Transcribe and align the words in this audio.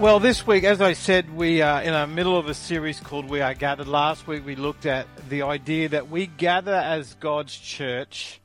Well, 0.00 0.20
this 0.20 0.46
week, 0.46 0.62
as 0.62 0.80
I 0.80 0.92
said, 0.92 1.34
we 1.34 1.60
are 1.60 1.82
in 1.82 1.92
the 1.92 2.06
middle 2.06 2.38
of 2.38 2.46
a 2.46 2.54
series 2.54 3.00
called 3.00 3.28
We 3.28 3.40
Are 3.40 3.52
Gathered. 3.52 3.88
Last 3.88 4.28
week, 4.28 4.46
we 4.46 4.54
looked 4.54 4.86
at 4.86 5.08
the 5.28 5.42
idea 5.42 5.88
that 5.88 6.08
we 6.08 6.28
gather 6.28 6.76
as 6.76 7.14
God's 7.14 7.56
church 7.56 8.40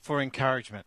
for 0.00 0.20
encouragement. 0.20 0.84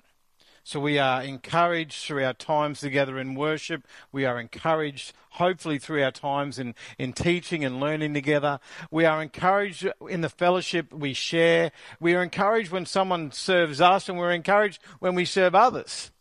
So 0.66 0.82
we 0.82 1.00
are 1.00 1.24
encouraged 1.24 2.04
through 2.04 2.26
our 2.26 2.34
times 2.34 2.82
together 2.82 3.18
in 3.18 3.34
worship. 3.34 3.88
We 4.12 4.26
are 4.26 4.38
encouraged, 4.42 5.14
hopefully, 5.30 5.80
through 5.80 6.04
our 6.04 6.12
times 6.12 6.60
in, 6.60 6.76
in 6.98 7.14
teaching 7.14 7.64
and 7.64 7.80
learning 7.80 8.14
together. 8.14 8.60
We 8.92 9.06
are 9.06 9.22
encouraged 9.22 9.88
in 10.10 10.20
the 10.20 10.28
fellowship 10.28 10.92
we 10.92 11.14
share. 11.14 11.72
We 12.02 12.14
are 12.14 12.22
encouraged 12.22 12.72
when 12.72 12.86
someone 12.86 13.32
serves 13.32 13.80
us, 13.80 14.10
and 14.10 14.18
we're 14.18 14.32
encouraged 14.32 14.82
when 15.00 15.16
we 15.16 15.24
serve 15.24 15.56
others. 15.56 16.12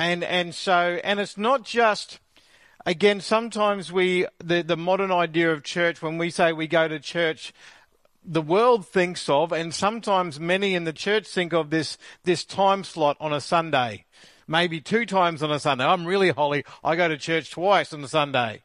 And 0.00 0.24
and 0.24 0.52
so, 0.52 0.98
and 1.04 1.20
it's 1.20 1.38
not 1.38 1.62
just 1.64 2.18
again, 2.86 3.20
sometimes 3.20 3.92
we, 3.92 4.26
the, 4.38 4.62
the 4.62 4.76
modern 4.76 5.12
idea 5.12 5.52
of 5.52 5.62
church, 5.62 6.02
when 6.02 6.18
we 6.18 6.30
say 6.30 6.52
we 6.52 6.66
go 6.66 6.88
to 6.88 6.98
church, 6.98 7.52
the 8.24 8.42
world 8.42 8.86
thinks 8.86 9.28
of, 9.28 9.52
and 9.52 9.74
sometimes 9.74 10.38
many 10.38 10.74
in 10.74 10.84
the 10.84 10.92
church 10.92 11.26
think 11.26 11.52
of 11.52 11.70
this, 11.70 11.98
this 12.24 12.44
time 12.44 12.84
slot 12.84 13.16
on 13.20 13.32
a 13.32 13.40
Sunday. 13.40 14.04
Maybe 14.46 14.80
two 14.80 15.06
times 15.06 15.42
on 15.42 15.50
a 15.50 15.58
Sunday. 15.58 15.84
I'm 15.84 16.04
really 16.04 16.30
holy. 16.30 16.64
I 16.84 16.96
go 16.96 17.08
to 17.08 17.16
church 17.16 17.50
twice 17.50 17.92
on 17.92 18.04
a 18.04 18.08
Sunday. 18.08 18.62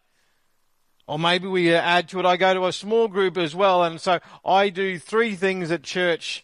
Or 1.07 1.17
maybe 1.17 1.47
we 1.47 1.73
add 1.73 2.09
to 2.09 2.19
it, 2.19 2.25
I 2.25 2.35
go 2.35 2.53
to 2.53 2.65
a 2.65 2.73
small 2.73 3.07
group 3.07 3.37
as 3.37 3.55
well, 3.55 3.83
and 3.83 4.01
so 4.01 4.19
I 4.43 4.67
do 4.67 4.99
three 4.99 5.35
things 5.35 5.71
at 5.71 5.83
church. 5.83 6.43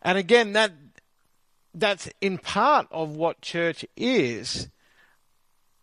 And 0.00 0.16
again, 0.16 0.54
that, 0.54 0.72
that's 1.74 2.08
in 2.20 2.38
part 2.38 2.88
of 2.90 3.10
what 3.10 3.42
church 3.42 3.84
is. 3.96 4.68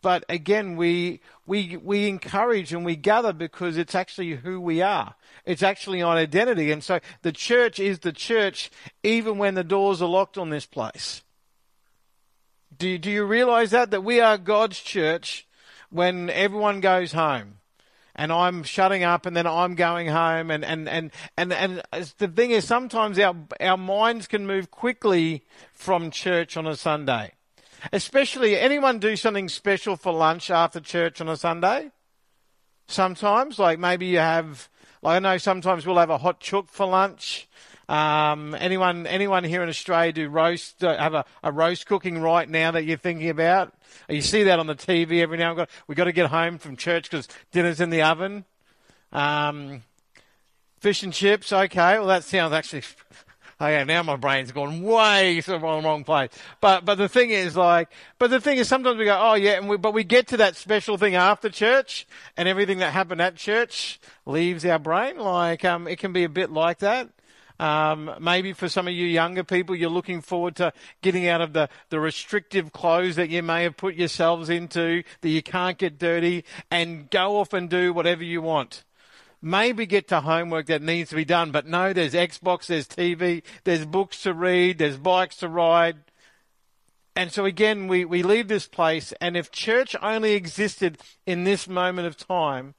But 0.06 0.24
again, 0.30 0.76
we, 0.76 1.20
we, 1.48 1.78
we 1.78 2.08
encourage 2.08 2.72
and 2.72 2.86
we 2.86 2.96
gather 2.96 3.34
because 3.34 3.76
it's 3.76 3.96
actually 3.96 4.36
who 4.36 4.62
we 4.62 4.84
are. 4.84 5.16
It's 5.46 5.64
actually 5.64 6.04
our 6.04 6.16
identity. 6.16 6.72
And 6.72 6.84
so 6.84 7.00
the 7.24 7.32
church 7.32 7.80
is 7.80 7.98
the 7.98 8.12
church 8.12 8.70
even 9.02 9.40
when 9.40 9.56
the 9.56 9.64
doors 9.64 10.04
are 10.04 10.08
locked 10.08 10.38
on 10.38 10.52
this 10.52 10.68
place. 10.68 11.24
Do, 12.78 13.00
do 13.00 13.10
you 13.10 13.26
realize 13.26 13.72
that? 13.72 13.90
That 13.90 14.04
we 14.04 14.20
are 14.20 14.38
God's 14.38 14.80
church 14.80 15.48
when 15.90 16.30
everyone 16.30 16.82
goes 16.82 17.12
home 17.12 17.56
and 18.16 18.32
I'm 18.32 18.62
shutting 18.62 19.04
up 19.04 19.26
and 19.26 19.36
then 19.36 19.48
I'm 19.48 19.74
going 19.74 20.06
home 20.06 20.52
and, 20.52 20.64
and, 20.64 20.88
and, 20.88 21.12
and, 21.36 21.52
and 21.52 21.82
the 22.20 22.28
thing 22.28 22.52
is 22.52 22.64
sometimes 22.64 23.18
our, 23.18 23.36
our 23.60 23.76
minds 23.76 24.28
can 24.28 24.46
move 24.46 24.70
quickly 24.70 25.46
from 25.74 26.12
church 26.12 26.58
on 26.58 26.68
a 26.68 26.76
Sunday. 26.76 27.32
Especially, 27.92 28.58
anyone 28.58 29.00
do 29.00 29.16
something 29.16 29.50
special 29.50 29.96
for 29.96 30.12
lunch 30.12 30.50
after 30.50 30.80
church 30.80 31.22
on 31.22 31.30
a 31.30 31.38
Sunday? 31.38 31.92
Sometimes, 32.88 33.60
like 33.60 33.80
maybe 33.80 34.08
you 34.08 34.20
have, 34.20 34.70
like 35.02 35.18
I 35.18 35.20
know 35.20 35.38
sometimes 35.38 35.86
we'll 35.86 35.98
have 35.98 36.10
a 36.10 36.18
hot 36.18 36.40
chook 36.40 36.70
for 36.70 36.86
lunch. 36.86 37.48
Um, 37.88 38.56
anyone, 38.56 39.06
anyone 39.06 39.44
here 39.44 39.62
in 39.62 39.70
Australia 39.70 40.12
do 40.12 40.30
roast, 40.30 40.84
uh, 40.84 40.98
have 40.98 41.14
a, 41.14 41.26
a 41.44 41.52
roast 41.52 41.86
cooking 41.86 42.20
right 42.20 42.50
now 42.50 42.72
that 42.72 42.86
you're 42.86 42.98
thinking 42.98 43.30
about? 43.30 43.74
You 44.10 44.22
see 44.22 44.44
that 44.44 44.60
on 44.60 44.68
the 44.68 44.76
TV 44.76 45.22
every 45.22 45.38
now 45.38 45.52
and 45.52 45.60
then. 45.60 45.68
We've 45.88 45.96
got 45.96 46.06
to 46.06 46.12
get 46.12 46.28
home 46.28 46.58
from 46.58 46.78
church 46.78 47.10
because 47.10 47.28
dinner's 47.52 47.80
in 47.80 47.92
the 47.92 48.02
oven. 48.02 48.46
Um, 49.12 49.84
fish 50.80 51.04
and 51.04 51.14
chips, 51.14 51.54
okay. 51.54 52.00
Well, 52.00 52.08
that 52.08 52.24
sounds 52.24 52.54
actually 52.54 52.84
okay, 53.60 53.84
now 53.84 54.04
my 54.04 54.16
brain's 54.16 54.52
gone 54.52 54.82
way 54.82 55.42
sort 55.42 55.58
of 55.58 55.64
on 55.64 55.82
the 55.82 55.88
wrong 55.88 56.04
place. 56.04 56.30
But, 56.62 56.86
but 56.86 56.96
the 56.96 57.10
thing 57.10 57.30
is 57.30 57.56
like, 57.56 57.90
but 58.20 58.30
the 58.30 58.40
thing 58.40 58.58
is 58.58 58.68
sometimes 58.68 58.98
we 58.98 59.06
go, 59.06 59.18
oh 59.20 59.36
yeah, 59.36 59.54
and 59.54 59.70
we, 59.70 59.78
but 59.78 59.94
we 59.94 60.04
get 60.04 60.28
to 60.28 60.38
that 60.38 60.56
special 60.56 60.98
thing 60.98 61.16
after 61.16 61.50
church 61.50 62.08
and 62.38 62.48
everything 62.48 62.80
that 62.80 62.94
happened 62.94 63.22
at 63.22 63.36
church 63.36 64.00
leaves 64.26 64.66
our 64.66 64.80
brain. 64.80 65.18
Like, 65.18 65.64
um, 65.66 65.88
it 65.88 66.00
can 66.00 66.14
be 66.14 66.24
a 66.24 66.30
bit 66.30 66.52
like 66.52 66.80
that. 66.80 67.10
Um, 67.58 68.14
maybe 68.20 68.52
for 68.52 68.68
some 68.68 68.88
of 68.88 68.94
you 68.94 69.06
younger 69.06 69.44
people, 69.44 69.76
you're 69.76 69.90
looking 69.90 70.22
forward 70.22 70.58
to 70.58 70.74
getting 71.02 71.28
out 71.28 71.40
of 71.40 71.54
the, 71.54 71.70
the 71.90 72.02
restrictive 72.02 72.74
clothes 72.74 73.16
that 73.16 73.30
you 73.30 73.42
may 73.42 73.64
have 73.64 73.78
put 73.78 73.96
yourselves 73.96 74.50
into, 74.50 75.04
that 75.22 75.30
you 75.30 75.42
can't 75.42 75.78
get 75.78 75.98
dirty, 75.98 76.44
and 76.70 77.10
go 77.10 77.38
off 77.38 77.54
and 77.54 77.70
do 77.70 77.94
whatever 77.94 78.24
you 78.24 78.42
want 78.42 78.84
maybe 79.42 79.86
get 79.86 80.08
to 80.10 80.22
homework 80.22 80.68
that 80.68 80.82
needs 80.82 81.10
to 81.10 81.16
be 81.16 81.26
done, 81.26 81.52
but 81.52 81.66
no, 81.66 81.94
there's 81.94 82.14
Xbox, 82.14 82.68
there's 82.68 82.88
TV, 82.88 83.44
there's 83.64 83.86
books 83.86 84.22
to 84.24 84.34
read, 84.34 84.78
there's 84.78 84.98
bikes 84.98 85.38
to 85.38 85.48
ride. 85.48 85.98
And 87.16 87.32
so 87.32 87.46
again, 87.46 87.88
we, 87.88 88.04
we 88.04 88.24
leave 88.24 88.48
this 88.48 88.68
place, 88.68 89.14
and 89.22 89.38
if 89.38 89.52
church 89.52 89.96
only 90.02 90.34
existed 90.34 90.98
in 91.26 91.44
this 91.44 91.68
moment 91.68 92.08
of 92.08 92.18
time, 92.18 92.74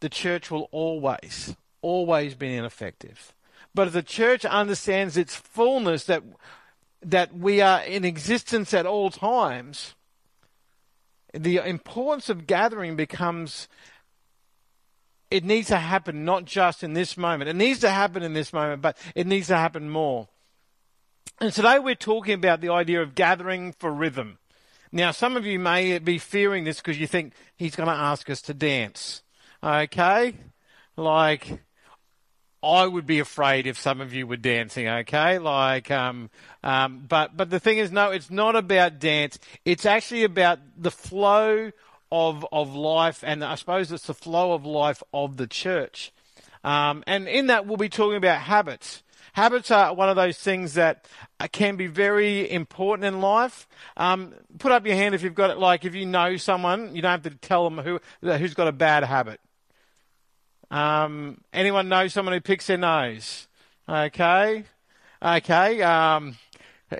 the 0.00 0.08
church 0.08 0.50
will 0.50 0.68
always, 0.70 1.56
always 1.82 2.34
be 2.34 2.54
ineffective. 2.54 3.32
But 3.74 3.88
if 3.88 3.94
the 3.94 4.02
church 4.02 4.44
understands 4.44 5.16
its 5.16 5.34
fullness, 5.34 6.04
that, 6.04 6.22
that 7.02 7.36
we 7.36 7.60
are 7.60 7.82
in 7.82 8.04
existence 8.04 8.72
at 8.72 8.86
all 8.86 9.10
times, 9.10 9.94
the 11.32 11.56
importance 11.56 12.28
of 12.28 12.46
gathering 12.46 12.94
becomes 12.94 13.66
it 15.34 15.44
needs 15.44 15.66
to 15.66 15.78
happen 15.78 16.24
not 16.24 16.44
just 16.44 16.84
in 16.84 16.92
this 16.92 17.16
moment. 17.16 17.50
It 17.50 17.56
needs 17.56 17.80
to 17.80 17.90
happen 17.90 18.22
in 18.22 18.34
this 18.34 18.52
moment, 18.52 18.82
but 18.82 18.96
it 19.16 19.26
needs 19.26 19.48
to 19.48 19.56
happen 19.56 19.90
more. 19.90 20.28
And 21.40 21.52
today 21.52 21.80
we're 21.80 21.96
talking 21.96 22.34
about 22.34 22.60
the 22.60 22.68
idea 22.68 23.02
of 23.02 23.16
gathering 23.16 23.72
for 23.72 23.92
rhythm. 23.92 24.38
Now, 24.92 25.10
some 25.10 25.36
of 25.36 25.44
you 25.44 25.58
may 25.58 25.98
be 25.98 26.18
fearing 26.18 26.62
this 26.62 26.76
because 26.76 27.00
you 27.00 27.08
think 27.08 27.32
he's 27.56 27.74
going 27.74 27.88
to 27.88 27.92
ask 27.92 28.30
us 28.30 28.42
to 28.42 28.54
dance. 28.54 29.24
Okay? 29.60 30.36
Like, 30.96 31.64
I 32.62 32.86
would 32.86 33.04
be 33.04 33.18
afraid 33.18 33.66
if 33.66 33.76
some 33.76 34.00
of 34.00 34.14
you 34.14 34.28
were 34.28 34.36
dancing, 34.36 34.88
okay? 34.88 35.40
Like, 35.40 35.90
um, 35.90 36.30
um, 36.62 37.06
but, 37.08 37.36
but 37.36 37.50
the 37.50 37.58
thing 37.58 37.78
is, 37.78 37.90
no, 37.90 38.12
it's 38.12 38.30
not 38.30 38.54
about 38.54 39.00
dance. 39.00 39.40
It's 39.64 39.84
actually 39.84 40.22
about 40.22 40.60
the 40.76 40.92
flow 40.92 41.72
of, 42.10 42.46
of 42.52 42.74
life, 42.74 43.22
and 43.26 43.44
I 43.44 43.54
suppose 43.54 43.90
it's 43.92 44.06
the 44.06 44.14
flow 44.14 44.52
of 44.52 44.64
life 44.64 45.02
of 45.12 45.36
the 45.36 45.46
church. 45.46 46.12
Um, 46.62 47.04
and 47.06 47.28
in 47.28 47.48
that, 47.48 47.66
we'll 47.66 47.76
be 47.76 47.88
talking 47.88 48.16
about 48.16 48.40
habits. 48.40 49.02
Habits 49.34 49.70
are 49.70 49.92
one 49.92 50.08
of 50.08 50.16
those 50.16 50.38
things 50.38 50.74
that 50.74 51.06
can 51.50 51.76
be 51.76 51.88
very 51.88 52.48
important 52.50 53.04
in 53.04 53.20
life. 53.20 53.66
Um, 53.96 54.32
put 54.58 54.70
up 54.70 54.86
your 54.86 54.94
hand 54.94 55.14
if 55.14 55.22
you've 55.22 55.34
got 55.34 55.50
it. 55.50 55.58
Like 55.58 55.84
if 55.84 55.94
you 55.94 56.06
know 56.06 56.36
someone, 56.36 56.94
you 56.94 57.02
don't 57.02 57.10
have 57.10 57.22
to 57.22 57.30
tell 57.30 57.68
them 57.68 57.78
who 57.78 58.00
who's 58.22 58.54
got 58.54 58.68
a 58.68 58.72
bad 58.72 59.02
habit. 59.02 59.40
Um, 60.70 61.40
anyone 61.52 61.88
know 61.88 62.06
someone 62.06 62.32
who 62.32 62.40
picks 62.40 62.68
their 62.68 62.78
nose? 62.78 63.48
Okay, 63.88 64.64
okay. 65.20 65.82
Um, 65.82 66.36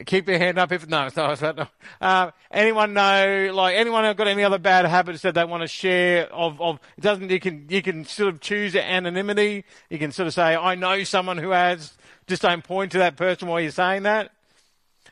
Keep 0.06 0.28
your 0.28 0.38
hand 0.38 0.58
up 0.58 0.72
if 0.72 0.88
no, 0.88 1.08
no, 1.14 1.34
no. 1.40 1.66
Uh, 2.00 2.30
anyone 2.50 2.94
know 2.94 3.50
like 3.54 3.76
anyone 3.76 4.04
who 4.04 4.14
got 4.14 4.26
any 4.26 4.42
other 4.42 4.58
bad 4.58 4.86
habits 4.86 5.22
that 5.22 5.34
they 5.34 5.44
want 5.44 5.62
to 5.62 5.68
share? 5.68 6.26
Of 6.32 6.60
of 6.60 6.80
it 6.96 7.02
doesn't 7.02 7.30
you 7.30 7.38
can 7.38 7.66
you 7.68 7.82
can 7.82 8.04
sort 8.04 8.32
of 8.32 8.40
choose 8.40 8.74
anonymity. 8.74 9.64
You 9.90 9.98
can 9.98 10.10
sort 10.10 10.26
of 10.26 10.34
say 10.34 10.56
I 10.56 10.74
know 10.74 11.04
someone 11.04 11.38
who 11.38 11.50
has. 11.50 11.92
Just 12.26 12.42
don't 12.42 12.64
point 12.64 12.92
to 12.92 12.98
that 12.98 13.16
person 13.16 13.48
while 13.48 13.60
you're 13.60 13.70
saying 13.70 14.04
that. 14.04 14.30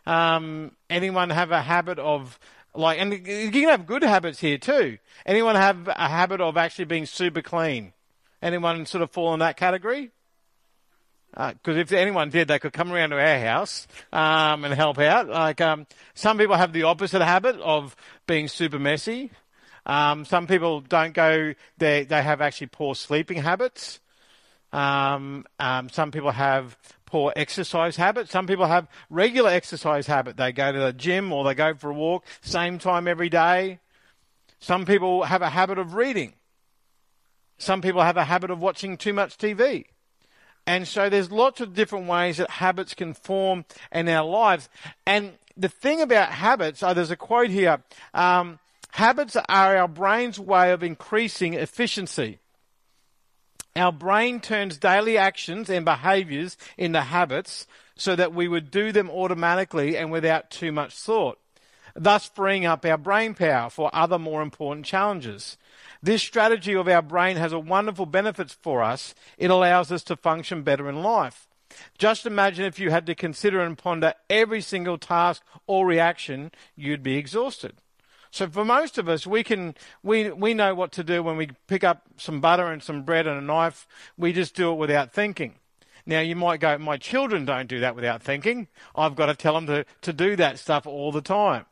Um, 0.07 0.73
anyone 0.89 1.29
have 1.31 1.51
a 1.51 1.61
habit 1.61 1.99
of 1.99 2.39
like, 2.75 2.99
and 2.99 3.13
you 3.13 3.51
can 3.51 3.69
have 3.69 3.87
good 3.87 4.03
habits 4.03 4.41
here 4.41 4.59
too. 4.59 4.99
Anyone 5.27 5.57
have 5.57 5.89
a 5.89 6.09
habit 6.09 6.41
of 6.41 6.57
actually 6.57 6.87
being 6.87 7.07
super 7.07 7.43
clean? 7.43 7.93
Anyone 8.41 8.87
sort 8.87 9.03
of 9.03 9.11
fall 9.11 9.35
in 9.35 9.41
that 9.41 9.57
category? 9.57 10.11
Because 11.33 11.77
uh, 11.77 11.81
if 11.81 11.93
anyone 11.93 12.29
did, 12.29 12.49
they 12.49 12.59
could 12.59 12.75
come 12.75 12.93
around 12.93 13.11
to 13.11 13.17
our 13.17 13.39
house 13.41 13.87
um, 14.13 14.65
and 14.65 14.75
help 14.75 14.99
out. 14.99 15.29
Like 15.29 15.61
um, 15.61 15.87
some 16.15 16.37
people 16.37 16.57
have 16.57 16.73
the 16.73 16.83
opposite 16.83 17.23
habit 17.23 17.57
of 17.57 17.97
being 18.27 18.49
super 18.49 18.79
messy. 18.79 19.31
Um, 19.87 20.25
some 20.25 20.47
people 20.47 20.81
don't 20.81 21.15
go. 21.15 21.55
They 21.79 22.05
they 22.05 22.23
have 22.23 22.41
actually 22.41 22.69
poor 22.69 22.95
sleeping 22.95 23.39
habits. 23.39 24.01
Um, 24.73 25.45
um, 25.59 25.89
some 25.89 26.11
people 26.11 26.31
have 26.31 26.77
poor 27.07 27.33
exercise 27.35 27.97
habits. 27.97 28.31
Some 28.31 28.47
people 28.47 28.67
have 28.67 28.89
regular 29.11 29.51
exercise 29.51 30.07
habit. 30.07 30.37
They 30.37 30.53
go 30.53 30.73
to 30.73 30.79
the 30.79 30.93
gym 30.93 31.33
or 31.33 31.45
they 31.45 31.55
go 31.55 31.75
for 31.75 31.91
a 31.91 31.95
walk 31.95 32.25
same 32.41 32.79
time 32.79 33.09
every 33.09 33.29
day. 33.29 33.81
Some 34.61 34.87
people 34.87 35.25
have 35.25 35.43
a 35.43 35.51
habit 35.51 35.79
of 35.79 35.95
reading. 35.95 36.35
Some 37.59 37.83
people 37.83 38.03
have 38.03 38.17
a 38.17 38.25
habit 38.25 38.51
of 38.51 38.61
watching 38.61 38.97
too 38.97 39.13
much 39.13 39.37
TV. 39.37 39.87
And 40.67 40.87
so 40.87 41.09
there's 41.09 41.33
lots 41.33 41.61
of 41.61 41.75
different 41.75 42.07
ways 42.07 42.37
that 42.37 42.51
habits 42.51 42.95
can 42.95 43.15
form 43.15 43.65
in 43.91 44.09
our 44.09 44.25
lives. 44.25 44.69
And 45.07 45.33
the 45.57 45.69
thing 45.69 46.01
about 46.01 46.31
habits, 46.31 46.83
oh, 46.83 46.95
there's 46.95 47.11
a 47.11 47.17
quote 47.17 47.51
here. 47.51 47.83
Um, 48.15 48.59
habits 48.93 49.37
are 49.49 49.77
our 49.77 49.89
brain's 49.89 50.39
way 50.39 50.73
of 50.73 50.83
increasing 50.83 51.55
efficiency. 51.55 52.39
Our 53.75 53.93
brain 53.93 54.41
turns 54.41 54.77
daily 54.77 55.17
actions 55.17 55.71
and 55.71 55.85
behaviors 55.85 56.57
into 56.77 57.01
habits 57.01 57.67
so 57.97 58.15
that 58.17 58.35
we 58.35 58.47
would 58.47 58.71
do 58.71 58.93
them 58.93 59.11
automatically 59.11 59.97
and 59.97 60.13
without 60.13 60.51
too 60.51 60.73
much 60.73 60.95
thought, 60.95 61.39
thus 61.95 62.27
freeing 62.27 62.67
up 62.67 62.85
our 62.85 62.99
brain 62.99 63.35
power 63.35 63.71
for 63.71 63.91
other 63.95 64.19
more 64.19 64.43
important 64.43 64.85
challenges. 64.87 65.57
This 66.03 66.23
strategy 66.23 66.75
of 66.75 66.89
our 66.89 67.03
brain 67.03 67.37
has 67.37 67.53
a 67.53 67.61
wonderful 67.61 68.07
benefits 68.07 68.53
for 68.53 68.83
us. 68.83 69.15
It 69.39 69.51
allows 69.51 69.93
us 69.93 70.03
to 70.05 70.17
function 70.17 70.63
better 70.63 70.89
in 70.89 71.03
life. 71.03 71.47
Just 71.97 72.27
imagine 72.27 72.65
if 72.65 72.81
you 72.81 72.91
had 72.91 73.07
to 73.07 73.15
consider 73.15 73.61
and 73.61 73.79
ponder 73.79 74.15
every 74.29 74.61
single 74.61 74.99
task 74.99 75.43
or 75.67 75.87
reaction, 75.87 76.51
you'd 76.75 77.03
be 77.03 77.17
exhausted. 77.17 77.75
So 78.31 78.49
for 78.49 78.65
most 78.65 78.99
of 78.99 79.09
us, 79.09 79.27
we 79.27 79.45
can 79.45 79.75
we 80.03 80.31
we 80.31 80.55
know 80.55 80.75
what 80.75 80.91
to 80.93 81.05
do 81.05 81.23
when 81.23 81.37
we 81.37 81.51
pick 81.67 81.85
up 81.85 82.03
some 82.17 82.41
butter 82.41 82.67
and 82.67 82.83
some 82.83 83.03
bread 83.03 83.27
and 83.27 83.39
a 83.39 83.43
knife. 83.43 83.87
We 84.17 84.33
just 84.33 84.55
do 84.55 84.73
it 84.73 84.77
without 84.77 85.13
thinking. 85.13 85.57
Now 86.05 86.21
you 86.21 86.35
might 86.35 86.61
go, 86.61 86.77
my 86.79 86.97
children 86.97 87.45
don't 87.45 87.69
do 87.69 87.81
that 87.81 87.95
without 87.95 88.23
thinking. 88.23 88.69
I've 88.97 89.15
got 89.15 89.27
to 89.27 89.35
tell 89.35 89.55
them 89.55 89.67
to, 89.67 89.85
to 90.01 90.13
do 90.13 90.35
that 90.37 90.59
stuff 90.59 90.87
all 90.87 91.13
the 91.13 91.23
time. 91.23 91.67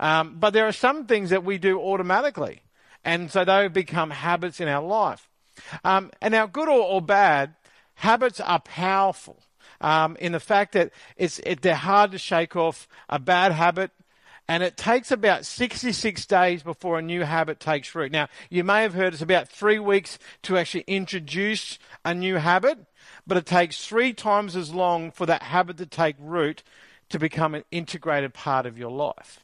Um, 0.00 0.36
but 0.38 0.50
there 0.50 0.66
are 0.66 0.72
some 0.72 1.06
things 1.06 1.30
that 1.30 1.44
we 1.44 1.58
do 1.58 1.78
automatically. 1.78 2.62
And 3.04 3.30
so 3.30 3.44
they 3.44 3.68
become 3.68 4.10
habits 4.10 4.60
in 4.60 4.68
our 4.68 4.82
life. 4.82 5.28
Um, 5.84 6.10
and 6.20 6.32
now, 6.32 6.46
good 6.46 6.68
or, 6.68 6.80
or, 6.80 7.02
bad, 7.02 7.54
habits 7.94 8.40
are 8.40 8.60
powerful 8.60 9.42
um, 9.80 10.16
in 10.18 10.32
the 10.32 10.40
fact 10.40 10.72
that 10.72 10.90
it's, 11.16 11.38
it, 11.40 11.62
they're 11.62 11.74
hard 11.74 12.12
to 12.12 12.18
shake 12.18 12.56
off 12.56 12.88
a 13.08 13.18
bad 13.18 13.52
habit. 13.52 13.90
And 14.46 14.62
it 14.62 14.76
takes 14.76 15.10
about 15.10 15.46
66 15.46 16.26
days 16.26 16.62
before 16.62 16.98
a 16.98 17.02
new 17.02 17.22
habit 17.22 17.60
takes 17.60 17.94
root. 17.94 18.12
Now, 18.12 18.28
you 18.50 18.62
may 18.62 18.82
have 18.82 18.92
heard 18.92 19.14
it's 19.14 19.22
about 19.22 19.48
three 19.48 19.78
weeks 19.78 20.18
to 20.42 20.58
actually 20.58 20.84
introduce 20.86 21.78
a 22.04 22.14
new 22.14 22.36
habit, 22.36 22.78
but 23.26 23.38
it 23.38 23.46
takes 23.46 23.86
three 23.86 24.12
times 24.12 24.54
as 24.54 24.74
long 24.74 25.10
for 25.10 25.24
that 25.24 25.44
habit 25.44 25.78
to 25.78 25.86
take 25.86 26.16
root 26.18 26.62
to 27.08 27.18
become 27.18 27.54
an 27.54 27.64
integrated 27.70 28.34
part 28.34 28.66
of 28.66 28.78
your 28.78 28.90
life. 28.90 29.43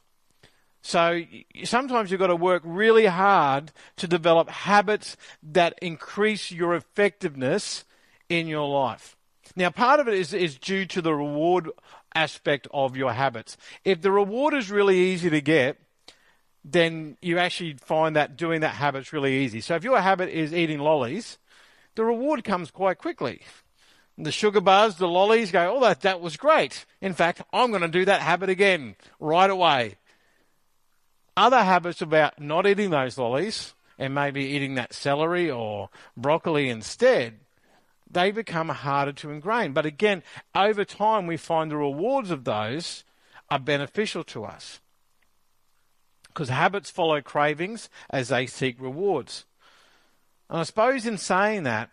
So 0.81 1.21
sometimes 1.63 2.09
you've 2.09 2.19
got 2.19 2.27
to 2.27 2.35
work 2.35 2.63
really 2.65 3.05
hard 3.05 3.71
to 3.97 4.07
develop 4.07 4.49
habits 4.49 5.15
that 5.43 5.77
increase 5.81 6.51
your 6.51 6.75
effectiveness 6.75 7.85
in 8.29 8.47
your 8.47 8.67
life. 8.67 9.15
Now, 9.55 9.69
part 9.69 9.99
of 9.99 10.07
it 10.07 10.15
is, 10.15 10.33
is 10.33 10.57
due 10.57 10.85
to 10.87 11.01
the 11.01 11.13
reward 11.13 11.69
aspect 12.15 12.67
of 12.73 12.97
your 12.97 13.13
habits. 13.13 13.57
If 13.85 14.01
the 14.01 14.11
reward 14.11 14.53
is 14.53 14.71
really 14.71 14.97
easy 14.97 15.29
to 15.29 15.41
get, 15.41 15.77
then 16.63 17.17
you 17.21 17.37
actually 17.37 17.73
find 17.73 18.15
that 18.15 18.37
doing 18.37 18.61
that 18.61 18.75
habit 18.75 18.99
is 18.99 19.13
really 19.13 19.39
easy. 19.39 19.61
So 19.61 19.75
if 19.75 19.83
your 19.83 19.99
habit 19.99 20.29
is 20.29 20.53
eating 20.53 20.79
lollies, 20.79 21.37
the 21.95 22.05
reward 22.05 22.43
comes 22.43 22.71
quite 22.71 22.97
quickly. 22.97 23.41
The 24.17 24.31
sugar 24.31 24.61
bars, 24.61 24.95
the 24.95 25.07
lollies 25.07 25.51
go, 25.51 25.75
oh, 25.75 25.81
that, 25.81 26.01
that 26.01 26.21
was 26.21 26.37
great. 26.37 26.85
In 27.01 27.13
fact, 27.13 27.41
I'm 27.51 27.71
going 27.71 27.81
to 27.81 27.87
do 27.87 28.05
that 28.05 28.21
habit 28.21 28.49
again 28.49 28.95
right 29.19 29.49
away 29.49 29.97
other 31.37 31.63
habits 31.63 32.01
about 32.01 32.39
not 32.39 32.67
eating 32.67 32.89
those 32.89 33.17
lollies 33.17 33.73
and 33.97 34.13
maybe 34.13 34.43
eating 34.43 34.75
that 34.75 34.93
celery 34.93 35.49
or 35.49 35.89
broccoli 36.17 36.69
instead, 36.69 37.39
they 38.09 38.31
become 38.31 38.69
harder 38.69 39.13
to 39.13 39.31
ingrain. 39.31 39.73
But 39.73 39.85
again, 39.85 40.23
over 40.53 40.83
time, 40.83 41.27
we 41.27 41.37
find 41.37 41.71
the 41.71 41.77
rewards 41.77 42.31
of 42.31 42.43
those 42.43 43.03
are 43.49 43.59
beneficial 43.59 44.23
to 44.25 44.43
us. 44.43 44.79
Because 46.27 46.49
habits 46.49 46.89
follow 46.89 47.21
cravings 47.21 47.89
as 48.09 48.29
they 48.29 48.45
seek 48.45 48.79
rewards. 48.79 49.45
And 50.49 50.59
I 50.59 50.63
suppose 50.63 51.05
in 51.05 51.17
saying 51.17 51.63
that, 51.63 51.89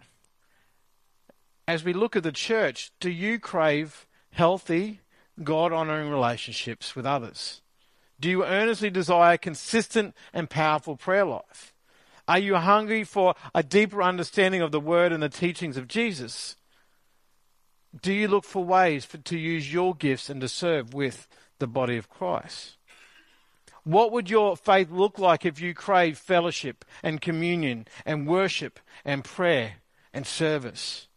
as 1.67 1.85
we 1.85 1.93
look 1.93 2.17
at 2.17 2.23
the 2.23 2.33
church, 2.33 2.93
do 3.01 3.11
you 3.11 3.39
crave 3.39 4.07
healthy, 4.31 5.01
God 5.43 5.73
honoring 5.73 6.11
relationships 6.11 6.97
with 6.97 7.05
others? 7.05 7.61
Do 8.21 8.29
you 8.29 8.45
earnestly 8.45 8.91
desire 8.91 9.35
a 9.35 9.39
consistent 9.39 10.15
and 10.33 10.51
powerful 10.51 10.97
prayer 10.97 11.25
life? 11.25 11.73
Are 12.27 12.39
you 12.39 12.57
hungry 12.57 13.05
for 13.05 13.35
a 13.55 13.63
deeper 13.63 14.03
understanding 14.03 14.61
of 14.61 14.73
the 14.73 14.81
word 14.81 15.13
and 15.13 15.23
the 15.23 15.29
teachings 15.29 15.77
of 15.77 15.89
Jesus? 15.89 16.57
Do 18.01 18.13
you 18.13 18.29
look 18.29 18.45
for 18.45 18.65
ways 18.65 19.05
for, 19.05 19.19
to 19.19 19.39
use 19.39 19.73
your 19.73 19.95
gifts 19.95 20.29
and 20.29 20.41
to 20.43 20.49
serve 20.49 20.93
with 20.93 21.27
the 21.59 21.67
body 21.67 21.97
of 21.97 22.11
Christ? 22.11 22.77
What 23.85 24.13
would 24.13 24.29
your 24.29 24.57
faith 24.57 24.91
look 24.91 25.19
like 25.19 25.47
if 25.47 25.61
you 25.61 25.73
crave 25.73 26.19
fellowship 26.19 26.85
and 27.03 27.23
communion 27.23 27.87
and 28.05 28.29
worship 28.29 28.79
and 29.05 29.25
prayer 29.25 29.77
and 30.13 30.27
service? 30.27 31.08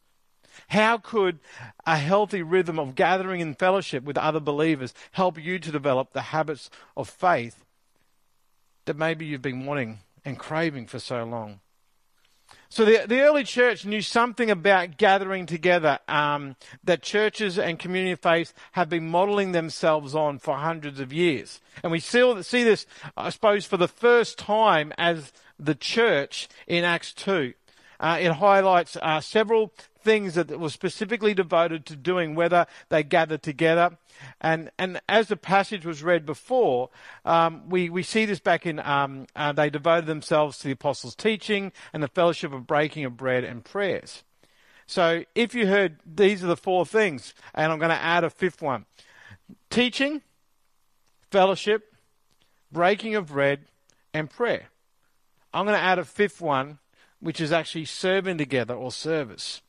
How 0.71 0.97
could 0.97 1.39
a 1.85 1.97
healthy 1.97 2.41
rhythm 2.41 2.79
of 2.79 2.95
gathering 2.95 3.41
in 3.41 3.55
fellowship 3.55 4.05
with 4.05 4.17
other 4.17 4.39
believers 4.39 4.93
help 5.11 5.37
you 5.37 5.59
to 5.59 5.69
develop 5.69 6.13
the 6.13 6.21
habits 6.21 6.69
of 6.95 7.09
faith 7.09 7.65
that 8.85 8.95
maybe 8.95 9.25
you've 9.25 9.41
been 9.41 9.65
wanting 9.65 9.99
and 10.23 10.39
craving 10.39 10.87
for 10.87 10.97
so 10.97 11.25
long? 11.25 11.59
So 12.69 12.85
the, 12.85 13.03
the 13.05 13.19
early 13.19 13.43
church 13.43 13.85
knew 13.85 14.01
something 14.01 14.49
about 14.49 14.97
gathering 14.97 15.45
together 15.45 15.99
um, 16.07 16.55
that 16.85 17.01
churches 17.01 17.59
and 17.59 17.77
community 17.77 18.13
of 18.13 18.21
faith 18.21 18.53
have 18.71 18.87
been 18.87 19.09
modeling 19.09 19.51
themselves 19.51 20.15
on 20.15 20.39
for 20.39 20.55
hundreds 20.55 21.01
of 21.01 21.11
years. 21.11 21.59
And 21.83 21.91
we 21.91 21.99
see, 21.99 22.43
see 22.43 22.63
this, 22.63 22.85
I 23.17 23.29
suppose, 23.31 23.65
for 23.65 23.75
the 23.75 23.89
first 23.89 24.39
time 24.39 24.93
as 24.97 25.33
the 25.59 25.75
church 25.75 26.47
in 26.65 26.85
Acts 26.85 27.11
2. 27.11 27.55
Uh, 27.99 28.17
it 28.19 28.31
highlights 28.31 28.97
uh, 29.01 29.19
several 29.19 29.73
things 30.01 30.35
that 30.35 30.59
were 30.59 30.69
specifically 30.69 31.33
devoted 31.33 31.85
to 31.87 31.95
doing, 31.95 32.35
whether 32.35 32.65
they 32.89 33.03
gathered 33.03 33.43
together. 33.43 33.97
And, 34.39 34.71
and 34.77 35.01
as 35.07 35.27
the 35.27 35.35
passage 35.35 35.85
was 35.85 36.03
read 36.03 36.25
before, 36.25 36.89
um, 37.25 37.69
we, 37.69 37.89
we 37.89 38.03
see 38.03 38.25
this 38.25 38.39
back 38.39 38.65
in, 38.65 38.79
um, 38.79 39.27
uh, 39.35 39.51
they 39.51 39.69
devoted 39.69 40.05
themselves 40.05 40.57
to 40.59 40.65
the 40.65 40.73
apostles' 40.73 41.15
teaching 41.15 41.71
and 41.93 42.03
the 42.03 42.07
fellowship 42.07 42.53
of 42.53 42.67
breaking 42.67 43.05
of 43.05 43.17
bread 43.17 43.43
and 43.43 43.63
prayers. 43.63 44.23
So 44.85 45.23
if 45.35 45.55
you 45.55 45.67
heard, 45.67 45.99
these 46.05 46.43
are 46.43 46.47
the 46.47 46.57
four 46.57 46.85
things, 46.85 47.33
and 47.53 47.71
I'm 47.71 47.79
going 47.79 47.91
to 47.91 47.95
add 47.95 48.23
a 48.23 48.29
fifth 48.29 48.61
one 48.61 48.85
teaching, 49.69 50.21
fellowship, 51.29 51.95
breaking 52.71 53.15
of 53.15 53.27
bread, 53.27 53.65
and 54.13 54.29
prayer. 54.29 54.67
I'm 55.53 55.65
going 55.65 55.77
to 55.77 55.83
add 55.83 55.99
a 55.99 56.05
fifth 56.05 56.41
one, 56.41 56.79
which 57.19 57.41
is 57.41 57.51
actually 57.51 57.85
serving 57.85 58.37
together 58.37 58.73
or 58.73 58.91
service. 58.91 59.61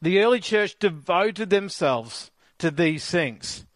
The 0.00 0.20
early 0.20 0.40
church 0.40 0.78
devoted 0.78 1.50
themselves 1.50 2.30
to 2.58 2.70
these 2.70 3.06
things. 3.06 3.66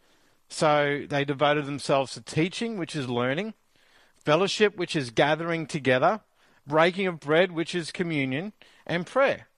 So 0.48 1.04
they 1.08 1.24
devoted 1.24 1.66
themselves 1.66 2.12
to 2.12 2.20
teaching, 2.20 2.78
which 2.78 2.94
is 2.94 3.08
learning, 3.08 3.54
fellowship, 4.24 4.76
which 4.76 4.94
is 4.94 5.10
gathering 5.10 5.66
together, 5.66 6.20
breaking 6.66 7.06
of 7.06 7.20
bread, 7.20 7.52
which 7.52 7.74
is 7.74 7.90
communion, 7.90 8.52
and 8.86 9.06
prayer. 9.06 9.48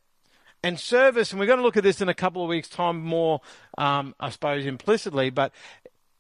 And 0.62 0.80
service, 0.80 1.30
and 1.30 1.38
we're 1.38 1.46
going 1.46 1.58
to 1.58 1.64
look 1.64 1.76
at 1.76 1.82
this 1.82 2.00
in 2.00 2.08
a 2.08 2.14
couple 2.14 2.42
of 2.42 2.48
weeks' 2.48 2.68
time 2.68 3.00
more, 3.00 3.40
um, 3.78 4.14
I 4.18 4.30
suppose, 4.30 4.64
implicitly, 4.64 5.30
but 5.30 5.52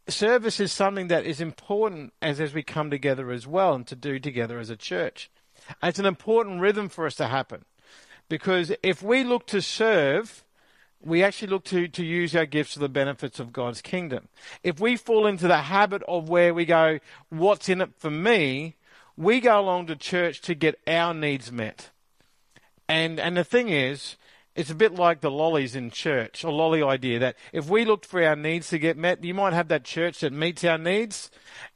service 0.08 0.60
is 0.60 0.72
something 0.72 1.08
that 1.08 1.24
is 1.24 1.40
important 1.40 2.12
as, 2.22 2.40
as 2.40 2.54
we 2.54 2.62
come 2.62 2.90
together 2.90 3.30
as 3.30 3.46
well 3.46 3.74
and 3.74 3.86
to 3.86 3.96
do 3.96 4.18
together 4.18 4.58
as 4.58 4.70
a 4.70 4.76
church. 4.76 5.30
It's 5.82 5.98
an 5.98 6.06
important 6.06 6.60
rhythm 6.60 6.88
for 6.88 7.06
us 7.06 7.16
to 7.16 7.26
happen. 7.26 7.64
Because 8.28 8.72
if 8.82 9.02
we 9.02 9.24
look 9.24 9.46
to 9.48 9.62
serve, 9.62 10.44
we 11.00 11.22
actually 11.22 11.48
look 11.48 11.64
to, 11.64 11.86
to 11.88 12.04
use 12.04 12.34
our 12.34 12.46
gifts 12.46 12.74
for 12.74 12.80
the 12.80 12.88
benefits 12.88 13.38
of 13.38 13.52
God's 13.52 13.80
kingdom. 13.80 14.28
If 14.62 14.80
we 14.80 14.96
fall 14.96 15.26
into 15.26 15.46
the 15.46 15.58
habit 15.58 16.02
of 16.08 16.28
where 16.28 16.52
we 16.52 16.64
go, 16.64 16.98
what's 17.28 17.68
in 17.68 17.80
it 17.80 17.90
for 17.96 18.10
me, 18.10 18.74
we 19.16 19.40
go 19.40 19.60
along 19.60 19.86
to 19.86 19.96
church 19.96 20.40
to 20.42 20.54
get 20.54 20.78
our 20.86 21.14
needs 21.14 21.52
met. 21.52 21.90
And, 22.88 23.20
and 23.20 23.36
the 23.36 23.44
thing 23.44 23.68
is, 23.68 24.16
it's 24.54 24.70
a 24.70 24.74
bit 24.74 24.94
like 24.94 25.20
the 25.20 25.30
lollies 25.30 25.76
in 25.76 25.90
church, 25.90 26.42
a 26.42 26.50
lolly 26.50 26.82
idea 26.82 27.18
that 27.18 27.36
if 27.52 27.68
we 27.68 27.84
looked 27.84 28.06
for 28.06 28.22
our 28.22 28.36
needs 28.36 28.70
to 28.70 28.78
get 28.78 28.96
met, 28.96 29.22
you 29.22 29.34
might 29.34 29.52
have 29.52 29.68
that 29.68 29.84
church 29.84 30.20
that 30.20 30.32
meets 30.32 30.64
our 30.64 30.78
needs. 30.78 31.30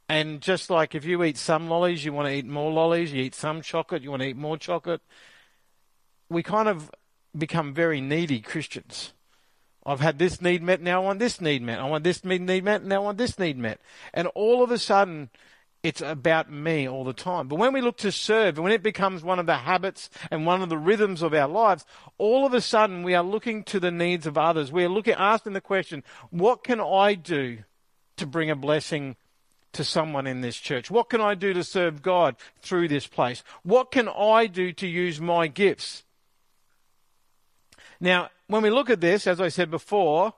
And 0.09 0.41
just 0.41 0.69
like 0.69 0.95
if 0.95 1.05
you 1.05 1.23
eat 1.23 1.37
some 1.37 1.69
lollies, 1.69 2.03
you 2.03 2.11
want 2.11 2.27
to 2.27 2.33
eat 2.33 2.45
more 2.45 2.71
lollies. 2.71 3.13
You 3.13 3.21
eat 3.21 3.35
some 3.35 3.61
chocolate, 3.61 4.01
you 4.01 4.09
want 4.09 4.23
to 4.23 4.29
eat 4.29 4.37
more 4.37 4.57
chocolate 4.57 5.01
we 6.31 6.43
kind 6.43 6.69
of 6.69 6.89
become 7.37 7.73
very 7.73 8.01
needy 8.01 8.39
Christians. 8.39 9.13
I've 9.85 9.99
had 9.99 10.19
this 10.19 10.41
need 10.41 10.61
met, 10.61 10.81
now 10.81 11.01
I 11.01 11.05
want 11.05 11.19
this 11.19 11.41
need 11.41 11.61
met. 11.61 11.79
I 11.79 11.85
want 11.85 12.03
this 12.03 12.23
need 12.23 12.41
met, 12.63 12.83
now 12.83 12.97
I 12.97 13.05
want 13.05 13.17
this 13.17 13.37
need 13.37 13.57
met. 13.57 13.79
And 14.13 14.27
all 14.29 14.63
of 14.63 14.71
a 14.71 14.77
sudden, 14.77 15.29
it's 15.83 16.01
about 16.01 16.51
me 16.51 16.87
all 16.87 17.03
the 17.03 17.13
time. 17.13 17.47
But 17.47 17.57
when 17.57 17.73
we 17.73 17.81
look 17.81 17.97
to 17.97 18.11
serve, 18.11 18.57
and 18.57 18.63
when 18.63 18.73
it 18.73 18.83
becomes 18.83 19.23
one 19.23 19.39
of 19.39 19.47
the 19.47 19.57
habits 19.57 20.09
and 20.29 20.45
one 20.45 20.61
of 20.61 20.69
the 20.69 20.77
rhythms 20.77 21.21
of 21.21 21.33
our 21.33 21.47
lives, 21.47 21.85
all 22.17 22.45
of 22.45 22.53
a 22.53 22.61
sudden 22.61 23.03
we 23.03 23.15
are 23.15 23.23
looking 23.23 23.63
to 23.65 23.79
the 23.79 23.91
needs 23.91 24.27
of 24.27 24.37
others. 24.37 24.71
We 24.71 24.85
are 24.85 24.89
looking, 24.89 25.15
asking 25.15 25.53
the 25.53 25.61
question, 25.61 26.03
what 26.29 26.63
can 26.63 26.79
I 26.79 27.15
do 27.15 27.59
to 28.17 28.27
bring 28.27 28.51
a 28.51 28.55
blessing 28.55 29.15
to 29.73 29.83
someone 29.83 30.27
in 30.27 30.41
this 30.41 30.57
church? 30.57 30.91
What 30.91 31.09
can 31.09 31.21
I 31.21 31.33
do 31.33 31.53
to 31.53 31.63
serve 31.63 32.03
God 32.03 32.35
through 32.61 32.87
this 32.87 33.07
place? 33.07 33.43
What 33.63 33.91
can 33.91 34.07
I 34.07 34.45
do 34.45 34.71
to 34.73 34.87
use 34.87 35.19
my 35.19 35.47
gifts? 35.47 36.03
Now, 38.01 38.29
when 38.47 38.63
we 38.63 38.71
look 38.71 38.89
at 38.89 38.99
this, 38.99 39.27
as 39.27 39.39
I 39.39 39.49
said 39.49 39.69
before, 39.69 40.33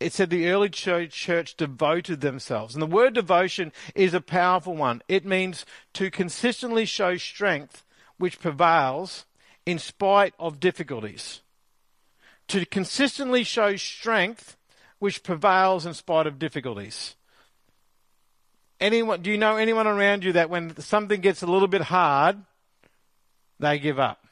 it 0.00 0.12
said 0.12 0.28
the 0.28 0.48
early 0.48 0.68
church, 0.68 1.56
devoted 1.56 2.20
themselves. 2.20 2.74
And 2.74 2.82
the 2.82 2.86
word 2.86 3.14
devotion 3.14 3.72
is 3.94 4.12
a 4.12 4.20
powerful 4.20 4.74
one. 4.74 5.00
It 5.08 5.24
means 5.24 5.64
to 5.94 6.10
consistently 6.10 6.84
show 6.84 7.16
strength 7.16 7.84
which 8.18 8.40
prevails 8.40 9.26
in 9.64 9.78
spite 9.78 10.34
of 10.40 10.58
difficulties. 10.58 11.40
To 12.48 12.66
consistently 12.66 13.44
show 13.44 13.76
strength 13.76 14.56
which 14.98 15.22
prevails 15.22 15.86
in 15.86 15.94
spite 15.94 16.26
of 16.26 16.38
difficulties. 16.40 17.14
Anyone, 18.80 19.22
do 19.22 19.30
you 19.30 19.38
know 19.38 19.56
anyone 19.56 19.86
around 19.86 20.24
you 20.24 20.32
that 20.32 20.50
when 20.50 20.76
something 20.80 21.20
gets 21.20 21.42
a 21.42 21.46
little 21.46 21.68
bit 21.68 21.82
hard, 21.82 22.38
they 23.60 23.78
give 23.78 24.00
up? 24.00 24.23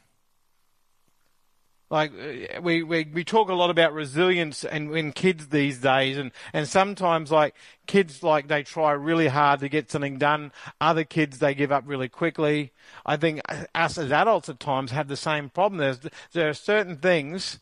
Like 1.93 2.11
uh, 2.13 2.61
we, 2.63 2.83
we, 2.83 3.05
we 3.13 3.23
talk 3.23 3.51
a 3.51 3.55
lot 3.55 3.69
about 3.69 3.93
resilience 3.93 4.65
and 4.65 4.97
in 4.97 5.13
kids 5.13 5.49
these 5.49 5.79
days 5.79 6.17
and, 6.17 6.33
and 6.55 6.67
sometimes 6.67 7.31
like 7.31 7.55
kids 7.87 8.23
like 8.23 8.49
they 8.49 8.63
try 8.63 8.93
really 8.93 9.29
hard 9.29 9.61
to 9.61 9.69
get 9.69 9.91
something 9.91 10.17
done. 10.19 10.51
Other 10.81 11.05
kids 11.05 11.39
they 11.39 11.55
give 11.55 11.71
up 11.71 11.85
really 11.87 12.09
quickly. 12.09 12.73
I 13.05 13.19
think 13.19 13.43
us 13.75 13.99
as 13.99 14.11
adults 14.11 14.49
at 14.49 14.59
times 14.59 14.91
have 14.91 15.07
the 15.07 15.17
same 15.17 15.51
problem. 15.51 15.79
There's, 15.79 16.01
there 16.33 16.49
are 16.49 16.55
certain 16.55 16.97
things 16.97 17.59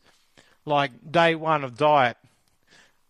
like 0.65 1.11
day 1.11 1.35
one 1.35 1.65
of 1.65 1.77
diet 1.77 2.17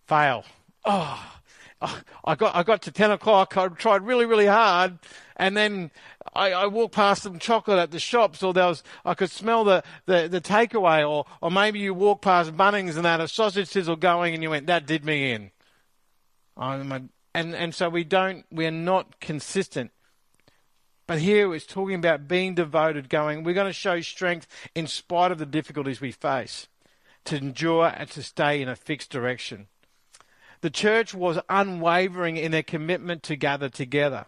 fail. 0.07 0.43
Oh 0.83 1.40
I 2.25 2.35
got 2.35 2.55
I 2.55 2.63
got 2.63 2.81
to 2.83 2.91
ten 2.91 3.11
o'clock. 3.11 3.57
I 3.57 3.67
tried 3.69 4.03
really 4.03 4.25
really 4.25 4.45
hard, 4.45 4.99
and 5.35 5.57
then 5.57 5.91
I, 6.33 6.51
I 6.51 6.65
walked 6.67 6.95
past 6.95 7.23
some 7.23 7.39
chocolate 7.39 7.79
at 7.79 7.91
the 7.91 7.99
shops, 7.99 8.43
or 8.43 8.53
there 8.53 8.67
was 8.67 8.83
I 9.03 9.13
could 9.15 9.31
smell 9.31 9.63
the, 9.63 9.83
the, 10.05 10.27
the 10.29 10.41
takeaway, 10.41 11.07
or 11.09 11.25
or 11.41 11.51
maybe 11.51 11.79
you 11.79 11.93
walk 11.93 12.21
past 12.21 12.55
Bunnings 12.55 12.95
and 12.95 13.05
they 13.05 13.09
had 13.09 13.21
a 13.21 13.27
sausage 13.27 13.67
sizzle 13.67 13.95
going, 13.95 14.33
and 14.33 14.43
you 14.43 14.49
went, 14.49 14.67
that 14.67 14.85
did 14.85 15.03
me 15.03 15.31
in. 15.31 15.51
And 16.57 17.09
and 17.33 17.73
so 17.73 17.89
we 17.89 18.03
don't 18.03 18.45
we're 18.51 18.71
not 18.71 19.19
consistent. 19.19 19.91
But 21.07 21.19
here 21.19 21.53
it's 21.53 21.65
talking 21.65 21.95
about 21.95 22.27
being 22.27 22.55
devoted, 22.55 23.09
going, 23.09 23.43
we're 23.43 23.55
going 23.55 23.67
to 23.67 23.73
show 23.73 23.99
strength 23.99 24.47
in 24.75 24.87
spite 24.87 25.31
of 25.31 25.39
the 25.39 25.45
difficulties 25.45 25.99
we 25.99 26.11
face, 26.11 26.69
to 27.25 27.35
endure 27.35 27.91
and 27.93 28.09
to 28.11 28.23
stay 28.23 28.61
in 28.61 28.69
a 28.69 28.75
fixed 28.77 29.09
direction. 29.09 29.67
The 30.61 30.69
church 30.69 31.13
was 31.13 31.39
unwavering 31.49 32.37
in 32.37 32.51
their 32.51 32.63
commitment 32.63 33.23
to 33.23 33.35
gather 33.35 33.69
together 33.69 34.25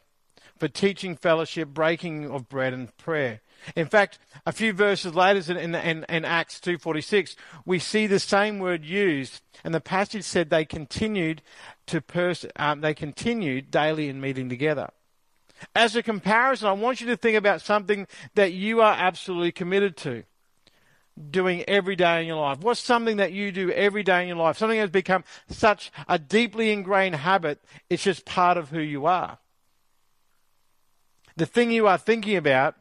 for 0.58 0.68
teaching, 0.68 1.16
fellowship, 1.16 1.70
breaking 1.70 2.30
of 2.30 2.50
bread, 2.50 2.74
and 2.74 2.96
prayer. 2.98 3.42
In 3.76 3.88
fact, 3.88 4.20
a 4.46 4.52
few 4.52 4.74
verses 4.74 5.16
later 5.16 5.58
in, 5.58 5.74
in, 5.76 6.06
in 6.10 6.26
Acts 6.26 6.60
2.46, 6.60 7.36
we 7.66 7.80
see 7.80 8.08
the 8.08 8.20
same 8.20 8.60
word 8.60 8.84
used, 8.84 9.42
and 9.64 9.74
the 9.74 9.80
passage 9.80 10.24
said 10.24 10.50
they 10.50 10.66
continued 10.66 11.42
to 11.88 12.02
pers- 12.02 12.46
um, 12.56 12.82
they 12.82 12.94
continued 12.94 13.72
daily 13.72 14.10
in 14.10 14.20
meeting 14.20 14.50
together. 14.50 14.90
As 15.76 15.96
a 15.96 16.04
comparison, 16.04 16.68
I 16.68 16.74
want 16.74 17.00
you 17.00 17.08
to 17.08 17.18
think 17.18 17.38
about 17.38 17.62
something 17.62 18.08
that 18.36 18.54
you 18.54 18.82
are 18.82 18.94
absolutely 18.94 19.52
committed 19.52 19.96
to 19.98 20.24
doing 21.30 21.64
every 21.68 21.96
day 21.96 22.22
in 22.22 22.28
your 22.28 22.42
life? 22.42 22.60
What's 22.60 22.80
something 22.80 23.18
that 23.18 23.32
you 23.32 23.52
do 23.52 23.72
every 23.72 24.04
day 24.04 24.22
in 24.22 24.28
your 24.28 24.38
life? 24.38 24.58
Something 24.58 24.80
that's 24.80 24.92
become 24.92 25.24
such 25.50 25.92
a 26.08 26.18
deeply 26.18 26.72
ingrained 26.72 27.16
habit, 27.16 27.64
it's 27.90 28.04
just 28.04 28.26
part 28.26 28.58
of 28.58 28.70
who 28.70 28.80
you 28.80 29.06
are. 29.06 29.38
The 31.36 31.46
thing 31.46 31.72
you 31.72 31.88
are 31.88 31.98
thinking 31.98 32.36
about, 32.36 32.76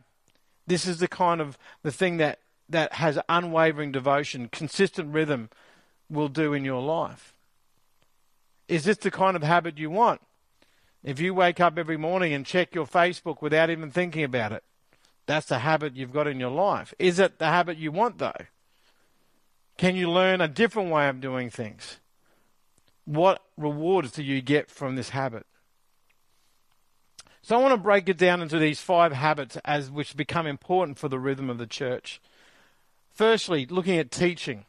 this 0.66 0.86
is 0.86 0.98
the 0.98 1.08
kind 1.08 1.40
of 1.40 1.58
the 1.82 1.92
thing 1.92 2.18
that, 2.18 2.38
that 2.68 2.94
has 2.94 3.18
unwavering 3.28 3.92
devotion, 3.92 4.48
consistent 4.48 5.12
rhythm 5.12 5.50
will 6.08 6.28
do 6.28 6.52
in 6.52 6.64
your 6.64 6.82
life. 6.82 7.34
Is 8.68 8.84
this 8.84 8.98
the 8.98 9.10
kind 9.10 9.36
of 9.36 9.42
habit 9.42 9.78
you 9.78 9.90
want? 9.90 10.20
If 11.02 11.18
you 11.18 11.34
wake 11.34 11.60
up 11.60 11.78
every 11.78 11.96
morning 11.96 12.32
and 12.32 12.46
check 12.46 12.74
your 12.74 12.86
Facebook 12.86 13.42
without 13.42 13.70
even 13.70 13.90
thinking 13.90 14.22
about 14.22 14.52
it, 14.52 14.62
that's 15.26 15.46
the 15.46 15.60
habit 15.60 15.96
you've 15.96 16.12
got 16.12 16.26
in 16.26 16.40
your 16.40 16.50
life. 16.50 16.92
Is 16.98 17.18
it 17.18 17.38
the 17.38 17.46
habit 17.46 17.78
you 17.78 17.92
want, 17.92 18.18
though? 18.18 18.32
Can 19.78 19.96
you 19.96 20.10
learn 20.10 20.40
a 20.40 20.48
different 20.48 20.90
way 20.90 21.08
of 21.08 21.20
doing 21.20 21.50
things? 21.50 21.98
What 23.04 23.42
rewards 23.56 24.12
do 24.12 24.22
you 24.22 24.40
get 24.40 24.70
from 24.70 24.96
this 24.96 25.10
habit? 25.10 25.46
So 27.42 27.58
I 27.58 27.60
want 27.60 27.72
to 27.72 27.78
break 27.78 28.08
it 28.08 28.18
down 28.18 28.40
into 28.40 28.58
these 28.58 28.80
five 28.80 29.12
habits 29.12 29.56
as 29.64 29.90
which 29.90 30.16
become 30.16 30.46
important 30.46 30.98
for 30.98 31.08
the 31.08 31.18
rhythm 31.18 31.50
of 31.50 31.58
the 31.58 31.66
church. 31.66 32.20
Firstly, 33.10 33.66
looking 33.66 33.98
at 33.98 34.12
teaching 34.12 34.64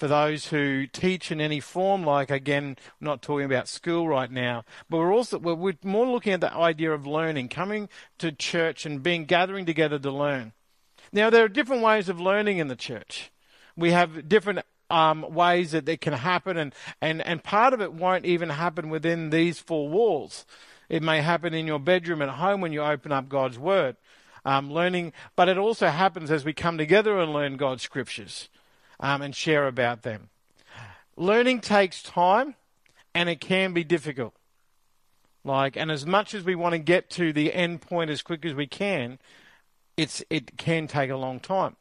for 0.00 0.08
those 0.08 0.46
who 0.46 0.86
teach 0.86 1.30
in 1.30 1.42
any 1.42 1.60
form, 1.60 2.04
like 2.04 2.30
again, 2.30 2.78
not 3.02 3.20
talking 3.20 3.44
about 3.44 3.68
school 3.68 4.08
right 4.08 4.30
now, 4.30 4.64
but 4.88 4.96
we're 4.96 5.12
also 5.12 5.38
we're 5.38 5.74
more 5.84 6.06
looking 6.06 6.32
at 6.32 6.40
the 6.40 6.52
idea 6.54 6.90
of 6.90 7.06
learning, 7.06 7.50
coming 7.50 7.86
to 8.16 8.32
church 8.32 8.86
and 8.86 9.02
being 9.02 9.26
gathering 9.26 9.66
together 9.66 9.98
to 9.98 10.10
learn. 10.10 10.54
Now 11.12 11.28
there 11.28 11.44
are 11.44 11.48
different 11.48 11.82
ways 11.82 12.08
of 12.08 12.18
learning 12.18 12.56
in 12.56 12.68
the 12.68 12.76
church. 12.76 13.30
We 13.76 13.90
have 13.90 14.26
different 14.26 14.60
um, 14.88 15.34
ways 15.34 15.72
that 15.72 15.86
it 15.86 16.00
can 16.00 16.14
happen, 16.14 16.56
and, 16.56 16.74
and, 17.02 17.20
and 17.20 17.44
part 17.44 17.74
of 17.74 17.82
it 17.82 17.92
won't 17.92 18.24
even 18.24 18.48
happen 18.48 18.88
within 18.88 19.28
these 19.28 19.58
four 19.58 19.86
walls. 19.90 20.46
It 20.88 21.02
may 21.02 21.20
happen 21.20 21.52
in 21.52 21.66
your 21.66 21.78
bedroom 21.78 22.22
at 22.22 22.30
home 22.30 22.62
when 22.62 22.72
you 22.72 22.82
open 22.82 23.12
up 23.12 23.28
God's 23.28 23.58
Word. 23.58 23.96
Um, 24.46 24.72
learning, 24.72 25.12
but 25.36 25.50
it 25.50 25.58
also 25.58 25.88
happens 25.88 26.30
as 26.30 26.46
we 26.46 26.54
come 26.54 26.78
together 26.78 27.18
and 27.18 27.34
learn 27.34 27.58
God's 27.58 27.82
scriptures 27.82 28.48
um, 29.00 29.22
and 29.22 29.34
share 29.34 29.66
about 29.66 30.02
them. 30.02 30.28
Learning 31.16 31.60
takes 31.60 32.02
time 32.02 32.54
and 33.14 33.28
it 33.28 33.40
can 33.40 33.72
be 33.72 33.82
difficult. 33.82 34.34
Like, 35.42 35.76
and 35.76 35.90
as 35.90 36.06
much 36.06 36.34
as 36.34 36.44
we 36.44 36.54
want 36.54 36.74
to 36.74 36.78
get 36.78 37.10
to 37.10 37.32
the 37.32 37.52
end 37.52 37.80
point 37.80 38.10
as 38.10 38.22
quick 38.22 38.44
as 38.44 38.54
we 38.54 38.66
can, 38.66 39.18
it's 39.96 40.22
it 40.30 40.56
can 40.58 40.86
take 40.86 41.10
a 41.10 41.16
long 41.16 41.40
time. 41.40 41.76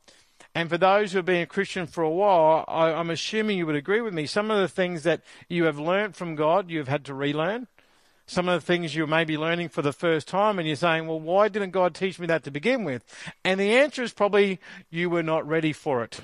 And 0.55 0.69
for 0.69 0.77
those 0.77 1.11
who 1.11 1.17
have 1.17 1.25
been 1.25 1.41
a 1.41 1.45
Christian 1.45 1.85
for 1.85 2.03
a 2.03 2.09
while, 2.09 2.65
I, 2.67 2.91
I'm 2.91 3.09
assuming 3.09 3.57
you 3.57 3.65
would 3.65 3.75
agree 3.75 4.01
with 4.01 4.13
me. 4.13 4.25
Some 4.25 4.49
of 4.49 4.59
the 4.59 4.67
things 4.67 5.03
that 5.03 5.21
you 5.47 5.65
have 5.65 5.77
learned 5.77 6.15
from 6.15 6.35
God, 6.35 6.71
you've 6.71 6.87
had 6.87 7.05
to 7.05 7.13
relearn. 7.13 7.67
Some 8.25 8.47
of 8.47 8.59
the 8.59 8.65
things 8.65 8.95
you 8.95 9.05
may 9.07 9.25
be 9.25 9.37
learning 9.37 9.69
for 9.69 9.81
the 9.81 9.93
first 9.93 10.27
time, 10.27 10.57
and 10.57 10.67
you're 10.67 10.75
saying, 10.75 11.07
well, 11.07 11.19
why 11.19 11.49
didn't 11.49 11.71
God 11.71 11.95
teach 11.95 12.19
me 12.19 12.27
that 12.27 12.43
to 12.43 12.51
begin 12.51 12.83
with? 12.83 13.03
And 13.43 13.59
the 13.59 13.75
answer 13.75 14.03
is 14.03 14.13
probably 14.13 14.59
you 14.89 15.09
were 15.09 15.23
not 15.23 15.47
ready 15.47 15.73
for 15.73 16.03
it 16.03 16.21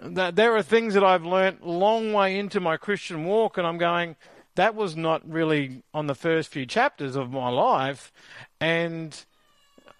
that 0.00 0.36
there 0.36 0.56
are 0.56 0.62
things 0.62 0.94
that 0.94 1.04
I've 1.04 1.24
learnt 1.24 1.66
long 1.66 2.12
way 2.12 2.38
into 2.38 2.60
my 2.60 2.76
Christian 2.76 3.24
walk, 3.24 3.56
and 3.56 3.66
I'm 3.66 3.78
going, 3.78 4.16
that 4.54 4.74
was 4.74 4.96
not 4.96 5.28
really 5.28 5.82
on 5.94 6.06
the 6.06 6.14
first 6.14 6.50
few 6.50 6.66
chapters 6.66 7.16
of 7.16 7.30
my 7.30 7.48
life, 7.48 8.12
and 8.60 9.24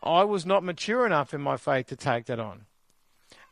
I 0.02 0.24
was 0.24 0.44
not 0.44 0.64
mature 0.64 1.06
enough 1.06 1.32
in 1.34 1.40
my 1.40 1.56
faith 1.56 1.86
to 1.88 1.96
take 1.96 2.26
that 2.26 2.40
on. 2.40 2.66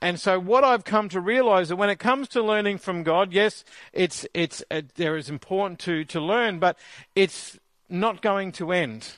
And 0.00 0.20
so, 0.20 0.38
what 0.38 0.64
I've 0.64 0.84
come 0.84 1.08
to 1.10 1.20
realize 1.20 1.70
that 1.70 1.76
when 1.76 1.88
it 1.88 1.98
comes 1.98 2.28
to 2.28 2.42
learning 2.42 2.78
from 2.78 3.04
God, 3.04 3.32
yes, 3.32 3.64
it's 3.92 4.26
it's 4.34 4.62
uh, 4.70 4.82
there 4.96 5.16
is 5.16 5.30
important 5.30 5.78
to 5.80 6.04
to 6.06 6.20
learn, 6.20 6.58
but 6.58 6.78
it's 7.14 7.58
not 7.88 8.20
going 8.20 8.52
to 8.52 8.72
end. 8.72 9.16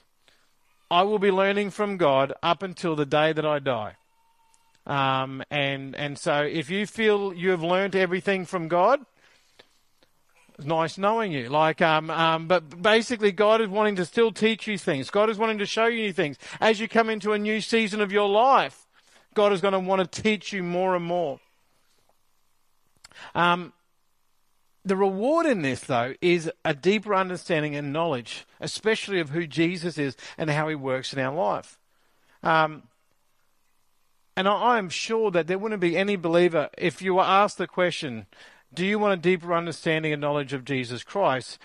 I 0.88 1.02
will 1.02 1.18
be 1.18 1.32
learning 1.32 1.70
from 1.70 1.96
God 1.96 2.32
up 2.40 2.62
until 2.62 2.94
the 2.94 3.06
day 3.06 3.32
that 3.32 3.44
I 3.44 3.58
die. 3.58 3.96
Um, 4.86 5.42
and 5.50 5.96
and 5.96 6.18
so 6.18 6.42
if 6.42 6.70
you 6.70 6.86
feel 6.86 7.34
you 7.34 7.50
have 7.50 7.62
learnt 7.62 7.94
everything 7.94 8.46
from 8.46 8.68
God, 8.68 9.04
it's 10.56 10.66
nice 10.66 10.96
knowing 10.96 11.32
you. 11.32 11.48
Like, 11.48 11.82
um, 11.82 12.08
um, 12.08 12.46
but 12.48 12.80
basically, 12.80 13.32
God 13.32 13.60
is 13.60 13.68
wanting 13.68 13.96
to 13.96 14.04
still 14.06 14.32
teach 14.32 14.66
you 14.66 14.78
things. 14.78 15.10
God 15.10 15.28
is 15.28 15.38
wanting 15.38 15.58
to 15.58 15.66
show 15.66 15.86
you 15.86 16.12
things 16.12 16.38
as 16.60 16.80
you 16.80 16.88
come 16.88 17.10
into 17.10 17.32
a 17.32 17.38
new 17.38 17.60
season 17.60 18.00
of 18.00 18.10
your 18.10 18.28
life. 18.28 18.86
God 19.34 19.52
is 19.52 19.60
going 19.60 19.72
to 19.72 19.80
want 19.80 20.10
to 20.10 20.22
teach 20.22 20.52
you 20.52 20.62
more 20.62 20.96
and 20.96 21.04
more. 21.04 21.40
Um, 23.34 23.74
the 24.82 24.96
reward 24.96 25.46
in 25.46 25.62
this, 25.62 25.80
though, 25.80 26.14
is 26.22 26.50
a 26.64 26.72
deeper 26.72 27.14
understanding 27.14 27.74
and 27.74 27.92
knowledge, 27.92 28.46
especially 28.60 29.20
of 29.20 29.30
who 29.30 29.46
Jesus 29.46 29.98
is 29.98 30.16
and 30.38 30.48
how 30.48 30.68
He 30.68 30.74
works 30.74 31.12
in 31.12 31.18
our 31.18 31.34
life. 31.34 31.78
Um, 32.42 32.84
and 34.36 34.46
I 34.46 34.78
am 34.78 34.90
sure 34.90 35.30
that 35.30 35.46
there 35.46 35.58
wouldn't 35.58 35.80
be 35.80 35.96
any 35.96 36.16
believer, 36.16 36.68
if 36.76 37.00
you 37.00 37.14
were 37.14 37.22
asked 37.22 37.58
the 37.58 37.66
question, 37.66 38.26
do 38.72 38.84
you 38.84 38.98
want 38.98 39.14
a 39.14 39.16
deeper 39.16 39.54
understanding 39.54 40.12
and 40.12 40.20
knowledge 40.20 40.52
of 40.52 40.64
Jesus 40.64 41.02
Christ? 41.02 41.58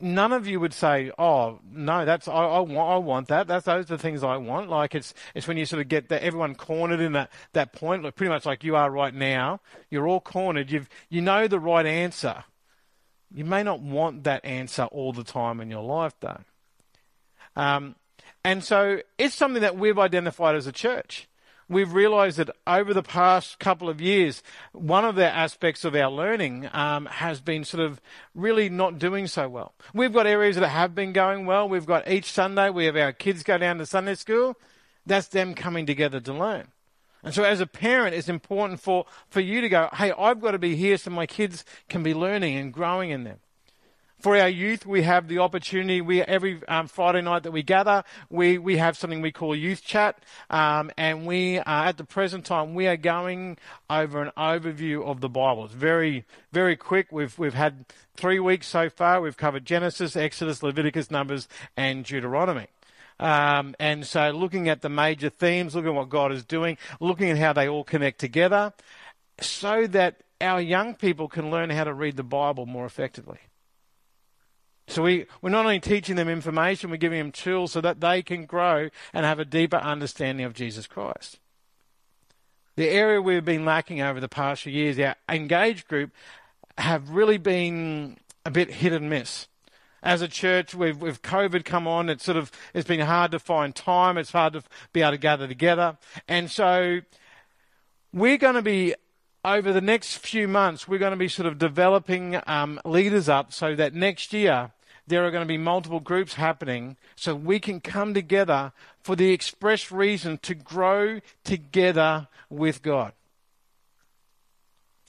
None 0.00 0.32
of 0.32 0.46
you 0.46 0.58
would 0.60 0.72
say, 0.72 1.12
"Oh, 1.18 1.60
no, 1.70 2.06
that's 2.06 2.26
I, 2.26 2.32
I, 2.32 2.60
want, 2.60 2.90
I 2.90 2.96
want 2.96 3.28
that. 3.28 3.46
That's 3.46 3.66
those 3.66 3.84
are 3.84 3.96
the 3.96 3.98
things 3.98 4.24
I 4.24 4.38
want." 4.38 4.70
Like 4.70 4.94
it's 4.94 5.12
it's 5.34 5.46
when 5.46 5.58
you 5.58 5.66
sort 5.66 5.82
of 5.82 5.88
get 5.88 6.08
the, 6.08 6.22
everyone 6.24 6.54
cornered 6.54 7.00
in 7.00 7.12
that 7.12 7.30
that 7.52 7.74
point, 7.74 8.02
like 8.02 8.14
pretty 8.14 8.30
much 8.30 8.46
like 8.46 8.64
you 8.64 8.76
are 8.76 8.90
right 8.90 9.12
now. 9.12 9.60
You're 9.90 10.08
all 10.08 10.20
cornered. 10.20 10.70
You've 10.70 10.88
you 11.10 11.20
know 11.20 11.46
the 11.46 11.60
right 11.60 11.84
answer. 11.84 12.44
You 13.30 13.44
may 13.44 13.62
not 13.62 13.80
want 13.80 14.24
that 14.24 14.42
answer 14.42 14.84
all 14.84 15.12
the 15.12 15.22
time 15.22 15.60
in 15.60 15.70
your 15.70 15.82
life, 15.82 16.14
though. 16.20 16.40
Um, 17.54 17.94
and 18.44 18.64
so 18.64 19.00
it's 19.18 19.34
something 19.34 19.62
that 19.62 19.76
we've 19.76 19.98
identified 19.98 20.54
as 20.54 20.66
a 20.66 20.72
church. 20.72 21.28
We've 21.68 21.92
realized 21.92 22.38
that 22.38 22.50
over 22.66 22.92
the 22.92 23.02
past 23.02 23.60
couple 23.60 23.88
of 23.88 24.00
years, 24.00 24.42
one 24.72 25.04
of 25.04 25.14
the 25.14 25.26
aspects 25.30 25.84
of 25.84 25.94
our 25.94 26.10
learning 26.10 26.68
um, 26.72 27.06
has 27.06 27.40
been 27.40 27.62
sort 27.62 27.84
of 27.84 28.00
really 28.34 28.68
not 28.68 28.98
doing 28.98 29.28
so 29.28 29.48
well. 29.48 29.72
We've 29.94 30.12
got 30.12 30.26
areas 30.26 30.56
that 30.56 30.68
have 30.68 30.96
been 30.96 31.12
going 31.12 31.46
well. 31.46 31.68
We've 31.68 31.86
got 31.86 32.10
each 32.10 32.32
Sunday, 32.32 32.70
we 32.70 32.86
have 32.86 32.96
our 32.96 33.12
kids 33.12 33.44
go 33.44 33.56
down 33.56 33.78
to 33.78 33.86
Sunday 33.86 34.16
school. 34.16 34.56
That's 35.06 35.28
them 35.28 35.54
coming 35.54 35.86
together 35.86 36.18
to 36.18 36.32
learn. 36.32 36.66
And 37.22 37.34
so 37.34 37.44
as 37.44 37.60
a 37.60 37.66
parent, 37.66 38.16
it's 38.16 38.28
important 38.28 38.80
for, 38.80 39.04
for 39.28 39.40
you 39.40 39.60
to 39.60 39.68
go, 39.68 39.90
hey, 39.92 40.12
I've 40.18 40.40
got 40.40 40.52
to 40.52 40.58
be 40.58 40.74
here 40.74 40.96
so 40.96 41.10
my 41.10 41.26
kids 41.26 41.64
can 41.88 42.02
be 42.02 42.14
learning 42.14 42.56
and 42.56 42.72
growing 42.72 43.10
in 43.10 43.24
them. 43.24 43.38
For 44.20 44.36
our 44.36 44.50
youth, 44.50 44.84
we 44.84 45.02
have 45.02 45.28
the 45.28 45.38
opportunity. 45.38 46.02
We 46.02 46.20
every 46.20 46.60
um, 46.68 46.88
Friday 46.88 47.22
night 47.22 47.44
that 47.44 47.52
we 47.52 47.62
gather, 47.62 48.04
we 48.28 48.58
we 48.58 48.76
have 48.76 48.98
something 48.98 49.22
we 49.22 49.32
call 49.32 49.56
youth 49.56 49.82
chat, 49.82 50.22
um, 50.50 50.90
and 50.98 51.26
we 51.26 51.58
are, 51.58 51.86
at 51.86 51.96
the 51.96 52.04
present 52.04 52.44
time 52.44 52.74
we 52.74 52.86
are 52.86 52.98
going 52.98 53.56
over 53.88 54.20
an 54.20 54.30
overview 54.36 55.02
of 55.04 55.22
the 55.22 55.30
Bible. 55.30 55.64
It's 55.64 55.74
very 55.74 56.26
very 56.52 56.76
quick. 56.76 57.08
We've 57.10 57.38
we've 57.38 57.54
had 57.54 57.86
three 58.14 58.38
weeks 58.38 58.66
so 58.66 58.90
far. 58.90 59.22
We've 59.22 59.38
covered 59.38 59.64
Genesis, 59.64 60.14
Exodus, 60.16 60.62
Leviticus, 60.62 61.10
Numbers, 61.10 61.48
and 61.74 62.04
Deuteronomy. 62.04 62.66
Um, 63.18 63.74
and 63.80 64.06
so 64.06 64.30
looking 64.30 64.68
at 64.68 64.82
the 64.82 64.90
major 64.90 65.30
themes, 65.30 65.74
looking 65.74 65.90
at 65.90 65.96
what 65.96 66.10
God 66.10 66.30
is 66.30 66.44
doing, 66.44 66.76
looking 67.00 67.30
at 67.30 67.38
how 67.38 67.54
they 67.54 67.68
all 67.68 67.84
connect 67.84 68.18
together, 68.18 68.74
so 69.40 69.86
that 69.86 70.20
our 70.42 70.60
young 70.60 70.94
people 70.94 71.28
can 71.28 71.50
learn 71.50 71.70
how 71.70 71.84
to 71.84 71.94
read 71.94 72.16
the 72.16 72.22
Bible 72.22 72.66
more 72.66 72.84
effectively. 72.84 73.38
So 74.90 75.02
we, 75.02 75.26
we're 75.40 75.50
not 75.50 75.66
only 75.66 75.78
teaching 75.78 76.16
them 76.16 76.28
information, 76.28 76.90
we're 76.90 76.96
giving 76.96 77.18
them 77.18 77.30
tools 77.30 77.70
so 77.72 77.80
that 77.80 78.00
they 78.00 78.22
can 78.22 78.44
grow 78.44 78.90
and 79.12 79.24
have 79.24 79.38
a 79.38 79.44
deeper 79.44 79.76
understanding 79.76 80.44
of 80.44 80.52
Jesus 80.52 80.88
Christ. 80.88 81.38
The 82.74 82.88
area 82.88 83.22
we've 83.22 83.44
been 83.44 83.64
lacking 83.64 84.00
over 84.00 84.18
the 84.18 84.28
past 84.28 84.62
few 84.62 84.72
years, 84.72 84.98
our 84.98 85.14
engaged 85.28 85.86
group, 85.86 86.10
have 86.76 87.10
really 87.10 87.38
been 87.38 88.16
a 88.44 88.50
bit 88.50 88.70
hit 88.70 88.92
and 88.92 89.08
miss. 89.08 89.46
As 90.02 90.22
a 90.22 90.28
church, 90.28 90.74
we've, 90.74 91.00
with 91.00 91.22
COVID 91.22 91.64
come 91.64 91.86
on, 91.86 92.08
it's 92.08 92.24
sort 92.24 92.38
of 92.38 92.50
it's 92.74 92.88
been 92.88 93.00
hard 93.00 93.30
to 93.30 93.38
find 93.38 93.74
time. 93.74 94.18
It's 94.18 94.32
hard 94.32 94.54
to 94.54 94.62
be 94.92 95.02
able 95.02 95.12
to 95.12 95.18
gather 95.18 95.46
together, 95.46 95.98
and 96.26 96.50
so 96.50 97.00
we're 98.12 98.38
going 98.38 98.54
to 98.54 98.62
be 98.62 98.94
over 99.44 99.72
the 99.72 99.80
next 99.80 100.16
few 100.16 100.48
months. 100.48 100.88
We're 100.88 100.98
going 100.98 101.12
to 101.12 101.18
be 101.18 101.28
sort 101.28 101.46
of 101.46 101.58
developing 101.58 102.40
um, 102.46 102.80
leaders 102.84 103.28
up 103.28 103.52
so 103.52 103.76
that 103.76 103.94
next 103.94 104.32
year 104.32 104.72
there 105.10 105.26
are 105.26 105.30
going 105.30 105.44
to 105.44 105.48
be 105.48 105.58
multiple 105.58 106.00
groups 106.00 106.34
happening 106.34 106.96
so 107.16 107.34
we 107.34 107.60
can 107.60 107.80
come 107.80 108.14
together 108.14 108.72
for 109.02 109.16
the 109.16 109.32
express 109.32 109.92
reason 109.92 110.38
to 110.38 110.54
grow 110.54 111.20
together 111.44 112.28
with 112.48 112.82
God. 112.82 113.12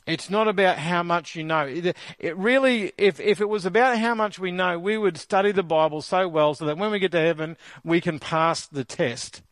It's 0.07 0.29
not 0.29 0.47
about 0.47 0.79
how 0.79 1.03
much 1.03 1.35
you 1.35 1.43
know. 1.43 1.61
It, 1.61 1.95
it, 2.19 2.35
really, 2.35 2.91
if, 2.97 3.19
if 3.19 3.39
it 3.39 3.47
was 3.47 3.65
about 3.65 3.99
how 3.99 4.15
much 4.15 4.39
we 4.39 4.51
know, 4.51 4.79
we 4.79 4.97
would 4.97 5.17
study 5.17 5.51
the 5.51 5.63
Bible 5.63 6.01
so 6.01 6.27
well 6.27 6.55
so 6.55 6.65
that 6.65 6.77
when 6.77 6.91
we 6.91 6.99
get 6.99 7.11
to 7.11 7.19
heaven, 7.19 7.55
we 7.83 8.01
can 8.01 8.17
pass 8.17 8.65
the 8.65 8.83
test. 8.83 9.43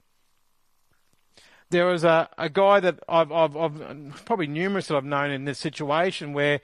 There 1.69 1.85
was 1.85 2.03
a, 2.03 2.27
a 2.35 2.49
guy 2.49 2.79
that 2.79 2.99
I've, 3.07 3.31
I've, 3.31 3.55
I've 3.55 4.23
probably 4.25 4.47
numerous 4.47 4.87
that 4.87 4.97
I've 4.97 5.05
known 5.05 5.29
in 5.29 5.45
this 5.45 5.59
situation 5.59 6.33
where 6.33 6.61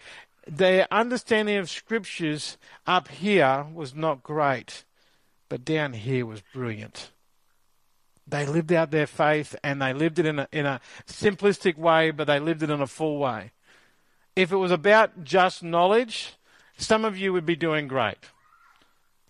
their 0.48 0.88
understanding 0.92 1.58
of 1.58 1.70
scriptures 1.70 2.58
up 2.86 3.08
here 3.08 3.66
was 3.74 3.96
not 3.96 4.24
great, 4.24 4.84
but 5.50 5.66
down 5.66 5.94
here 5.94 6.26
was 6.26 6.42
brilliant. 6.54 7.12
They 8.28 8.46
lived 8.46 8.72
out 8.72 8.92
their 8.92 9.08
faith 9.08 9.56
and 9.64 9.82
they 9.82 9.94
lived 9.94 10.20
it 10.20 10.26
in 10.26 10.40
a, 10.40 10.48
in 10.52 10.66
a 10.66 10.82
simplistic 11.08 11.78
way, 11.78 12.12
but 12.12 12.26
they 12.26 12.40
lived 12.40 12.64
it 12.64 12.70
in 12.70 12.82
a 12.82 12.88
full 12.88 13.20
way. 13.20 13.52
If 14.36 14.52
it 14.52 14.58
was 14.58 14.72
about 14.72 15.24
just 15.24 15.64
knowledge, 15.64 16.34
some 16.78 17.06
of 17.06 17.18
you 17.18 17.32
would 17.34 17.46
be 17.46 17.56
doing 17.56 17.88
great. 17.88 18.18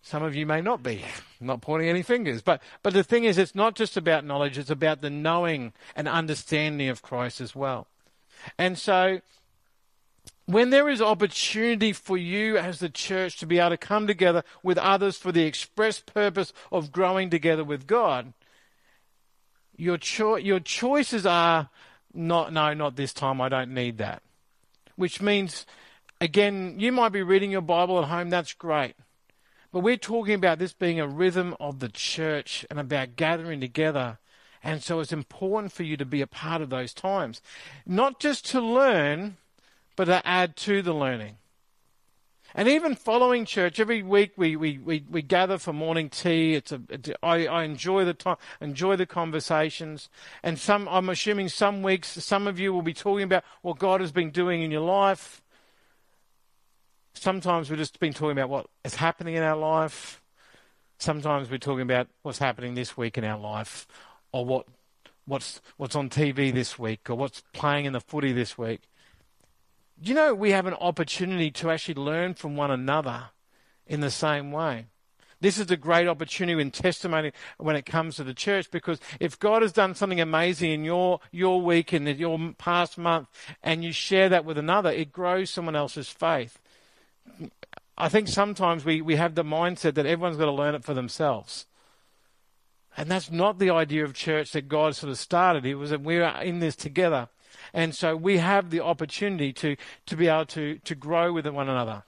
Some 0.01 0.23
of 0.23 0.35
you 0.35 0.45
may 0.45 0.61
not 0.61 0.83
be. 0.83 1.03
I'm 1.41 1.47
not 1.47 1.61
pointing 1.61 1.89
any 1.89 2.03
fingers. 2.03 2.41
But, 2.41 2.61
but 2.83 2.93
the 2.93 3.03
thing 3.03 3.23
is, 3.23 3.37
it's 3.37 3.55
not 3.55 3.75
just 3.75 3.97
about 3.97 4.23
knowledge, 4.23 4.57
it's 4.57 4.69
about 4.69 5.01
the 5.01 5.09
knowing 5.09 5.73
and 5.95 6.07
understanding 6.07 6.89
of 6.89 7.01
Christ 7.01 7.41
as 7.41 7.55
well. 7.55 7.87
And 8.57 8.77
so 8.77 9.21
when 10.45 10.69
there 10.69 10.88
is 10.89 11.01
opportunity 11.01 11.91
for 11.91 12.17
you 12.17 12.58
as 12.58 12.79
the 12.79 12.89
church 12.89 13.38
to 13.38 13.47
be 13.47 13.60
able 13.60 13.71
to 13.71 13.77
come 13.77 14.05
together 14.05 14.43
with 14.62 14.77
others 14.77 15.17
for 15.17 15.31
the 15.31 15.43
express 15.43 15.99
purpose 15.99 16.53
of 16.71 16.91
growing 16.91 17.29
together 17.29 17.63
with 17.63 17.88
God, 17.88 18.34
your, 19.75 19.97
cho- 19.97 20.36
your 20.36 20.60
choices 20.60 21.25
are 21.25 21.69
not, 22.13 22.53
no, 22.53 22.73
not 22.73 22.95
this 22.95 23.13
time, 23.13 23.41
I 23.41 23.49
don't 23.49 23.73
need 23.73 23.97
that. 23.97 24.21
Which 24.95 25.21
means, 25.21 25.65
again, 26.21 26.75
you 26.79 26.91
might 26.91 27.10
be 27.10 27.23
reading 27.23 27.51
your 27.51 27.62
Bible 27.62 27.99
at 27.99 28.10
home, 28.10 28.29
that's 28.29 28.53
great. 28.53 28.95
But 29.71 29.79
we're 29.79 29.97
talking 29.97 30.36
about 30.36 30.60
this 30.60 30.71
being 30.71 30.99
a 30.99 31.08
rhythm 31.08 31.55
of 31.60 31.79
the 31.79 31.89
church 31.89 32.65
and 32.69 32.79
about 32.79 33.17
gathering 33.17 33.60
together. 33.60 34.19
And 34.63 34.81
so 34.81 35.01
it's 35.01 35.12
important 35.12 35.73
for 35.73 35.84
you 35.84 35.97
to 35.97 36.05
be 36.05 36.21
a 36.21 36.27
part 36.27 36.62
of 36.62 36.69
those 36.69 36.93
times. 36.93 37.41
Not 37.86 38.19
just 38.19 38.45
to 38.51 38.62
learn, 38.62 39.36
but 39.95 40.05
to 40.05 40.25
add 40.25 40.55
to 40.58 40.81
the 40.81 40.93
learning. 40.93 41.38
And 42.58 42.69
even 42.69 42.95
following 42.95 43.43
church, 43.43 43.81
every 43.81 44.01
week 44.01 44.31
we, 44.38 44.55
we, 44.55 44.77
we, 44.77 45.03
we 45.10 45.21
gather 45.21 45.58
for 45.58 45.73
morning 45.73 46.10
tea. 46.10 46.53
It's 46.53 46.71
a, 46.71 46.81
I 47.21 47.63
enjoy 47.63 48.05
the 48.05 48.13
time, 48.13 48.38
enjoy 48.62 48.95
the 48.95 49.05
conversations. 49.05 50.10
And 50.41 50.58
some, 50.58 50.88
I'm 50.88 51.10
assuming 51.10 51.49
some 51.49 51.84
weeks, 51.84 52.08
some 52.08 52.47
of 52.47 52.58
you 52.58 52.71
will 52.71 52.81
be 52.81 52.93
talking 52.93 53.23
about 53.23 53.43
what 53.62 53.77
God 53.77 53.99
has 53.99 54.13
been 54.13 54.31
doing 54.31 54.62
in 54.62 54.71
your 54.71 54.81
life. 54.81 55.41
Sometimes 57.13 57.69
we've 57.69 57.79
just 57.79 57.99
been 57.99 58.13
talking 58.13 58.31
about 58.31 58.49
what 58.49 58.67
is 58.86 58.95
happening 58.95 59.36
in 59.36 59.43
our 59.43 59.58
life. 59.58 60.21
Sometimes 60.97 61.49
we're 61.49 61.58
talking 61.58 61.81
about 61.81 62.08
what's 62.21 62.39
happening 62.39 62.75
this 62.75 62.95
week 62.95 63.17
in 63.17 63.25
our 63.25 63.38
life, 63.38 63.86
or 64.31 64.45
what, 64.45 64.65
what's, 65.25 65.60
what's 65.75 65.95
on 65.95 66.10
TV 66.10 66.53
this 66.53 66.79
week, 66.79 67.10
or 67.10 67.15
what's 67.15 67.43
playing 67.51 67.84
in 67.84 67.91
the 67.91 67.99
footy 67.99 68.31
this 68.31 68.58
week. 68.58 68.84
Do 70.01 70.10
you 70.10 70.15
know 70.15 70.36
we 70.36 70.51
have 70.51 70.65
an 70.65 70.73
opportunity 70.73 71.51
to 71.51 71.71
actually 71.71 71.95
learn 71.95 72.34
from 72.34 72.55
one 72.55 72.71
another 72.71 73.29
in 73.88 74.01
the 74.01 74.12
same 74.12 74.51
way? 74.51 74.88
This 75.41 75.58
is 75.58 75.69
a 75.69 75.77
great 75.77 76.08
opportunity 76.08 76.60
in 76.60 76.71
testimony 76.71 77.31
when 77.58 77.75
it 77.75 77.86
comes 77.86 78.15
to 78.15 78.23
the 78.23 78.34
church 78.34 78.71
because 78.71 78.99
if 79.19 79.38
God 79.38 79.62
has 79.62 79.71
done 79.71 79.93
something 79.93 80.19
amazing 80.19 80.71
in 80.71 80.84
your, 80.84 81.19
your 81.31 81.62
week 81.62 81.93
and 81.93 82.08
your 82.08 82.53
past 82.58 82.97
month 82.97 83.27
and 83.62 83.84
you 83.84 83.91
share 83.91 84.29
that 84.29 84.45
with 84.45 84.58
another, 84.58 84.89
it 84.89 85.12
grows 85.12 85.49
someone 85.49 85.75
else's 85.75 86.10
faith. 86.10 86.60
I 87.97 88.10
think 88.10 88.27
sometimes 88.27 88.84
we, 88.84 89.01
we 89.01 89.15
have 89.17 89.36
the 89.36 89.43
mindset 89.43 89.93
that 89.95 90.05
everyone's 90.05 90.38
got 90.38 90.45
to 90.45 90.51
learn 90.51 90.75
it 90.75 90.84
for 90.84 90.93
themselves. 90.93 91.65
And 92.97 93.12
that's 93.12 93.29
not 93.29 93.60
the 93.60 93.69
idea 93.69 94.03
of 94.03 94.13
church 94.13 94.51
that 94.53 94.69
God 94.69 94.95
sort 94.95 95.12
of 95.12 95.19
started. 95.19 95.65
It 95.65 95.75
was 95.75 95.89
that 95.89 96.01
we 96.01 96.17
are 96.19 96.41
in 96.41 96.60
this 96.60 96.75
together. 96.75 97.27
And 97.75 97.93
so 97.93 98.15
we 98.15 98.38
have 98.38 98.69
the 98.69 98.79
opportunity 98.79 99.51
to, 99.51 99.75
to 100.05 100.15
be 100.15 100.27
able 100.27 100.45
to, 100.45 100.79
to 100.79 100.95
grow 100.95 101.33
with 101.33 101.45
one 101.45 101.67
another. 101.67 102.03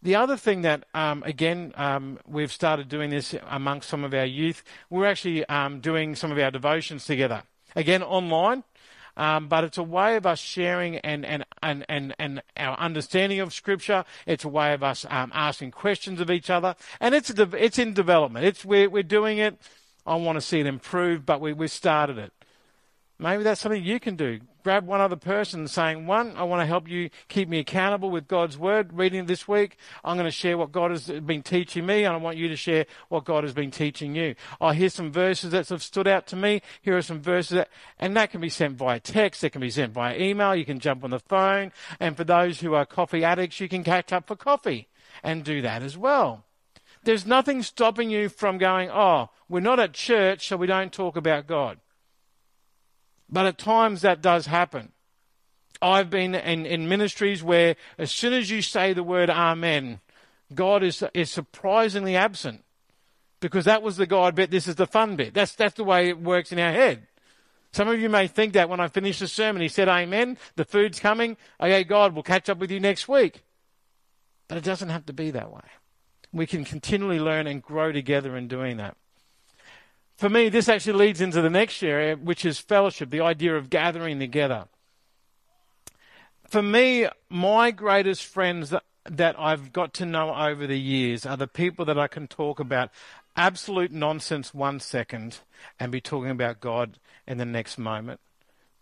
The 0.00 0.14
other 0.14 0.36
thing 0.36 0.62
that, 0.62 0.84
um, 0.94 1.24
again, 1.24 1.74
um, 1.76 2.20
we've 2.26 2.52
started 2.52 2.88
doing 2.88 3.10
this 3.10 3.34
amongst 3.48 3.90
some 3.90 4.04
of 4.04 4.14
our 4.14 4.24
youth, 4.24 4.62
we're 4.88 5.06
actually 5.06 5.44
um, 5.46 5.80
doing 5.80 6.14
some 6.14 6.30
of 6.30 6.38
our 6.38 6.52
devotions 6.52 7.04
together. 7.04 7.42
Again, 7.74 8.02
online, 8.04 8.62
um, 9.16 9.48
but 9.48 9.64
it's 9.64 9.76
a 9.76 9.82
way 9.82 10.14
of 10.14 10.24
us 10.24 10.38
sharing 10.38 10.98
and, 10.98 11.26
and, 11.26 11.44
and, 11.62 11.84
and, 11.88 12.14
and 12.20 12.42
our 12.56 12.78
understanding 12.78 13.40
of 13.40 13.52
Scripture. 13.52 14.04
It's 14.24 14.44
a 14.44 14.48
way 14.48 14.72
of 14.72 14.84
us 14.84 15.04
um, 15.10 15.32
asking 15.34 15.72
questions 15.72 16.20
of 16.20 16.30
each 16.30 16.48
other. 16.48 16.76
And 17.00 17.12
it's, 17.12 17.28
a, 17.28 17.48
it's 17.56 17.78
in 17.78 17.92
development. 17.92 18.46
It's, 18.46 18.64
we're, 18.64 18.88
we're 18.88 19.02
doing 19.02 19.38
it. 19.38 19.58
I 20.06 20.14
want 20.14 20.36
to 20.36 20.40
see 20.40 20.60
it 20.60 20.66
improve, 20.66 21.26
but 21.26 21.40
we, 21.40 21.52
we've 21.52 21.72
started 21.72 22.18
it. 22.18 22.32
Maybe 23.18 23.42
that's 23.42 23.60
something 23.60 23.84
you 23.84 24.00
can 24.00 24.16
do. 24.16 24.40
Grab 24.62 24.86
one 24.86 25.00
other 25.00 25.16
person 25.16 25.66
saying, 25.68 26.06
one, 26.06 26.36
I 26.36 26.42
want 26.42 26.60
to 26.60 26.66
help 26.66 26.88
you 26.88 27.10
keep 27.28 27.48
me 27.48 27.60
accountable 27.60 28.10
with 28.10 28.28
God's 28.28 28.58
word. 28.58 28.92
Reading 28.92 29.26
this 29.26 29.48
week, 29.48 29.76
I'm 30.04 30.16
going 30.16 30.26
to 30.26 30.30
share 30.30 30.58
what 30.58 30.70
God 30.70 30.90
has 30.90 31.08
been 31.08 31.42
teaching 31.42 31.86
me, 31.86 32.04
and 32.04 32.14
I 32.14 32.18
want 32.18 32.36
you 32.36 32.48
to 32.48 32.56
share 32.56 32.86
what 33.08 33.24
God 33.24 33.44
has 33.44 33.54
been 33.54 33.70
teaching 33.70 34.14
you. 34.14 34.34
Oh, 34.60 34.66
I 34.66 34.74
hear 34.74 34.90
some 34.90 35.10
verses 35.10 35.52
that 35.52 35.68
have 35.68 35.82
stood 35.82 36.06
out 36.06 36.26
to 36.28 36.36
me. 36.36 36.60
Here 36.82 36.96
are 36.96 37.02
some 37.02 37.20
verses 37.20 37.56
that, 37.56 37.68
and 37.98 38.16
that 38.16 38.30
can 38.30 38.40
be 38.40 38.50
sent 38.50 38.76
via 38.76 39.00
text. 39.00 39.42
It 39.42 39.50
can 39.50 39.60
be 39.60 39.70
sent 39.70 39.92
via 39.92 40.18
email. 40.18 40.54
You 40.54 40.64
can 40.64 40.78
jump 40.78 41.04
on 41.04 41.10
the 41.10 41.20
phone. 41.20 41.72
And 41.98 42.16
for 42.16 42.24
those 42.24 42.60
who 42.60 42.74
are 42.74 42.84
coffee 42.84 43.24
addicts, 43.24 43.60
you 43.60 43.68
can 43.68 43.82
catch 43.82 44.12
up 44.12 44.26
for 44.26 44.36
coffee 44.36 44.88
and 45.22 45.44
do 45.44 45.62
that 45.62 45.82
as 45.82 45.96
well. 45.96 46.44
There's 47.02 47.24
nothing 47.24 47.62
stopping 47.62 48.10
you 48.10 48.28
from 48.28 48.58
going, 48.58 48.90
oh, 48.90 49.30
we're 49.48 49.60
not 49.60 49.80
at 49.80 49.94
church, 49.94 50.48
so 50.48 50.56
we 50.56 50.66
don't 50.66 50.92
talk 50.92 51.16
about 51.16 51.46
God. 51.46 51.78
But 53.30 53.46
at 53.46 53.58
times 53.58 54.02
that 54.02 54.20
does 54.20 54.46
happen. 54.46 54.92
I've 55.80 56.10
been 56.10 56.34
in, 56.34 56.66
in 56.66 56.88
ministries 56.88 57.42
where 57.42 57.76
as 57.96 58.10
soon 58.10 58.32
as 58.32 58.50
you 58.50 58.60
say 58.60 58.92
the 58.92 59.02
word 59.02 59.30
Amen, 59.30 60.00
God 60.54 60.82
is, 60.82 61.02
is 61.14 61.30
surprisingly 61.30 62.16
absent. 62.16 62.64
Because 63.40 63.64
that 63.64 63.82
was 63.82 63.96
the 63.96 64.06
God 64.06 64.34
bit, 64.34 64.50
this 64.50 64.68
is 64.68 64.74
the 64.74 64.86
fun 64.86 65.16
bit. 65.16 65.32
That's, 65.32 65.54
that's 65.54 65.76
the 65.76 65.84
way 65.84 66.08
it 66.08 66.20
works 66.20 66.52
in 66.52 66.58
our 66.58 66.72
head. 66.72 67.06
Some 67.72 67.88
of 67.88 68.00
you 68.00 68.10
may 68.10 68.26
think 68.26 68.52
that 68.52 68.68
when 68.68 68.80
I 68.80 68.88
finish 68.88 69.20
the 69.20 69.28
sermon, 69.28 69.62
he 69.62 69.68
said, 69.68 69.88
Amen, 69.88 70.36
the 70.56 70.64
food's 70.64 70.98
coming. 71.00 71.36
Okay, 71.60 71.84
God, 71.84 72.12
we'll 72.12 72.22
catch 72.22 72.48
up 72.48 72.58
with 72.58 72.70
you 72.70 72.80
next 72.80 73.08
week. 73.08 73.42
But 74.48 74.58
it 74.58 74.64
doesn't 74.64 74.88
have 74.88 75.06
to 75.06 75.12
be 75.12 75.30
that 75.30 75.52
way. 75.52 75.60
We 76.32 76.46
can 76.46 76.64
continually 76.64 77.20
learn 77.20 77.46
and 77.46 77.62
grow 77.62 77.92
together 77.92 78.36
in 78.36 78.48
doing 78.48 78.76
that. 78.78 78.96
For 80.20 80.28
me, 80.28 80.50
this 80.50 80.68
actually 80.68 80.98
leads 80.98 81.22
into 81.22 81.40
the 81.40 81.48
next 81.48 81.82
area, 81.82 82.14
which 82.14 82.44
is 82.44 82.58
fellowship, 82.58 83.08
the 83.08 83.22
idea 83.22 83.56
of 83.56 83.70
gathering 83.70 84.18
together. 84.18 84.66
For 86.46 86.60
me, 86.60 87.08
my 87.30 87.70
greatest 87.70 88.26
friends 88.26 88.68
that, 88.68 88.82
that 89.06 89.34
I've 89.38 89.72
got 89.72 89.94
to 89.94 90.04
know 90.04 90.34
over 90.34 90.66
the 90.66 90.78
years 90.78 91.24
are 91.24 91.38
the 91.38 91.46
people 91.46 91.86
that 91.86 91.98
I 91.98 92.06
can 92.06 92.28
talk 92.28 92.60
about 92.60 92.90
absolute 93.34 93.92
nonsense 93.92 94.52
one 94.52 94.78
second 94.78 95.38
and 95.78 95.90
be 95.90 96.02
talking 96.02 96.30
about 96.30 96.60
God 96.60 96.98
in 97.26 97.38
the 97.38 97.46
next 97.46 97.78
moment. 97.78 98.20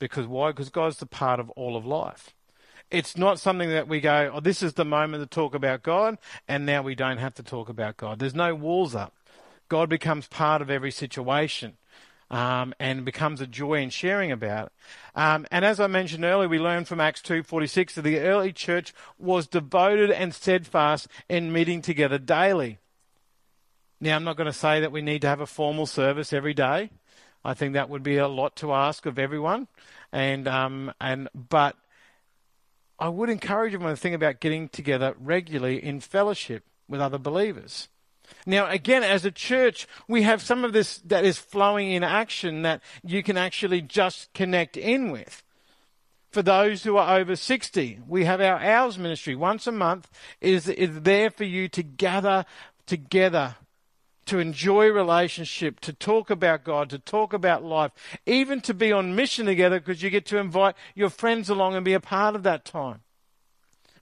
Because 0.01 0.27
why? 0.27 0.51
Because 0.51 0.71
God's 0.71 0.97
the 0.97 1.07
part 1.07 1.39
of 1.39 1.51
all 1.51 1.77
of 1.77 1.87
life. 1.87 2.35
It's 2.91 3.17
not 3.17 3.39
something 3.39 3.69
that 3.69 3.87
we 3.87 4.01
go, 4.01 4.33
oh, 4.35 4.41
this 4.41 4.61
is 4.61 4.73
the 4.73 4.85
moment 4.85 5.23
to 5.23 5.29
talk 5.29 5.55
about 5.55 5.85
God, 5.85 6.19
and 6.49 6.67
now 6.67 6.83
we 6.83 6.97
don't 6.97 7.19
have 7.19 7.35
to 7.35 7.45
talk 7.45 7.69
about 7.69 7.97
God. 7.97 8.19
There's 8.19 8.35
no 8.35 8.57
walls 8.57 8.97
up. 8.97 9.15
God 9.69 9.89
becomes 9.89 10.27
part 10.27 10.63
of 10.63 10.71
every 10.71 10.91
situation. 10.91 11.77
Um, 12.31 12.75
and 12.79 13.07
becomes 13.07 13.41
a 13.41 13.47
joy 13.47 13.77
in 13.77 13.89
sharing 13.89 14.31
about 14.31 14.67
it. 14.67 14.73
Um, 15.15 15.47
and 15.51 15.65
as 15.65 15.81
I 15.81 15.87
mentioned 15.87 16.27
earlier, 16.27 16.47
we 16.47 16.59
learned 16.59 16.87
from 16.87 17.01
Acts 17.01 17.23
2.46 17.23 17.95
that 17.95 18.03
the 18.03 18.19
early 18.19 18.53
church 18.53 18.93
was 19.19 19.47
devoted 19.47 20.11
and 20.11 20.35
steadfast 20.35 21.09
in 21.31 21.55
meeting 21.55 21.81
together 21.81 22.19
daily. 22.19 22.81
Now, 23.99 24.15
I'm 24.15 24.25
not 24.25 24.37
going 24.37 24.47
to 24.47 24.53
say 24.53 24.81
that 24.81 24.93
we 24.93 25.01
need 25.01 25.23
to 25.23 25.29
have 25.29 25.41
a 25.41 25.47
formal 25.47 25.87
service 25.87 26.35
every 26.35 26.53
day. 26.53 26.91
I 27.45 27.55
think 27.55 27.75
that 27.75 27.89
would 27.89 28.03
be 28.03 28.19
a 28.19 28.29
lot 28.29 28.57
to 28.57 28.73
ask 28.73 29.07
of 29.07 29.19
everyone. 29.19 29.67
And, 30.13 30.47
um, 30.47 30.93
and, 31.01 31.29
but 31.35 31.77
I 32.99 33.09
would 33.09 33.31
encourage 33.31 33.75
everyone 33.75 33.95
to 33.95 34.01
think 34.01 34.15
about 34.15 34.41
getting 34.41 34.69
together 34.69 35.15
regularly 35.19 35.83
in 35.83 36.01
fellowship 36.01 36.65
with 36.89 37.01
other 37.01 37.19
believers. 37.19 37.89
Now, 38.47 38.69
again, 38.69 39.03
as 39.03 39.25
a 39.25 39.31
church, 39.31 39.87
we 40.07 40.23
have 40.23 40.43
some 40.43 40.65
of 40.65 40.73
this 40.73 40.99
that 40.99 41.25
is 41.25 41.39
flowing 41.39 41.93
in 41.93 42.03
action 42.03 42.63
that 42.63 42.83
you 43.03 43.23
can 43.23 43.37
actually 43.37 43.83
just 43.83 44.33
connect 44.33 44.77
in 44.77 45.11
with. 45.11 45.43
For 46.31 46.43
those 46.43 46.85
who 46.85 46.97
are 46.97 47.19
over 47.19 47.37
60, 47.37 48.01
we 48.07 48.25
have 48.25 48.41
our 48.41 48.59
hours 48.59 48.99
ministry 48.99 49.35
once 49.35 49.67
a 49.67 49.73
month 49.73 50.11
is, 50.41 50.69
is 50.69 51.01
there 51.03 51.31
for 51.31 51.45
you 51.45 51.69
to 51.69 51.83
gather 51.83 52.45
together 52.87 53.57
to 54.29 54.39
enjoy 54.39 54.89
relationship, 54.89 55.81
to 55.81 55.93
talk 55.93 56.29
about 56.29 56.63
God, 56.63 56.91
to 56.91 56.99
talk 56.99 57.33
about 57.33 57.65
life, 57.65 57.93
even 58.27 58.61
to 58.61 58.75
be 58.75 58.93
on 58.93 59.17
mission 59.17 59.47
together 59.47 59.81
because 59.81 60.03
you 60.03 60.11
get 60.11 60.27
to 60.27 60.37
invite 60.37 60.75
your 60.95 61.09
friends 61.09 61.49
along 61.49 61.75
and 61.75 61.85
be 61.85 61.95
a 61.95 62.01
part 62.01 62.35
of 62.35 62.43
that 62.43 62.65
time. 62.65 63.01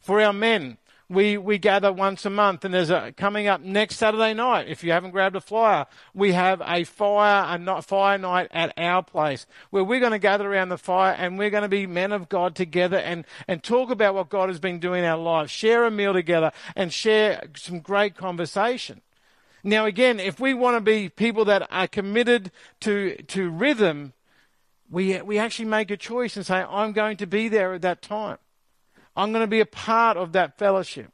For 0.01 0.21
our 0.21 0.33
men, 0.33 0.79
we, 1.09 1.39
we 1.39 1.59
gather 1.59 1.93
once 1.93 2.25
a 2.25 2.31
month 2.31 2.65
and 2.65 2.75
there's 2.75 2.91
a 2.91 3.13
coming 3.17 3.47
up 3.47 3.61
next 3.61 3.97
Saturday 3.97 4.35
night. 4.35 4.67
If 4.69 4.83
you 4.83 4.91
haven't 4.91 5.13
grabbed 5.13 5.37
a 5.37 5.41
flyer, 5.41 5.87
we 6.15 6.33
have 6.33 6.61
a 6.65 6.83
fire, 6.85 7.55
a 7.55 7.59
not, 7.59 7.85
fire 7.85 8.19
night 8.19 8.49
at 8.51 8.73
our 8.77 9.05
place 9.05 9.47
where 9.71 9.85
we're 9.85 10.01
going 10.01 10.13
to 10.13 10.19
gather 10.19 10.51
around 10.51 10.71
the 10.71 10.79
fire 10.79 11.15
and 11.17 11.39
we're 11.39 11.51
going 11.51 11.63
to 11.63 11.69
be 11.69 11.87
men 11.87 12.11
of 12.11 12.29
God 12.29 12.57
together 12.57 12.97
and, 12.97 13.25
and 13.47 13.63
talk 13.63 13.91
about 13.91 14.15
what 14.15 14.29
God 14.29 14.49
has 14.49 14.59
been 14.59 14.81
doing 14.81 15.05
in 15.05 15.09
our 15.09 15.19
lives, 15.19 15.51
share 15.51 15.85
a 15.85 15.91
meal 15.91 16.13
together 16.13 16.51
and 16.75 16.93
share 16.93 17.49
some 17.57 17.79
great 17.79 18.17
conversation. 18.17 19.01
Now 19.63 19.87
again, 19.87 20.19
if 20.19 20.41
we 20.41 20.55
want 20.55 20.77
to 20.77 20.81
be 20.81 21.09
people 21.09 21.45
that 21.45 21.69
are 21.71 21.87
committed 21.87 22.51
to, 22.81 23.17
to 23.29 23.49
rhythm, 23.49 24.13
we, 24.91 25.21
we 25.23 25.39
actually 25.39 25.67
make 25.67 25.93
a 25.93 25.97
choice 25.97 26.37
and 26.37 26.45
say, 26.45 26.65
I'm 26.69 26.93
going 26.93 27.17
to 27.19 27.27
be 27.27 27.49
there 27.49 27.75
at 27.75 27.83
that 27.83 28.03
time. 28.03 28.39
I'm 29.17 29.33
going 29.33 29.43
to 29.43 29.49
be 29.49 29.61
a 29.61 29.67
part 29.67 30.17
of 30.17 30.33
that 30.33 30.59
fellowship. 30.59 31.11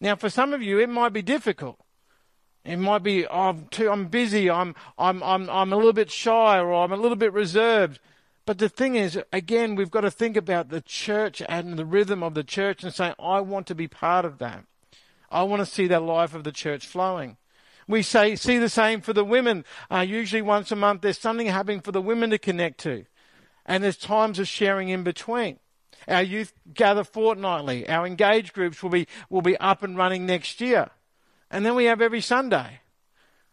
Now, 0.00 0.16
for 0.16 0.30
some 0.30 0.52
of 0.52 0.62
you, 0.62 0.78
it 0.78 0.88
might 0.88 1.12
be 1.12 1.22
difficult. 1.22 1.78
It 2.64 2.78
might 2.78 3.02
be, 3.02 3.26
oh, 3.26 3.50
I'm, 3.50 3.66
too, 3.66 3.90
I'm 3.90 4.06
busy, 4.06 4.50
I'm, 4.50 4.74
I'm, 4.96 5.22
I'm, 5.22 5.50
I'm 5.50 5.72
a 5.72 5.76
little 5.76 5.92
bit 5.92 6.10
shy, 6.10 6.58
or 6.58 6.72
I'm 6.72 6.92
a 6.92 6.96
little 6.96 7.16
bit 7.16 7.32
reserved. 7.32 8.00
But 8.46 8.58
the 8.58 8.68
thing 8.68 8.94
is, 8.96 9.18
again, 9.32 9.74
we've 9.74 9.90
got 9.90 10.02
to 10.02 10.10
think 10.10 10.36
about 10.36 10.68
the 10.68 10.80
church 10.80 11.42
and 11.48 11.78
the 11.78 11.84
rhythm 11.84 12.22
of 12.22 12.34
the 12.34 12.44
church 12.44 12.82
and 12.82 12.92
say, 12.92 13.14
I 13.18 13.40
want 13.40 13.66
to 13.68 13.74
be 13.74 13.88
part 13.88 14.24
of 14.24 14.38
that. 14.38 14.64
I 15.30 15.42
want 15.42 15.60
to 15.60 15.66
see 15.66 15.86
the 15.86 16.00
life 16.00 16.34
of 16.34 16.44
the 16.44 16.52
church 16.52 16.86
flowing. 16.86 17.36
We 17.86 18.02
say, 18.02 18.36
see 18.36 18.58
the 18.58 18.68
same 18.68 19.00
for 19.02 19.12
the 19.12 19.24
women. 19.24 19.64
Uh, 19.90 20.00
usually 20.00 20.42
once 20.42 20.70
a 20.72 20.76
month, 20.76 21.02
there's 21.02 21.18
something 21.18 21.46
happening 21.46 21.80
for 21.80 21.92
the 21.92 22.00
women 22.00 22.30
to 22.30 22.38
connect 22.38 22.80
to. 22.80 23.04
And 23.66 23.82
there's 23.82 23.96
times 23.96 24.38
of 24.38 24.48
sharing 24.48 24.88
in 24.88 25.04
between. 25.04 25.58
Our 26.08 26.22
youth 26.22 26.52
gather 26.72 27.04
fortnightly. 27.04 27.88
Our 27.88 28.06
engaged 28.06 28.52
groups 28.52 28.82
will 28.82 28.90
be, 28.90 29.06
will 29.30 29.42
be 29.42 29.56
up 29.58 29.82
and 29.82 29.96
running 29.96 30.26
next 30.26 30.60
year. 30.60 30.90
And 31.50 31.64
then 31.64 31.74
we 31.74 31.84
have 31.84 32.00
every 32.00 32.20
Sunday. 32.20 32.80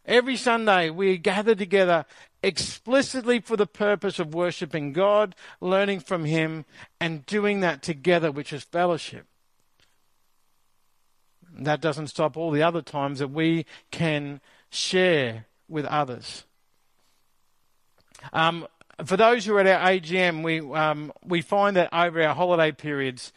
Every 0.05 0.35
Sunday 0.35 0.89
we 0.89 1.17
gather 1.17 1.53
together 1.55 2.05
explicitly 2.43 3.39
for 3.39 3.55
the 3.55 3.67
purpose 3.67 4.17
of 4.19 4.33
worshiping 4.33 4.93
God, 4.93 5.35
learning 5.59 5.99
from 5.99 6.25
Him, 6.25 6.65
and 6.99 7.25
doing 7.25 7.59
that 7.59 7.81
together, 7.83 8.31
which 8.31 8.51
is 8.51 8.63
fellowship. 8.63 9.27
That 11.53 11.81
doesn't 11.81 12.07
stop 12.07 12.37
all 12.37 12.51
the 12.51 12.63
other 12.63 12.81
times 12.81 13.19
that 13.19 13.27
we 13.27 13.65
can 13.91 14.41
share 14.69 15.45
with 15.67 15.85
others. 15.85 16.45
Um, 18.33 18.67
for 19.05 19.17
those 19.17 19.45
who 19.45 19.55
are 19.55 19.59
at 19.59 19.67
our 19.67 19.89
AGM, 19.89 20.43
we, 20.43 20.59
um, 20.59 21.11
we 21.25 21.41
find 21.41 21.75
that 21.75 21.89
over 21.93 22.21
our 22.21 22.35
holiday 22.35 22.71
periods, 22.71 23.31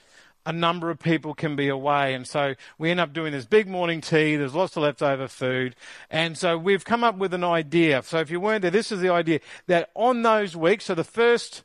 a 0.47 0.53
number 0.53 0.91
of 0.91 0.99
people 0.99 1.35
can 1.35 1.57
be 1.57 1.69
away. 1.69 2.15
And 2.15 2.27
so 2.27 2.55
we 2.79 2.91
end 2.91 3.01
up 3.01 3.13
doing 3.13 3.33
this 3.33 3.47
big 3.47 3.67
morning 3.67 4.01
tea. 4.01 4.37
There's 4.37 4.55
lots 4.55 4.77
of 4.77 4.83
leftover 4.83 5.29
food. 5.29 5.75
And 6.11 6.37
so 6.37 6.59
we've 6.59 6.85
come 6.85 7.03
up 7.03 7.17
with 7.17 7.33
an 7.33 7.45
idea. 7.45 8.03
So 8.03 8.19
if 8.19 8.31
you 8.31 8.41
weren't 8.41 8.63
there, 8.63 8.71
this 8.71 8.93
is 8.93 9.01
the 9.01 9.11
idea 9.11 9.41
that 9.67 9.91
on 9.95 10.23
those 10.23 10.55
weeks, 10.55 10.85
so 10.87 10.95
the 10.95 11.05
first, 11.05 11.63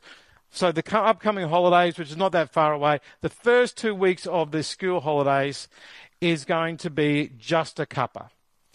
so 0.50 0.72
the 0.72 0.84
upcoming 0.96 1.48
holidays, 1.48 1.98
which 1.98 2.10
is 2.10 2.16
not 2.16 2.32
that 2.32 2.52
far 2.52 2.72
away, 2.72 3.00
the 3.20 3.28
first 3.28 3.76
two 3.76 3.94
weeks 3.94 4.26
of 4.26 4.50
the 4.50 4.62
school 4.62 5.00
holidays 5.00 5.68
is 6.20 6.44
going 6.44 6.76
to 6.78 6.90
be 6.90 7.30
just 7.38 7.78
a 7.80 7.86
cuppa. 7.86 8.30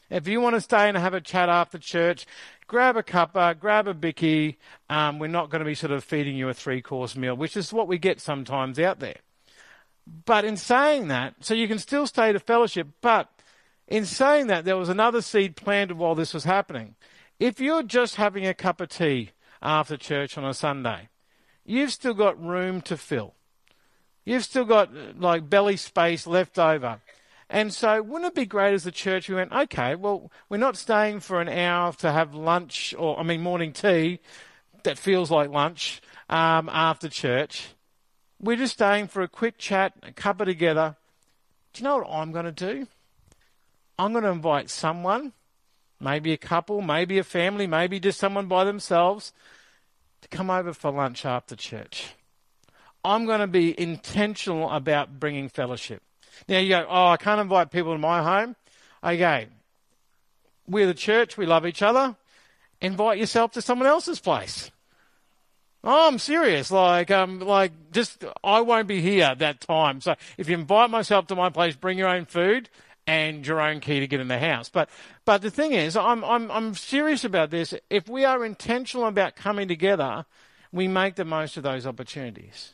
If 0.10 0.28
you 0.28 0.40
want 0.40 0.56
to 0.56 0.62
stay 0.62 0.88
and 0.88 0.96
have 0.98 1.16
a 1.16 1.22
chat 1.22 1.50
after 1.50 1.80
church, 1.80 2.28
grab 2.68 2.98
a 2.98 3.04
cuppa, 3.04 3.58
grab 3.58 3.88
a 3.88 3.94
bicky. 3.94 4.58
Um, 4.90 5.20
we're 5.20 5.28
not 5.28 5.50
going 5.50 5.60
to 5.60 5.66
be 5.66 5.76
sort 5.76 5.92
of 5.92 6.04
feeding 6.04 6.36
you 6.36 6.50
a 6.50 6.54
three 6.54 6.82
course 6.82 7.16
meal, 7.16 7.36
which 7.36 7.58
is 7.58 7.74
what 7.74 7.88
we 7.88 7.98
get 7.98 8.20
sometimes 8.20 8.80
out 8.80 9.00
there. 9.00 9.18
But 10.26 10.46
in 10.46 10.58
saying 10.58 11.08
that, 11.08 11.36
so 11.40 11.54
you 11.54 11.68
can 11.68 11.80
still 11.80 12.06
stay 12.06 12.32
to 12.32 12.40
fellowship, 12.40 12.88
but 13.02 13.30
in 13.88 14.06
saying 14.06 14.48
that, 14.48 14.66
there 14.66 14.78
was 14.78 14.90
another 14.90 15.22
seed 15.22 15.56
planted 15.56 15.98
while 15.98 16.16
this 16.16 16.34
was 16.34 16.44
happening. 16.44 16.96
If 17.40 17.60
you're 17.60 17.84
just 17.84 18.16
having 18.16 18.46
a 18.46 18.54
cup 18.54 18.82
of 18.82 18.90
tea 18.90 19.32
after 19.62 19.98
church 19.98 20.38
on 20.38 20.46
a 20.46 20.54
Sunday, 20.54 21.10
you've 21.66 21.92
still 21.92 22.14
got 22.14 22.42
room 22.42 22.82
to 22.82 22.98
fill. 22.98 23.34
You've 24.24 24.44
still 24.44 24.66
got 24.66 25.20
like 25.20 25.50
belly 25.50 25.78
space 25.78 26.26
left 26.26 26.58
over. 26.58 27.00
And 27.50 27.74
so, 27.74 28.02
wouldn't 28.02 28.32
it 28.32 28.36
be 28.36 28.46
great 28.46 28.74
as 28.74 28.86
a 28.88 28.92
church 28.92 29.30
we 29.30 29.36
went, 29.36 29.52
okay, 29.52 29.96
well, 29.96 30.32
we're 30.50 30.58
not 30.58 30.78
staying 30.78 31.20
for 31.20 31.42
an 31.42 31.50
hour 31.50 31.94
to 31.94 32.12
have 32.12 32.34
lunch 32.34 32.96
or, 32.98 33.20
I 33.20 33.24
mean, 33.24 33.42
morning 33.42 33.72
tea 33.72 34.20
that 34.84 34.98
feels 34.98 35.30
like 35.30 35.50
lunch 35.50 36.02
um, 36.30 36.70
after 36.70 37.08
church. 37.08 37.68
We're 38.40 38.58
just 38.58 38.74
staying 38.74 39.08
for 39.08 39.22
a 39.22 39.28
quick 39.28 39.58
chat, 39.58 39.94
a 40.02 40.12
cuppa 40.12 40.46
together. 40.46 40.96
Do 41.74 41.82
you 41.82 41.84
know 41.84 41.98
what 41.98 42.10
I'm 42.10 42.32
going 42.32 42.46
to 42.46 42.52
do? 42.52 42.88
I'm 43.98 44.12
going 44.12 44.24
to 44.24 44.32
invite 44.32 44.70
someone, 44.70 45.34
maybe 46.00 46.34
a 46.34 46.38
couple, 46.38 46.82
maybe 46.82 47.18
a 47.18 47.24
family, 47.24 47.68
maybe 47.68 48.00
just 48.00 48.20
someone 48.20 48.48
by 48.48 48.64
themselves, 48.64 49.34
to 50.22 50.28
come 50.28 50.50
over 50.50 50.74
for 50.74 50.92
lunch 50.92 51.26
after 51.26 51.56
church. 51.56 52.14
I'm 53.04 53.26
going 53.26 53.40
to 53.40 53.48
be 53.48 53.80
intentional 53.80 54.70
about 54.72 55.20
bringing 55.20 55.48
fellowship. 55.48 56.02
Now 56.48 56.60
you 56.60 56.70
go, 56.70 56.86
oh, 56.90 57.08
I 57.08 57.18
can't 57.18 57.42
invite 57.42 57.72
people 57.72 57.94
to 57.94 57.98
my 58.00 58.22
home. 58.22 58.56
Okay, 59.04 59.48
we're 60.68 60.88
the 60.88 60.94
church, 60.94 61.38
we 61.38 61.46
love 61.46 61.66
each 61.66 61.82
other. 61.82 62.16
Invite 62.82 63.18
yourself 63.18 63.52
to 63.54 63.62
someone 63.62 63.88
else's 63.88 64.20
place. 64.20 64.72
Oh, 65.84 66.08
I'm 66.08 66.18
serious. 66.18 66.72
Like, 66.72 67.12
um, 67.12 67.40
like, 67.40 67.72
just 67.92 68.26
I 68.44 68.62
won't 68.62 68.88
be 68.88 69.02
here 69.02 69.36
that 69.36 69.62
time. 69.62 70.02
So 70.02 70.16
if 70.38 70.50
you 70.50 70.56
invite 70.56 70.90
myself 70.90 71.28
to 71.28 71.36
my 71.36 71.50
place, 71.50 71.76
bring 71.76 71.98
your 71.98 72.10
own 72.10 72.26
food 72.26 72.70
and 73.06 73.46
your 73.46 73.62
own 73.62 73.80
key 73.80 74.00
to 74.00 74.08
get 74.08 74.20
in 74.20 74.28
the 74.28 74.40
house. 74.40 74.68
But, 74.68 74.90
but 75.26 75.44
the 75.44 75.52
thing 75.52 75.74
is, 75.74 75.96
I'm, 75.96 76.24
I'm, 76.24 76.50
I'm 76.50 76.74
serious 76.74 77.24
about 77.24 77.52
this. 77.52 77.76
If 77.92 78.10
we 78.10 78.26
are 78.26 78.44
intentional 78.44 79.06
about 79.06 79.36
coming 79.36 79.68
together, 79.68 80.26
we 80.72 80.88
make 80.88 81.16
the 81.16 81.26
most 81.26 81.56
of 81.56 81.62
those 81.62 81.86
opportunities. 81.86 82.74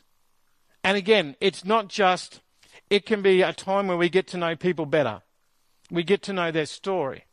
And 0.82 0.96
again, 0.96 1.36
it's 1.38 1.66
not 1.66 1.88
just 1.88 2.40
it 2.92 3.06
can 3.06 3.22
be 3.22 3.40
a 3.40 3.54
time 3.54 3.86
where 3.86 3.96
we 3.96 4.10
get 4.10 4.26
to 4.26 4.36
know 4.36 4.54
people 4.54 4.84
better. 4.84 5.22
We 5.90 6.02
get 6.02 6.20
to 6.24 6.32
know 6.34 6.50
their 6.50 6.66
story. 6.66 7.24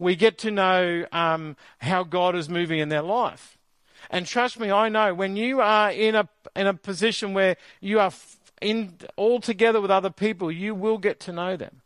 We 0.00 0.16
get 0.16 0.36
to 0.38 0.50
know 0.50 1.06
um, 1.12 1.56
how 1.78 2.02
God 2.02 2.34
is 2.34 2.48
moving 2.48 2.80
in 2.80 2.88
their 2.88 3.02
life. 3.02 3.56
And 4.10 4.26
trust 4.26 4.58
me, 4.58 4.72
I 4.72 4.88
know 4.88 5.14
when 5.14 5.36
you 5.36 5.60
are 5.60 5.92
in 5.92 6.16
a 6.16 6.28
in 6.56 6.66
a 6.66 6.74
position 6.74 7.34
where 7.34 7.56
you 7.80 8.00
are 8.00 8.10
in 8.60 8.94
all 9.14 9.38
together 9.40 9.80
with 9.80 9.92
other 9.92 10.10
people, 10.10 10.50
you 10.50 10.74
will 10.74 10.98
get 10.98 11.20
to 11.20 11.32
know 11.32 11.56
them. 11.56 11.82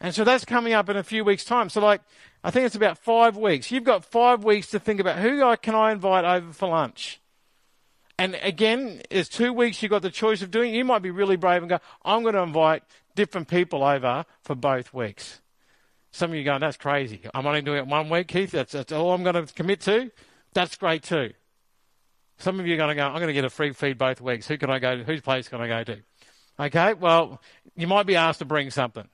And 0.00 0.14
so 0.14 0.22
that's 0.22 0.44
coming 0.44 0.74
up 0.74 0.88
in 0.88 0.96
a 0.96 1.02
few 1.02 1.24
weeks' 1.24 1.44
time. 1.44 1.68
So, 1.68 1.80
like, 1.80 2.02
I 2.44 2.52
think 2.52 2.64
it's 2.64 2.76
about 2.76 2.98
five 2.98 3.36
weeks. 3.36 3.72
You've 3.72 3.82
got 3.82 4.04
five 4.04 4.44
weeks 4.44 4.68
to 4.68 4.78
think 4.78 5.00
about 5.00 5.18
who 5.18 5.56
can 5.56 5.74
I 5.74 5.90
invite 5.90 6.24
over 6.24 6.52
for 6.52 6.68
lunch. 6.68 7.20
And 8.18 8.36
again, 8.42 9.02
there's 9.10 9.28
two 9.28 9.52
weeks 9.52 9.80
you've 9.80 9.90
got 9.90 10.02
the 10.02 10.10
choice 10.10 10.42
of 10.42 10.50
doing. 10.50 10.74
You 10.74 10.84
might 10.84 11.02
be 11.02 11.12
really 11.12 11.36
brave 11.36 11.62
and 11.62 11.70
go, 11.70 11.78
I'm 12.04 12.22
going 12.22 12.34
to 12.34 12.42
invite 12.42 12.82
different 13.14 13.46
people 13.48 13.84
over 13.84 14.24
for 14.42 14.56
both 14.56 14.92
weeks. 14.92 15.40
Some 16.10 16.30
of 16.30 16.36
you 16.36 16.42
going, 16.42 16.60
that's 16.60 16.76
crazy. 16.76 17.20
I'm 17.32 17.46
only 17.46 17.62
doing 17.62 17.78
it 17.78 17.86
one 17.86 18.10
week, 18.10 18.28
Keith. 18.28 18.50
That's, 18.50 18.72
that's 18.72 18.92
all 18.92 19.12
I'm 19.12 19.22
going 19.22 19.46
to 19.46 19.52
commit 19.54 19.80
to. 19.82 20.10
That's 20.52 20.76
great 20.76 21.04
too. 21.04 21.32
Some 22.38 22.58
of 22.58 22.66
you 22.66 22.74
are 22.74 22.76
going 22.76 22.88
to 22.88 22.94
go, 22.94 23.06
I'm 23.06 23.16
going 23.16 23.28
to 23.28 23.32
get 23.32 23.44
a 23.44 23.50
free 23.50 23.72
feed 23.72 23.98
both 23.98 24.20
weeks. 24.20 24.48
Who 24.48 24.58
can 24.58 24.70
I 24.70 24.78
go 24.78 24.96
to? 24.96 25.04
Whose 25.04 25.20
place 25.20 25.48
can 25.48 25.60
I 25.60 25.68
go 25.68 25.84
to? 25.84 25.98
Okay, 26.60 26.94
well, 26.94 27.40
you 27.76 27.86
might 27.86 28.06
be 28.06 28.16
asked 28.16 28.40
to 28.40 28.44
bring 28.44 28.70
something. 28.70 29.08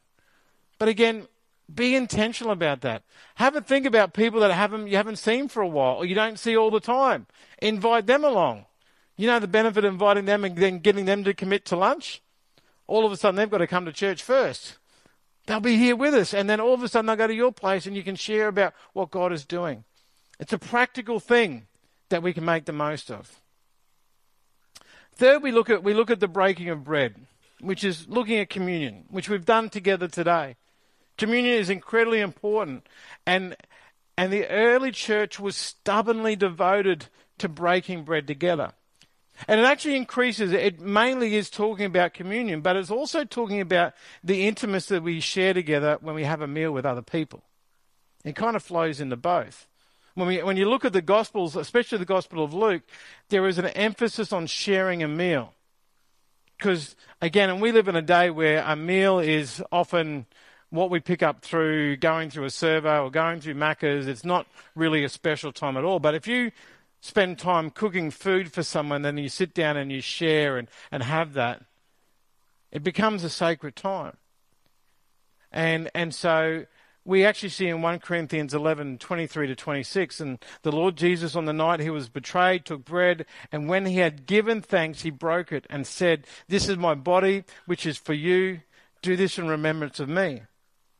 But 0.78 0.88
again, 0.88 1.26
be 1.72 1.94
intentional 1.94 2.52
about 2.52 2.82
that. 2.82 3.02
Have 3.36 3.56
a 3.56 3.60
think 3.60 3.86
about 3.86 4.14
people 4.14 4.40
that 4.40 4.52
haven't, 4.52 4.88
you 4.88 4.96
haven't 4.96 5.16
seen 5.16 5.48
for 5.48 5.62
a 5.62 5.68
while 5.68 5.96
or 5.96 6.06
you 6.06 6.14
don't 6.14 6.38
see 6.38 6.56
all 6.56 6.70
the 6.70 6.80
time. 6.80 7.26
Invite 7.60 8.06
them 8.06 8.24
along. 8.24 8.66
You 9.16 9.28
know 9.28 9.38
the 9.38 9.48
benefit 9.48 9.84
of 9.84 9.92
inviting 9.92 10.24
them 10.24 10.44
and 10.44 10.56
then 10.56 10.80
getting 10.80 11.04
them 11.04 11.24
to 11.24 11.34
commit 11.34 11.64
to 11.66 11.76
lunch? 11.76 12.20
All 12.86 13.06
of 13.06 13.12
a 13.12 13.16
sudden, 13.16 13.36
they've 13.36 13.50
got 13.50 13.58
to 13.58 13.66
come 13.66 13.84
to 13.84 13.92
church 13.92 14.22
first. 14.22 14.78
They'll 15.46 15.60
be 15.60 15.76
here 15.76 15.96
with 15.96 16.14
us, 16.14 16.34
and 16.34 16.48
then 16.48 16.60
all 16.60 16.74
of 16.74 16.82
a 16.82 16.88
sudden, 16.88 17.06
they'll 17.06 17.16
go 17.16 17.26
to 17.26 17.34
your 17.34 17.52
place 17.52 17.86
and 17.86 17.96
you 17.96 18.02
can 18.02 18.16
share 18.16 18.48
about 18.48 18.74
what 18.92 19.10
God 19.10 19.32
is 19.32 19.44
doing. 19.44 19.84
It's 20.40 20.52
a 20.52 20.58
practical 20.58 21.20
thing 21.20 21.66
that 22.08 22.22
we 22.22 22.32
can 22.32 22.44
make 22.44 22.64
the 22.64 22.72
most 22.72 23.10
of. 23.10 23.40
Third, 25.14 25.42
we 25.42 25.52
look 25.52 25.70
at, 25.70 25.84
we 25.84 25.94
look 25.94 26.10
at 26.10 26.20
the 26.20 26.28
breaking 26.28 26.70
of 26.70 26.84
bread, 26.84 27.14
which 27.60 27.84
is 27.84 28.08
looking 28.08 28.38
at 28.38 28.50
communion, 28.50 29.04
which 29.10 29.28
we've 29.28 29.44
done 29.44 29.70
together 29.70 30.08
today. 30.08 30.56
Communion 31.16 31.56
is 31.56 31.70
incredibly 31.70 32.20
important, 32.20 32.86
and, 33.24 33.54
and 34.18 34.32
the 34.32 34.48
early 34.48 34.90
church 34.90 35.38
was 35.38 35.56
stubbornly 35.56 36.34
devoted 36.34 37.06
to 37.38 37.48
breaking 37.48 38.02
bread 38.02 38.26
together. 38.26 38.72
And 39.48 39.60
it 39.60 39.64
actually 39.64 39.96
increases, 39.96 40.52
it 40.52 40.80
mainly 40.80 41.34
is 41.34 41.50
talking 41.50 41.86
about 41.86 42.14
communion, 42.14 42.60
but 42.60 42.76
it's 42.76 42.90
also 42.90 43.24
talking 43.24 43.60
about 43.60 43.94
the 44.22 44.46
intimacy 44.46 44.94
that 44.94 45.02
we 45.02 45.20
share 45.20 45.52
together 45.52 45.98
when 46.00 46.14
we 46.14 46.24
have 46.24 46.40
a 46.40 46.46
meal 46.46 46.72
with 46.72 46.86
other 46.86 47.02
people. 47.02 47.42
It 48.24 48.36
kind 48.36 48.56
of 48.56 48.62
flows 48.62 49.00
into 49.00 49.16
both. 49.16 49.66
When, 50.14 50.28
we, 50.28 50.42
when 50.42 50.56
you 50.56 50.68
look 50.68 50.84
at 50.84 50.92
the 50.92 51.02
Gospels, 51.02 51.56
especially 51.56 51.98
the 51.98 52.04
Gospel 52.04 52.44
of 52.44 52.54
Luke, 52.54 52.82
there 53.28 53.46
is 53.48 53.58
an 53.58 53.66
emphasis 53.66 54.32
on 54.32 54.46
sharing 54.46 55.02
a 55.02 55.08
meal. 55.08 55.52
Because, 56.56 56.94
again, 57.20 57.50
and 57.50 57.60
we 57.60 57.72
live 57.72 57.88
in 57.88 57.96
a 57.96 58.02
day 58.02 58.30
where 58.30 58.62
a 58.64 58.76
meal 58.76 59.18
is 59.18 59.62
often 59.72 60.26
what 60.70 60.90
we 60.90 61.00
pick 61.00 61.22
up 61.22 61.42
through 61.42 61.96
going 61.96 62.30
through 62.30 62.44
a 62.44 62.50
survey 62.50 62.98
or 62.98 63.10
going 63.10 63.40
through 63.40 63.54
Macca's. 63.54 64.06
It's 64.06 64.24
not 64.24 64.46
really 64.74 65.04
a 65.04 65.08
special 65.08 65.52
time 65.52 65.76
at 65.76 65.84
all. 65.84 65.98
But 65.98 66.14
if 66.14 66.26
you 66.26 66.52
spend 67.04 67.38
time 67.38 67.68
cooking 67.68 68.10
food 68.10 68.50
for 68.50 68.62
someone, 68.62 69.02
then 69.02 69.18
you 69.18 69.28
sit 69.28 69.52
down 69.52 69.76
and 69.76 69.92
you 69.92 70.00
share 70.00 70.56
and, 70.56 70.68
and 70.90 71.02
have 71.02 71.34
that, 71.34 71.60
it 72.72 72.82
becomes 72.82 73.22
a 73.22 73.28
sacred 73.28 73.76
time. 73.76 74.16
And, 75.52 75.90
and 75.94 76.14
so 76.14 76.64
we 77.04 77.26
actually 77.26 77.50
see 77.50 77.68
in 77.68 77.82
1 77.82 77.98
Corinthians 77.98 78.54
11, 78.54 78.96
23 78.96 79.48
to 79.48 79.54
26, 79.54 80.18
and 80.20 80.38
the 80.62 80.72
Lord 80.72 80.96
Jesus 80.96 81.36
on 81.36 81.44
the 81.44 81.52
night 81.52 81.80
he 81.80 81.90
was 81.90 82.08
betrayed 82.08 82.64
took 82.64 82.86
bread, 82.86 83.26
and 83.52 83.68
when 83.68 83.84
he 83.84 83.98
had 83.98 84.24
given 84.24 84.62
thanks, 84.62 85.02
he 85.02 85.10
broke 85.10 85.52
it 85.52 85.66
and 85.68 85.86
said, 85.86 86.26
This 86.48 86.70
is 86.70 86.78
my 86.78 86.94
body, 86.94 87.44
which 87.66 87.84
is 87.84 87.98
for 87.98 88.14
you. 88.14 88.62
Do 89.02 89.14
this 89.14 89.36
in 89.36 89.46
remembrance 89.46 90.00
of 90.00 90.08
me. 90.08 90.44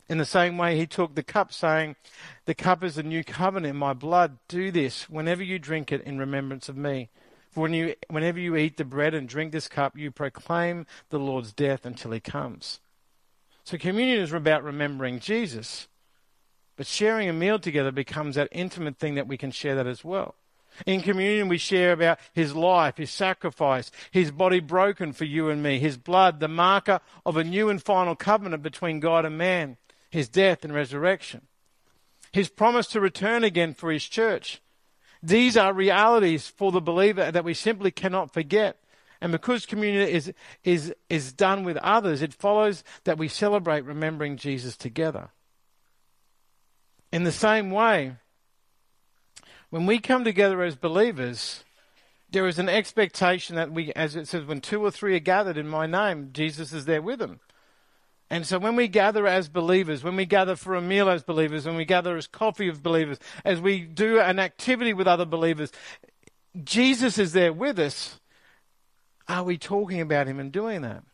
In 0.09 0.19
the 0.19 0.27
same 0.27 0.59
way, 0.59 0.77
he 0.77 0.87
took 0.87 1.15
the 1.15 1.23
cup, 1.23 1.53
saying, 1.53 1.97
The 2.45 2.55
cup 2.55 2.85
is 2.85 2.97
the 2.97 3.03
new 3.03 3.25
covenant 3.25 3.71
in 3.71 3.77
my 3.77 3.95
blood. 3.95 4.39
Do 4.49 4.71
this 4.71 5.09
whenever 5.09 5.43
you 5.43 5.59
drink 5.59 5.93
it 5.93 6.03
in 6.03 6.19
remembrance 6.19 6.69
of 6.69 6.77
me. 6.77 7.09
For 7.51 7.61
when 7.61 7.73
you, 7.73 7.95
whenever 8.09 8.39
you 8.39 8.57
eat 8.57 8.77
the 8.77 8.85
bread 8.85 9.15
and 9.15 9.29
drink 9.29 9.53
this 9.53 9.69
cup, 9.69 9.97
you 9.97 10.11
proclaim 10.11 10.87
the 11.09 11.19
Lord's 11.19 11.53
death 11.53 11.87
until 11.87 12.11
he 12.11 12.21
comes. 12.21 12.81
So 13.65 13.79
communion 13.79 14.21
is 14.21 14.33
about 14.33 14.63
remembering 14.63 15.21
Jesus. 15.21 15.89
But 16.77 16.87
sharing 16.87 17.29
a 17.29 17.33
meal 17.33 17.59
together 17.59 17.93
becomes 17.93 18.35
that 18.35 18.49
intimate 18.53 18.99
thing 18.99 19.15
that 19.15 19.29
we 19.29 19.39
can 19.39 19.53
share 19.53 19.77
that 19.77 19.87
as 19.87 20.05
well. 20.05 20.35
In 20.85 21.03
communion, 21.03 21.49
we 21.49 21.57
share 21.57 21.93
about 21.93 22.19
his 22.33 22.55
life, 22.55 22.97
his 22.97 23.13
sacrifice, 23.13 23.93
his 24.11 24.33
body 24.33 24.59
broken 24.59 25.13
for 25.13 25.25
you 25.25 25.49
and 25.49 25.63
me, 25.63 25.79
his 25.79 25.97
blood, 25.97 26.41
the 26.41 26.49
marker 26.49 27.01
of 27.25 27.37
a 27.37 27.45
new 27.45 27.71
and 27.71 27.81
final 27.81 28.17
covenant 28.17 28.65
between 28.65 28.99
God 28.99 29.25
and 29.25 29.39
man 29.39 29.77
his 30.15 30.29
death 30.29 30.65
and 30.65 30.73
resurrection, 30.73 31.41
his 32.31 32.49
promise 32.49 32.87
to 32.87 33.01
return 33.01 33.43
again 33.43 33.75
for 33.75 33.91
his 33.91 34.05
church. 34.05 34.63
These 35.21 35.57
are 35.57 35.73
realities 35.73 36.47
for 36.47 36.71
the 36.71 36.81
believer 36.81 37.33
that 37.33 37.45
we 37.45 37.53
simply 37.53 37.91
cannot 37.91 38.33
forget. 38.33 38.79
And 39.21 39.33
because 39.33 39.67
communion 39.67 40.07
is, 40.07 40.33
is, 40.63 40.95
is 41.11 41.33
done 41.33 41.65
with 41.65 41.77
others, 41.79 42.23
it 42.23 42.33
follows 42.33 42.85
that 43.03 43.19
we 43.19 43.27
celebrate 43.27 43.85
remembering 43.85 44.37
Jesus 44.37 44.77
together. 44.77 45.31
In 47.11 47.25
the 47.25 47.33
same 47.33 47.73
way, 47.73 48.15
when 49.71 49.85
we 49.85 49.99
come 49.99 50.23
together 50.23 50.63
as 50.63 50.77
believers, 50.77 51.65
there 52.31 52.47
is 52.47 52.61
an 52.61 52.69
expectation 52.69 53.57
that 53.57 53.73
we, 53.73 53.93
as 53.95 54.15
it 54.15 54.29
says, 54.29 54.45
when 54.45 54.61
two 54.61 54.85
or 54.85 54.93
three 54.93 55.17
are 55.17 55.19
gathered 55.19 55.57
in 55.57 55.67
my 55.67 55.89
name, 55.89 56.31
Jesus 56.33 56.73
is 56.73 56.85
there 56.85 57.03
with 57.03 57.19
them. 57.19 57.41
And 58.35 58.45
so 58.45 58.59
when 58.59 58.75
we 58.75 58.89
gather 58.89 59.29
as 59.29 59.49
believers, 59.49 60.03
when 60.03 60.17
we 60.17 60.27
gather 60.27 60.57
for 60.57 60.75
a 60.75 60.83
meal 60.83 61.09
as 61.09 61.23
believers, 61.23 61.67
when 61.67 61.77
we 61.77 61.85
gather 61.85 62.17
as 62.17 62.27
coffee 62.27 62.67
of 62.67 62.83
believers, 62.83 63.21
as 63.45 63.61
we 63.61 63.83
do 63.83 64.19
an 64.19 64.41
activity 64.41 64.93
with 64.93 65.07
other 65.07 65.25
believers, 65.25 65.71
Jesus 66.65 67.17
is 67.17 67.33
there 67.33 67.53
with 67.53 67.79
us. 67.79 68.19
Are 69.29 69.45
we 69.45 69.57
talking 69.57 70.01
about 70.01 70.27
him 70.27 70.41
and 70.41 70.51
doing 70.51 70.83
that? 70.83 71.05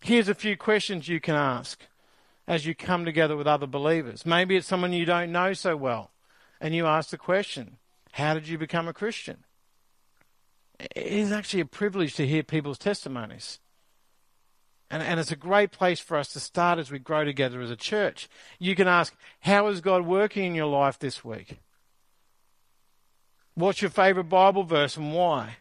Here's 0.00 0.30
a 0.30 0.34
few 0.34 0.56
questions 0.56 1.06
you 1.06 1.20
can 1.20 1.34
ask 1.34 1.82
as 2.48 2.64
you 2.64 2.74
come 2.74 3.04
together 3.04 3.36
with 3.36 3.46
other 3.46 3.66
believers. 3.66 4.24
Maybe 4.24 4.56
it's 4.56 4.66
someone 4.66 4.94
you 4.94 5.04
don't 5.04 5.32
know 5.32 5.52
so 5.52 5.76
well, 5.76 6.12
and 6.62 6.74
you 6.74 6.86
ask 6.86 7.10
the 7.10 7.18
question, 7.18 7.76
How 8.12 8.32
did 8.32 8.48
you 8.48 8.56
become 8.56 8.88
a 8.88 8.94
Christian? 8.94 9.44
It 10.80 10.92
is 10.96 11.30
actually 11.30 11.60
a 11.60 11.66
privilege 11.66 12.14
to 12.14 12.26
hear 12.26 12.42
people's 12.42 12.78
testimonies. 12.78 13.58
And, 14.92 15.02
and 15.02 15.18
it's 15.18 15.32
a 15.32 15.36
great 15.36 15.72
place 15.72 16.00
for 16.00 16.18
us 16.18 16.28
to 16.34 16.40
start 16.40 16.78
as 16.78 16.90
we 16.90 16.98
grow 16.98 17.24
together 17.24 17.62
as 17.62 17.70
a 17.70 17.76
church. 17.76 18.28
You 18.58 18.76
can 18.76 18.86
ask, 18.86 19.16
How 19.40 19.66
is 19.68 19.80
God 19.80 20.04
working 20.04 20.44
in 20.44 20.54
your 20.54 20.66
life 20.66 20.98
this 20.98 21.24
week? 21.24 21.58
What's 23.54 23.80
your 23.80 23.90
favorite 23.90 24.28
Bible 24.28 24.64
verse 24.64 24.98
and 24.98 25.14
why? 25.14 25.56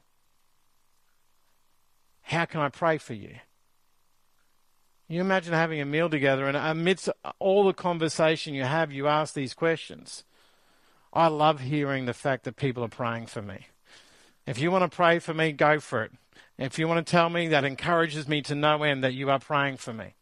How 2.23 2.43
can 2.43 2.59
I 2.59 2.67
pray 2.67 2.97
for 2.97 3.13
you? 3.13 3.35
You 5.07 5.21
imagine 5.21 5.53
having 5.53 5.79
a 5.79 5.85
meal 5.85 6.09
together, 6.09 6.47
and 6.47 6.57
amidst 6.57 7.09
all 7.39 7.65
the 7.65 7.73
conversation 7.73 8.53
you 8.53 8.63
have, 8.63 8.91
you 8.91 9.07
ask 9.07 9.33
these 9.33 9.53
questions. 9.53 10.25
I 11.13 11.27
love 11.27 11.61
hearing 11.61 12.05
the 12.05 12.13
fact 12.13 12.43
that 12.43 12.57
people 12.57 12.83
are 12.83 12.89
praying 12.89 13.27
for 13.27 13.41
me. 13.41 13.67
If 14.45 14.59
you 14.59 14.71
want 14.71 14.89
to 14.89 14.95
pray 14.95 15.19
for 15.19 15.33
me, 15.33 15.53
go 15.53 15.79
for 15.79 16.03
it. 16.03 16.11
If 16.61 16.77
you 16.77 16.87
want 16.87 17.05
to 17.05 17.11
tell 17.11 17.29
me, 17.29 17.47
that 17.47 17.63
encourages 17.63 18.27
me 18.27 18.43
to 18.43 18.53
no 18.53 18.83
end 18.83 19.03
that 19.03 19.15
you 19.15 19.31
are 19.31 19.39
praying 19.39 19.77
for 19.77 19.93
me. 19.93 20.13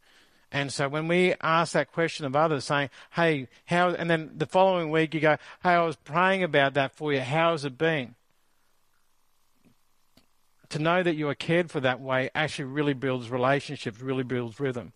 And 0.52 0.72
so 0.72 0.88
when 0.88 1.10
we 1.10 1.36
ask 1.42 1.74
that 1.74 1.92
question 1.92 2.26
of 2.26 2.34
others, 2.36 2.64
saying, 2.64 2.90
hey, 3.12 3.50
how, 3.66 3.90
and 3.90 4.10
then 4.10 4.32
the 4.36 4.46
following 4.46 4.90
week 4.90 5.14
you 5.14 5.20
go, 5.20 5.38
hey, 5.64 5.72
I 5.72 5.82
was 5.86 5.98
praying 5.98 6.44
about 6.44 6.76
that 6.76 6.96
for 6.96 7.12
you. 7.12 7.20
How 7.20 7.52
has 7.52 7.66
it 7.66 7.78
been? 7.78 8.16
To 10.70 10.80
know 10.80 11.04
that 11.04 11.16
you 11.16 11.28
are 11.28 11.36
cared 11.36 11.70
for 11.70 11.82
that 11.82 12.00
way 12.00 12.30
actually 12.34 12.66
really 12.66 12.94
builds 12.94 13.30
relationships, 13.30 14.00
really 14.00 14.24
builds 14.24 14.60
rhythm. 14.60 14.94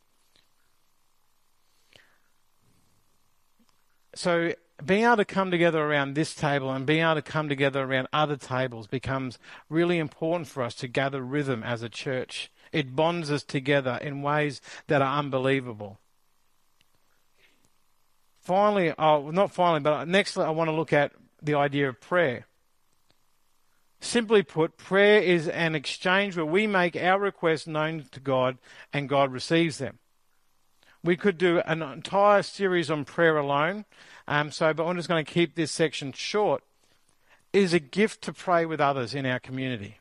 So 4.16 4.54
being 4.86 5.04
able 5.04 5.18
to 5.18 5.26
come 5.26 5.52
together 5.52 5.82
around 5.84 6.14
this 6.14 6.34
table 6.34 6.72
and 6.72 6.86
being 6.86 7.02
able 7.02 7.16
to 7.16 7.22
come 7.22 7.50
together 7.50 7.84
around 7.84 8.08
other 8.12 8.38
tables 8.38 8.88
becomes 8.88 9.40
really 9.70 9.98
important 9.98 10.48
for 10.48 10.64
us 10.64 10.76
to 10.76 10.88
gather 10.88 11.22
rhythm 11.22 11.64
as 11.64 11.84
a 11.84 11.90
church. 11.90 12.52
It 12.72 12.96
bonds 12.96 13.32
us 13.32 13.44
together 13.44 14.00
in 14.02 14.22
ways 14.22 14.62
that 14.88 15.02
are 15.02 15.20
unbelievable. 15.20 16.00
Finally, 18.42 18.94
oh, 18.98 19.32
not 19.32 19.52
finally, 19.52 19.80
but 19.80 20.08
next 20.08 20.38
I 20.38 20.50
want 20.50 20.68
to 20.68 20.76
look 20.76 20.92
at 20.92 21.14
the 21.42 21.56
idea 21.56 21.88
of 21.90 22.02
prayer. 22.02 22.48
Simply 24.02 24.44
put, 24.44 24.76
prayer 24.76 25.22
is 25.22 25.48
an 25.48 25.76
exchange 25.76 26.36
where 26.36 26.46
we 26.46 26.68
make 26.68 26.98
our 26.98 27.20
requests 27.20 27.68
known 27.68 28.06
to 28.12 28.20
God 28.20 28.58
and 28.92 29.08
God 29.08 29.32
receives 29.32 29.78
them. 29.78 30.00
We 31.04 31.16
could 31.16 31.38
do 31.38 31.60
an 31.60 31.82
entire 31.82 32.44
series 32.44 32.90
on 32.92 33.06
prayer 33.06 33.38
alone, 33.38 33.86
um, 34.28 34.52
so, 34.52 34.74
but 34.74 34.86
I'm 34.86 34.96
just 34.96 35.10
going 35.10 35.24
to 35.24 35.32
keep 35.32 35.56
this 35.56 35.72
section 35.72 36.12
short. 36.14 36.64
It 37.52 37.64
is 37.64 37.74
a 37.74 37.80
gift 37.80 38.22
to 38.24 38.34
pray 38.34 38.66
with 38.66 38.80
others 38.82 39.14
in 39.14 39.26
our 39.26 39.40
community. 39.40 39.98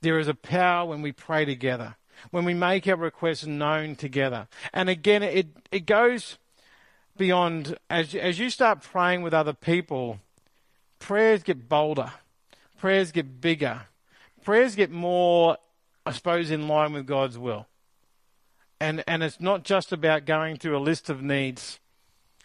There 0.00 0.18
is 0.18 0.28
a 0.28 0.34
power 0.34 0.88
when 0.88 1.02
we 1.02 1.12
pray 1.12 1.44
together. 1.44 1.96
when 2.30 2.44
we 2.44 2.54
make 2.54 2.86
our 2.86 2.96
requests 2.96 3.46
known 3.46 3.96
together. 3.96 4.48
And 4.72 4.88
again, 4.88 5.22
it, 5.22 5.48
it 5.70 5.86
goes 5.86 6.38
beyond, 7.16 7.76
as, 7.90 8.14
as 8.14 8.38
you 8.38 8.50
start 8.50 8.82
praying 8.82 9.22
with 9.22 9.34
other 9.34 9.52
people, 9.52 10.20
prayers 10.98 11.42
get 11.42 11.68
bolder, 11.68 12.12
prayers 12.78 13.12
get 13.12 13.40
bigger, 13.40 13.82
prayers 14.42 14.74
get 14.74 14.90
more, 14.90 15.56
I 16.04 16.12
suppose, 16.12 16.50
in 16.50 16.68
line 16.68 16.92
with 16.92 17.06
God's 17.06 17.38
will. 17.38 17.66
And, 18.80 19.04
and 19.06 19.22
it's 19.22 19.40
not 19.40 19.64
just 19.64 19.92
about 19.92 20.26
going 20.26 20.56
through 20.56 20.76
a 20.76 20.80
list 20.80 21.08
of 21.08 21.22
needs. 21.22 21.78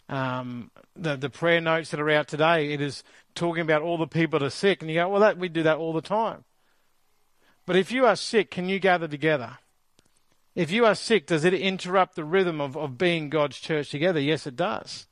Um, 0.10 0.72
the, 0.96 1.16
the 1.16 1.30
prayer 1.30 1.62
notes 1.62 1.92
that 1.92 2.00
are 2.00 2.10
out 2.10 2.28
today, 2.28 2.74
it 2.74 2.82
is 2.82 3.04
talking 3.36 3.62
about 3.62 3.84
all 3.84 3.98
the 3.98 4.08
people 4.08 4.40
that 4.40 4.46
are 4.46 4.50
sick. 4.50 4.82
And 4.82 4.90
you 4.90 4.98
go, 4.98 5.08
well, 5.08 5.22
that, 5.22 5.38
we 5.38 5.48
do 5.50 5.64
that 5.64 5.78
all 5.78 5.94
the 5.94 6.02
time. 6.02 6.44
But 7.66 7.76
if 7.76 7.92
you 7.92 8.06
are 8.06 8.16
sick, 8.16 8.50
can 8.50 8.68
you 8.68 8.80
gather 8.80 9.08
together? 9.08 9.60
If 10.56 10.72
you 10.72 10.86
are 10.86 10.96
sick, 10.96 11.28
does 11.28 11.46
it 11.46 11.54
interrupt 11.54 12.16
the 12.16 12.24
rhythm 12.24 12.60
of, 12.60 12.76
of 12.76 12.98
being 12.98 13.30
God's 13.30 13.60
church 13.60 13.92
together? 13.92 14.20
Yes, 14.20 14.48
it 14.48 14.56
does. 14.56 15.06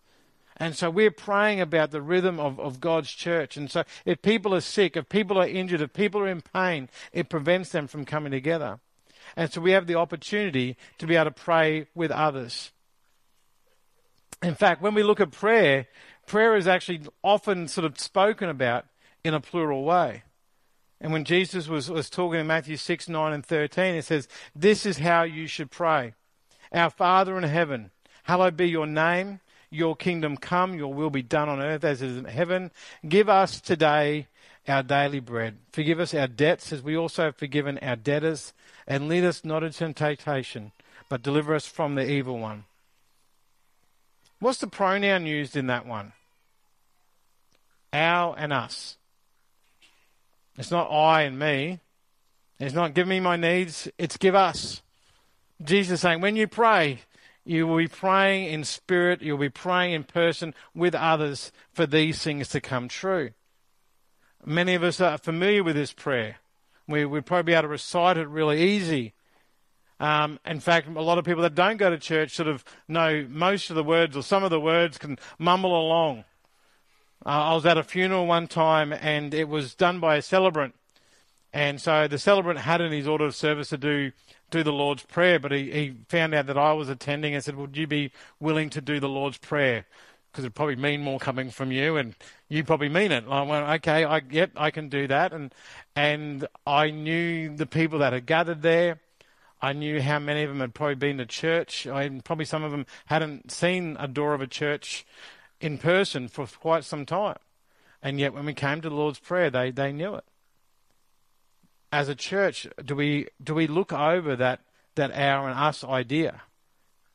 And 0.58 0.76
so 0.76 0.90
we're 0.90 1.12
praying 1.12 1.62
about 1.62 1.92
the 1.92 2.02
rhythm 2.02 2.40
of, 2.40 2.60
of 2.60 2.80
God's 2.82 3.12
church. 3.12 3.58
And 3.58 3.70
so 3.70 3.84
if 4.06 4.24
people 4.24 4.56
are 4.56 4.62
sick, 4.62 4.98
if 4.98 5.08
people 5.08 5.38
are 5.38 5.48
injured, 5.48 5.82
if 5.82 5.94
people 5.94 6.20
are 6.22 6.28
in 6.28 6.42
pain, 6.42 6.90
it 7.14 7.30
prevents 7.30 7.70
them 7.70 7.88
from 7.88 8.06
coming 8.06 8.32
together. 8.32 8.80
And 9.36 9.54
so 9.54 9.62
we 9.62 9.72
have 9.72 9.86
the 9.86 9.96
opportunity 9.96 10.76
to 10.98 11.06
be 11.06 11.16
able 11.16 11.26
to 11.26 11.32
pray 11.32 11.86
with 11.94 12.10
others. 12.10 12.72
In 14.44 14.56
fact, 14.56 14.82
when 14.82 14.94
we 14.94 15.04
look 15.04 15.20
at 15.20 15.32
prayer, 15.32 15.88
prayer 16.26 16.56
is 16.56 16.68
actually 16.68 17.02
often 17.24 17.68
sort 17.68 17.86
of 17.86 18.00
spoken 18.00 18.50
about 18.50 18.86
in 19.24 19.34
a 19.34 19.42
plural 19.42 19.84
way. 19.84 20.24
And 21.00 21.12
when 21.12 21.26
Jesus 21.26 21.68
was, 21.68 21.90
was 21.90 22.10
talking 22.10 22.40
in 22.40 22.48
Matthew 22.48 22.78
6, 22.78 23.10
9, 23.10 23.34
and 23.34 23.46
13, 23.46 23.96
it 23.96 24.06
says, 24.06 24.28
This 24.56 24.86
is 24.86 25.00
how 25.00 25.24
you 25.24 25.48
should 25.48 25.70
pray. 25.72 26.14
Our 26.72 26.90
Father 26.90 27.38
in 27.38 27.44
heaven, 27.44 27.92
hallowed 28.24 28.58
be 28.58 28.68
your 28.70 28.88
name. 28.88 29.40
Your 29.70 29.96
kingdom 29.96 30.38
come, 30.38 30.76
your 30.76 30.94
will 30.94 31.10
be 31.10 31.22
done 31.22 31.50
on 31.50 31.62
earth 31.62 31.84
as 31.84 32.02
it 32.02 32.10
is 32.10 32.18
in 32.18 32.26
heaven. 32.26 32.72
Give 33.08 33.28
us 33.28 33.60
today 33.60 34.28
our 34.68 34.82
daily 34.82 35.20
bread. 35.20 35.58
Forgive 35.72 36.00
us 36.00 36.14
our 36.14 36.28
debts 36.28 36.72
as 36.72 36.82
we 36.82 36.96
also 36.96 37.26
have 37.26 37.36
forgiven 37.36 37.78
our 37.80 37.96
debtors. 37.96 38.54
And 38.88 39.10
lead 39.10 39.26
us 39.26 39.44
not 39.44 39.64
into 39.64 39.78
temptation, 39.78 40.72
but 41.10 41.22
deliver 41.22 41.54
us 41.54 41.68
from 41.68 41.96
the 41.96 42.10
evil 42.10 42.40
one. 42.40 42.64
What's 44.40 44.60
the 44.60 44.68
pronoun 44.68 45.26
used 45.26 45.56
in 45.56 45.68
that 45.68 45.86
one? 45.86 46.14
Our 47.92 48.36
and 48.38 48.54
us. 48.54 48.98
It's 50.58 50.72
not 50.72 50.92
I 50.92 51.24
and 51.24 51.38
me. 51.38 51.80
It's 52.60 52.74
not 52.74 52.94
give 52.94 53.08
me 53.08 53.20
my 53.20 53.36
needs. 53.36 53.88
It's 53.98 54.18
give 54.18 54.36
us. 54.36 54.82
Jesus 55.64 56.02
saying, 56.02 56.22
when 56.22 56.36
you 56.36 56.48
pray, 56.48 57.00
you 57.46 57.66
will 57.66 57.78
be 57.78 57.88
praying 57.88 58.52
in 58.52 58.64
spirit, 58.64 59.22
you'll 59.22 59.38
be 59.38 59.50
praying 59.50 59.94
in 59.94 60.04
person 60.04 60.54
with 60.76 60.94
others 60.94 61.52
for 61.72 61.86
these 61.86 62.22
things 62.22 62.50
to 62.50 62.62
come 62.62 62.88
true. 62.88 63.32
Many 64.46 64.76
of 64.76 64.84
us 64.84 65.02
are 65.02 65.18
familiar 65.18 65.64
with 65.64 65.76
this 65.76 65.94
prayer. 65.94 66.38
We 66.88 67.06
would 67.06 67.26
probably 67.26 67.52
be 67.52 67.54
able 67.54 67.64
to 67.64 67.68
recite 67.70 68.18
it 68.18 68.28
really 68.28 68.62
easy. 68.62 69.14
Um, 70.00 70.40
in 70.46 70.60
fact, 70.60 70.88
a 70.88 71.02
lot 71.02 71.18
of 71.18 71.26
people 71.26 71.42
that 71.44 71.56
don't 71.56 71.78
go 71.78 71.90
to 71.90 71.98
church 71.98 72.36
sort 72.36 72.48
of 72.48 72.64
know 72.88 73.26
most 73.30 73.70
of 73.70 73.76
the 73.76 73.84
words 73.84 74.16
or 74.16 74.22
some 74.22 74.44
of 74.44 74.52
the 74.52 74.60
words 74.60 74.98
can 74.98 75.18
mumble 75.40 75.80
along. 75.80 76.24
Uh, 77.26 77.30
I 77.30 77.54
was 77.56 77.66
at 77.66 77.78
a 77.78 77.84
funeral 77.84 78.28
one 78.28 78.48
time 78.48 78.94
and 78.94 79.34
it 79.34 79.50
was 79.50 79.74
done 79.74 80.00
by 80.00 80.18
a 80.18 80.22
celebrant. 80.22 80.76
And 81.52 81.82
so 81.82 82.08
the 82.08 82.20
celebrant 82.20 82.60
had 82.60 82.82
in 82.82 82.92
his 82.92 83.08
order 83.08 83.26
of 83.26 83.36
service 83.36 83.70
to 83.70 83.78
do 83.78 84.12
do 84.50 84.64
the 84.64 84.72
Lord's 84.72 85.04
Prayer, 85.04 85.40
but 85.40 85.52
he, 85.52 85.72
he 85.72 85.94
found 86.08 86.34
out 86.34 86.46
that 86.48 86.58
I 86.58 86.74
was 86.74 86.90
attending 86.90 87.34
and 87.34 87.44
said, 87.44 87.56
Would 87.56 87.76
you 87.76 87.88
be 87.88 88.12
willing 88.40 88.70
to 88.72 88.82
do 88.82 89.00
the 89.00 89.10
Lord's 89.10 89.38
Prayer? 89.38 89.86
Because 90.32 90.46
it'd 90.46 90.56
probably 90.56 90.76
mean 90.76 91.04
more 91.04 91.20
coming 91.20 91.50
from 91.50 91.72
you, 91.72 91.98
and 91.98 92.16
you 92.48 92.64
probably 92.64 92.90
mean 92.90 93.12
it. 93.12 93.26
I 93.30 93.42
went, 93.42 93.68
okay, 93.68 94.06
I 94.06 94.22
yep, 94.30 94.52
I 94.56 94.72
can 94.72 94.88
do 94.88 95.08
that, 95.08 95.34
and 95.34 95.54
and 95.96 96.48
I 96.66 96.92
knew 96.92 97.56
the 97.56 97.66
people 97.66 98.00
that 98.00 98.14
had 98.14 98.26
gathered 98.26 98.62
there. 98.62 99.00
I 99.62 99.74
knew 99.74 100.02
how 100.02 100.20
many 100.20 100.44
of 100.44 100.50
them 100.50 100.60
had 100.60 100.74
probably 100.74 100.96
been 100.96 101.18
to 101.18 101.26
church. 101.26 101.88
I 101.88 102.10
probably 102.24 102.46
some 102.46 102.64
of 102.64 102.72
them 102.72 102.86
hadn't 103.08 103.52
seen 103.52 103.98
a 104.00 104.08
door 104.08 104.34
of 104.34 104.42
a 104.42 104.48
church 104.48 105.06
in 105.60 105.78
person 105.78 106.28
for 106.28 106.46
quite 106.46 106.84
some 106.84 107.06
time. 107.06 107.40
And 108.02 108.20
yet, 108.20 108.34
when 108.34 108.46
we 108.46 108.54
came 108.54 108.82
to 108.82 108.90
the 108.90 108.96
Lord's 108.96 109.20
Prayer, 109.20 109.50
they, 109.50 109.72
they 109.72 109.92
knew 109.92 110.16
it. 110.16 110.24
As 111.92 112.10
a 112.10 112.16
church, 112.16 112.68
do 112.84 112.96
we, 112.96 113.28
do 113.44 113.56
we 113.56 113.66
look 113.66 113.92
over 113.92 114.36
that, 114.36 114.62
that 114.96 115.12
our 115.12 115.50
and 115.50 115.58
us 115.58 115.84
idea? 115.84 116.42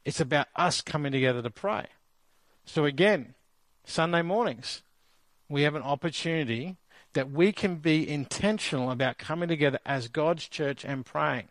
It's 0.04 0.20
about 0.20 0.48
us 0.56 0.80
coming 0.80 1.12
together 1.12 1.42
to 1.42 1.50
pray. 1.50 1.86
So, 2.64 2.84
again, 2.84 3.34
Sunday 3.84 4.22
mornings, 4.22 4.82
we 5.48 5.62
have 5.62 5.74
an 5.74 5.82
opportunity 5.82 6.78
that 7.12 7.30
we 7.30 7.52
can 7.52 7.76
be 7.76 8.08
intentional 8.08 8.90
about 8.90 9.18
coming 9.18 9.48
together 9.48 9.78
as 9.84 10.08
God's 10.08 10.48
church 10.48 10.84
and 10.84 11.04
praying. 11.04 11.48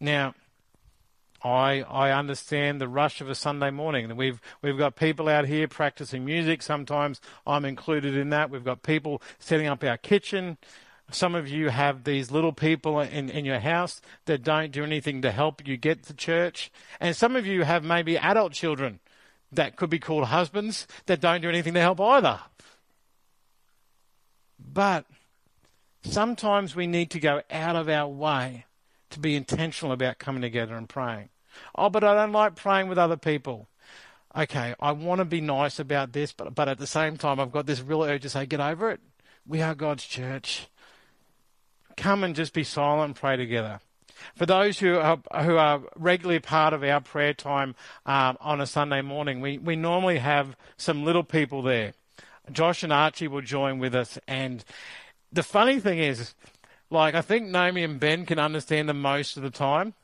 Now, 0.00 0.34
I 1.42 1.82
I 1.82 2.10
understand 2.10 2.80
the 2.80 2.88
rush 2.88 3.20
of 3.20 3.28
a 3.28 3.34
Sunday 3.34 3.70
morning. 3.70 4.14
We've 4.16 4.40
we've 4.62 4.78
got 4.78 4.96
people 4.96 5.28
out 5.28 5.46
here 5.46 5.68
practicing 5.68 6.24
music. 6.24 6.62
Sometimes 6.62 7.20
I'm 7.46 7.64
included 7.64 8.16
in 8.16 8.30
that. 8.30 8.50
We've 8.50 8.64
got 8.64 8.82
people 8.82 9.22
setting 9.38 9.66
up 9.66 9.84
our 9.84 9.96
kitchen. 9.96 10.58
Some 11.10 11.34
of 11.34 11.48
you 11.48 11.70
have 11.70 12.04
these 12.04 12.30
little 12.30 12.52
people 12.52 13.00
in, 13.00 13.30
in 13.30 13.44
your 13.44 13.58
house 13.58 14.00
that 14.26 14.44
don't 14.44 14.70
do 14.70 14.84
anything 14.84 15.22
to 15.22 15.32
help 15.32 15.66
you 15.66 15.76
get 15.76 16.04
to 16.04 16.14
church. 16.14 16.70
And 17.00 17.16
some 17.16 17.34
of 17.34 17.46
you 17.46 17.64
have 17.64 17.82
maybe 17.82 18.16
adult 18.16 18.52
children 18.52 19.00
that 19.50 19.74
could 19.74 19.90
be 19.90 19.98
called 19.98 20.26
husbands 20.26 20.86
that 21.06 21.20
don't 21.20 21.40
do 21.40 21.48
anything 21.48 21.74
to 21.74 21.80
help 21.80 22.00
either. 22.00 22.38
But 24.72 25.04
sometimes 26.02 26.76
we 26.76 26.86
need 26.86 27.10
to 27.10 27.18
go 27.18 27.42
out 27.50 27.74
of 27.74 27.88
our 27.88 28.06
way 28.06 28.66
to 29.10 29.20
be 29.20 29.36
intentional 29.36 29.92
about 29.92 30.18
coming 30.18 30.42
together 30.42 30.74
and 30.76 30.88
praying. 30.88 31.28
Oh, 31.74 31.90
but 31.90 32.04
I 32.04 32.14
don't 32.14 32.32
like 32.32 32.54
praying 32.54 32.88
with 32.88 32.98
other 32.98 33.16
people. 33.16 33.68
Okay, 34.36 34.74
I 34.78 34.92
want 34.92 35.18
to 35.18 35.24
be 35.24 35.40
nice 35.40 35.78
about 35.78 36.12
this, 36.12 36.32
but 36.32 36.54
but 36.54 36.68
at 36.68 36.78
the 36.78 36.86
same 36.86 37.16
time, 37.16 37.40
I've 37.40 37.52
got 37.52 37.66
this 37.66 37.80
real 37.80 38.04
urge 38.04 38.22
to 38.22 38.28
say, 38.28 38.46
get 38.46 38.60
over 38.60 38.90
it. 38.90 39.00
We 39.46 39.60
are 39.60 39.74
God's 39.74 40.04
church. 40.04 40.68
Come 41.96 42.22
and 42.22 42.36
just 42.36 42.52
be 42.52 42.62
silent 42.62 43.06
and 43.06 43.16
pray 43.16 43.36
together. 43.36 43.80
For 44.36 44.46
those 44.46 44.78
who 44.78 44.98
are, 44.98 45.18
who 45.42 45.56
are 45.56 45.82
regularly 45.96 46.40
part 46.40 46.72
of 46.72 46.84
our 46.84 47.00
prayer 47.00 47.34
time 47.34 47.74
um, 48.06 48.36
on 48.40 48.60
a 48.60 48.66
Sunday 48.66 49.02
morning, 49.02 49.40
we, 49.40 49.58
we 49.58 49.76
normally 49.76 50.18
have 50.18 50.56
some 50.76 51.04
little 51.04 51.24
people 51.24 51.62
there. 51.62 51.94
Josh 52.52 52.82
and 52.82 52.92
Archie 52.92 53.28
will 53.28 53.40
join 53.40 53.78
with 53.78 53.94
us. 53.94 54.18
And 54.28 54.64
the 55.32 55.42
funny 55.42 55.80
thing 55.80 55.98
is, 55.98 56.34
like, 56.90 57.14
I 57.14 57.22
think 57.22 57.48
Naomi 57.48 57.84
and 57.84 58.00
Ben 58.00 58.26
can 58.26 58.38
understand 58.38 58.88
them 58.88 59.00
most 59.00 59.36
of 59.36 59.42
the 59.42 59.50
time. 59.50 59.94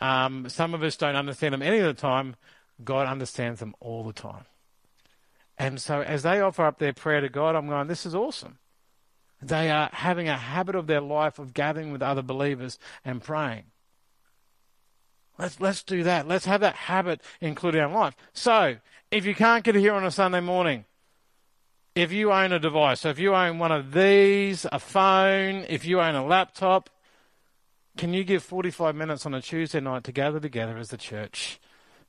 Um, 0.00 0.48
some 0.48 0.74
of 0.74 0.82
us 0.82 0.96
don't 0.96 1.16
understand 1.16 1.54
them 1.54 1.62
any 1.62 1.78
of 1.78 1.86
the 1.86 2.00
time. 2.00 2.36
God 2.84 3.06
understands 3.06 3.60
them 3.60 3.74
all 3.80 4.04
the 4.04 4.12
time. 4.12 4.44
And 5.58 5.80
so 5.80 6.02
as 6.02 6.22
they 6.22 6.40
offer 6.40 6.66
up 6.66 6.78
their 6.78 6.92
prayer 6.92 7.20
to 7.20 7.28
God, 7.28 7.56
I'm 7.56 7.68
going, 7.68 7.86
this 7.86 8.04
is 8.04 8.14
awesome. 8.14 8.58
They 9.40 9.70
are 9.70 9.88
having 9.92 10.28
a 10.28 10.36
habit 10.36 10.74
of 10.74 10.86
their 10.86 11.00
life 11.00 11.38
of 11.38 11.54
gathering 11.54 11.92
with 11.92 12.02
other 12.02 12.22
believers 12.22 12.78
and 13.04 13.22
praying. 13.22 13.64
Let's, 15.38 15.60
let's 15.60 15.82
do 15.82 16.02
that. 16.02 16.26
Let's 16.26 16.46
have 16.46 16.62
that 16.62 16.74
habit 16.74 17.20
included 17.40 17.78
in 17.78 17.84
our 17.84 17.92
life. 17.92 18.16
So, 18.32 18.76
if 19.10 19.26
you 19.26 19.34
can't 19.34 19.64
get 19.64 19.74
here 19.74 19.92
on 19.92 20.04
a 20.04 20.10
Sunday 20.10 20.40
morning, 20.40 20.86
if 21.96 22.12
you 22.12 22.30
own 22.30 22.52
a 22.52 22.58
device, 22.58 23.00
so 23.00 23.08
if 23.08 23.18
you 23.18 23.34
own 23.34 23.58
one 23.58 23.72
of 23.72 23.92
these, 23.92 24.66
a 24.70 24.78
phone, 24.78 25.64
if 25.70 25.86
you 25.86 25.98
own 25.98 26.14
a 26.14 26.24
laptop, 26.24 26.90
can 27.96 28.12
you 28.12 28.22
give 28.22 28.42
45 28.42 28.94
minutes 28.94 29.24
on 29.24 29.32
a 29.32 29.40
Tuesday 29.40 29.80
night 29.80 30.04
to 30.04 30.12
gather 30.12 30.38
together 30.38 30.76
as 30.76 30.90
the 30.90 30.98
church? 30.98 31.58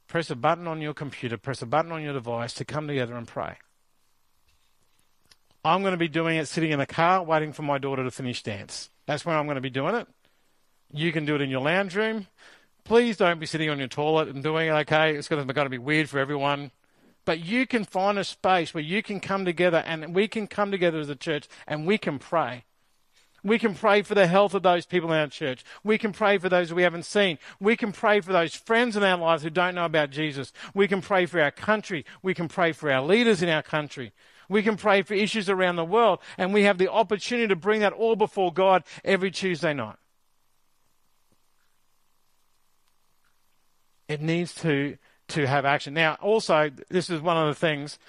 Press 0.05 0.29
a 0.29 0.35
button 0.35 0.67
on 0.67 0.81
your 0.81 0.93
computer, 0.93 1.37
press 1.37 1.61
a 1.61 1.65
button 1.65 1.93
on 1.93 2.03
your 2.03 2.11
device 2.11 2.53
to 2.55 2.65
come 2.65 2.85
together 2.85 3.15
and 3.15 3.29
pray. 3.29 3.55
I'm 5.63 5.81
going 5.81 5.93
to 5.93 5.97
be 5.97 6.09
doing 6.09 6.35
it 6.35 6.49
sitting 6.49 6.71
in 6.71 6.81
a 6.81 6.85
car 6.85 7.23
waiting 7.23 7.53
for 7.53 7.61
my 7.61 7.77
daughter 7.77 8.03
to 8.03 8.11
finish 8.11 8.43
dance. 8.43 8.89
That's 9.05 9.25
where 9.25 9.37
I'm 9.37 9.45
going 9.45 9.55
to 9.55 9.61
be 9.61 9.69
doing 9.69 9.95
it. 9.95 10.07
You 10.91 11.13
can 11.13 11.23
do 11.23 11.35
it 11.35 11.41
in 11.41 11.49
your 11.49 11.61
lounge 11.61 11.95
room. 11.95 12.27
Please 12.83 13.15
don't 13.15 13.39
be 13.39 13.45
sitting 13.45 13.69
on 13.69 13.79
your 13.79 13.87
toilet 13.87 14.27
and 14.27 14.43
doing 14.43 14.67
it, 14.67 14.71
okay? 14.71 15.15
It's 15.15 15.29
going 15.29 15.47
to 15.47 15.69
be 15.69 15.77
weird 15.77 16.09
for 16.09 16.19
everyone. 16.19 16.71
But 17.27 17.43
you 17.43 17.67
can 17.67 17.83
find 17.83 18.17
a 18.17 18.23
space 18.23 18.73
where 18.73 18.81
you 18.81 19.03
can 19.03 19.19
come 19.19 19.43
together 19.43 19.83
and 19.85 20.15
we 20.15 20.29
can 20.29 20.47
come 20.47 20.71
together 20.71 20.97
as 20.97 21.09
a 21.09 21.15
church 21.15 21.49
and 21.67 21.85
we 21.85 21.97
can 21.97 22.19
pray. 22.19 22.63
We 23.43 23.59
can 23.59 23.75
pray 23.75 24.01
for 24.01 24.15
the 24.15 24.27
health 24.27 24.53
of 24.53 24.63
those 24.63 24.85
people 24.85 25.11
in 25.11 25.19
our 25.19 25.27
church. 25.27 25.65
We 25.83 25.97
can 25.97 26.13
pray 26.13 26.37
for 26.37 26.47
those 26.47 26.73
we 26.73 26.83
haven't 26.83 27.03
seen. 27.03 27.37
We 27.59 27.75
can 27.75 27.91
pray 27.91 28.21
for 28.21 28.31
those 28.31 28.55
friends 28.55 28.95
in 28.95 29.03
our 29.03 29.17
lives 29.17 29.43
who 29.43 29.49
don't 29.49 29.75
know 29.75 29.83
about 29.83 30.09
Jesus. 30.09 30.53
We 30.73 30.87
can 30.87 31.01
pray 31.01 31.25
for 31.25 31.41
our 31.41 31.51
country. 31.51 32.05
We 32.23 32.33
can 32.33 32.47
pray 32.47 32.71
for 32.71 32.89
our 32.89 33.01
leaders 33.01 33.43
in 33.43 33.49
our 33.49 33.61
country. 33.61 34.13
We 34.47 34.63
can 34.63 34.77
pray 34.77 35.01
for 35.01 35.13
issues 35.13 35.49
around 35.49 35.75
the 35.75 35.83
world. 35.83 36.19
And 36.37 36.53
we 36.53 36.63
have 36.63 36.77
the 36.77 36.89
opportunity 36.89 37.49
to 37.49 37.57
bring 37.57 37.81
that 37.81 37.91
all 37.91 38.15
before 38.15 38.53
God 38.53 38.85
every 39.03 39.31
Tuesday 39.31 39.73
night. 39.73 39.97
It 44.07 44.21
needs 44.21 44.55
to 44.61 44.97
to 45.29 45.45
have 45.47 45.65
action. 45.65 45.93
Now, 45.93 46.17
also, 46.21 46.71
this 46.89 47.09
is 47.09 47.21
one 47.21 47.37
of 47.37 47.47
the 47.47 47.59
things. 47.59 47.99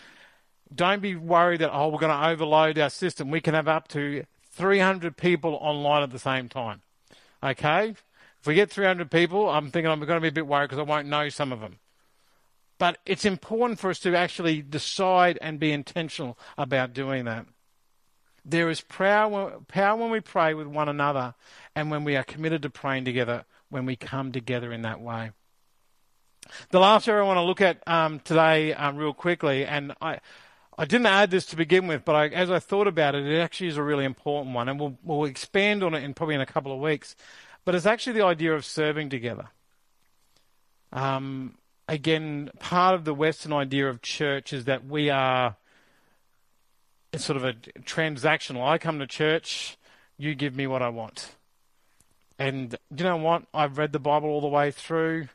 Don't 0.75 1.01
be 1.01 1.17
worried 1.17 1.61
that 1.61 1.73
oh 1.73 1.89
we're 1.89 1.99
going 1.99 2.13
to 2.13 2.29
overload 2.29 2.79
our 2.79 2.91
system. 2.91 3.31
We 3.31 3.41
can 3.41 3.55
have 3.55 3.69
up 3.69 3.89
to 3.89 4.25
300 4.53 5.17
people 5.17 5.59
online 5.61 6.03
at 6.03 6.11
the 6.11 6.19
same 6.19 6.49
time. 6.49 6.83
Okay, 7.43 7.95
if 8.41 8.47
we 8.47 8.55
get 8.55 8.71
300 8.71 9.11
people, 9.11 9.49
I'm 9.49 9.71
thinking 9.71 9.91
I'm 9.91 10.01
going 10.01 10.17
to 10.17 10.21
be 10.21 10.29
a 10.29 10.33
bit 10.33 10.47
worried 10.47 10.67
because 10.67 10.79
I 10.79 10.83
won't 10.83 11.09
know 11.09 11.29
some 11.29 11.53
of 11.53 11.61
them. 11.61 11.79
But 12.79 12.99
it's 13.05 13.25
important 13.25 13.81
for 13.81 13.91
us 13.91 13.99
to 14.01 14.17
actually 14.17 14.63
decide 14.63 15.39
and 15.43 15.59
be 15.59 15.73
intentional 15.73 16.39
about 16.57 16.93
doing 16.93 17.25
that. 17.25 17.47
There 18.45 18.71
is 18.71 18.81
power, 18.81 19.61
power 19.67 19.97
when 19.97 20.11
we 20.11 20.21
pray 20.21 20.55
with 20.55 20.69
one 20.69 20.89
another 20.89 21.35
and 21.75 21.91
when 21.91 22.05
we 22.05 22.17
are 22.17 22.23
committed 22.23 22.63
to 22.63 22.71
praying 22.71 23.05
together, 23.05 23.45
when 23.69 23.85
we 23.85 23.97
come 23.97 24.33
together 24.33 24.73
in 24.73 24.83
that 24.83 25.01
way. 25.01 25.33
The 26.71 26.81
last 26.81 27.09
area 27.09 27.23
I 27.23 27.27
want 27.27 27.39
to 27.39 27.43
look 27.43 27.61
at 27.61 27.87
um, 27.87 28.21
today, 28.21 28.75
um, 28.75 28.97
real 28.97 29.13
quickly, 29.13 29.65
and 29.65 29.95
I, 30.01 30.21
I 30.77 30.85
didn't 30.85 31.07
add 31.07 31.31
this 31.31 31.47
to 31.47 31.57
begin 31.57 31.87
with, 31.87 32.05
but 32.05 32.15
I, 32.15 32.29
as 32.29 32.51
I 32.51 32.59
thought 32.59 32.87
about 32.87 33.15
it, 33.15 33.27
it 33.27 33.39
actually 33.39 33.69
is 33.69 33.77
a 33.77 33.83
really 33.83 34.05
important 34.05 34.55
one, 34.55 34.69
and 34.69 34.79
we'll, 34.79 34.97
we'll 35.03 35.25
expand 35.25 35.83
on 35.83 35.95
it 35.95 36.05
in 36.05 36.15
probably 36.15 36.35
in 36.35 36.41
a 36.41 36.47
couple 36.47 36.73
of 36.73 36.81
weeks. 36.81 37.17
But 37.65 37.75
it's 37.75 37.87
actually 37.87 38.15
the 38.15 38.25
idea 38.25 38.55
of 38.55 38.65
serving 38.65 39.11
together. 39.11 39.49
Um, 40.93 41.59
again, 41.89 42.51
part 42.61 42.95
of 42.95 43.05
the 43.05 43.15
Western 43.15 43.53
idea 43.53 43.89
of 43.89 44.03
church 44.03 44.53
is 44.53 44.65
that 44.65 44.87
we 44.87 45.11
are 45.11 45.57
it's 47.13 47.25
sort 47.25 47.37
of 47.37 47.45
a 47.45 47.55
transactional. 47.55 48.67
I 48.67 48.79
come 48.79 48.99
to 48.99 49.07
church, 49.07 49.77
you 50.19 50.35
give 50.35 50.55
me 50.55 50.67
what 50.67 50.83
I 50.83 50.89
want. 50.89 51.35
And 52.39 52.77
you 52.95 53.05
know 53.05 53.17
what? 53.17 53.45
I've 53.53 53.79
read 53.79 53.93
the 53.93 53.99
Bible 53.99 54.29
all 54.29 54.41
the 54.41 54.49
way 54.49 54.71
through. 54.71 55.29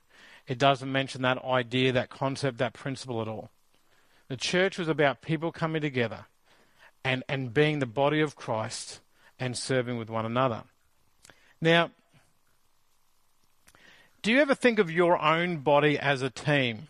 It 0.47 0.57
doesn't 0.57 0.91
mention 0.91 1.21
that 1.21 1.43
idea, 1.43 1.91
that 1.93 2.09
concept, 2.09 2.57
that 2.57 2.73
principle 2.73 3.21
at 3.21 3.27
all. 3.27 3.49
The 4.27 4.37
church 4.37 4.77
was 4.77 4.87
about 4.87 5.21
people 5.21 5.51
coming 5.51 5.81
together 5.81 6.25
and, 7.03 7.23
and 7.29 7.53
being 7.53 7.79
the 7.79 7.85
body 7.85 8.21
of 8.21 8.35
Christ 8.35 8.99
and 9.39 9.57
serving 9.57 9.97
with 9.97 10.09
one 10.09 10.25
another. 10.25 10.63
Now, 11.61 11.91
do 14.21 14.31
you 14.31 14.39
ever 14.39 14.55
think 14.55 14.79
of 14.79 14.89
your 14.89 15.21
own 15.21 15.57
body 15.57 15.99
as 15.99 16.21
a 16.21 16.29
team? 16.29 16.87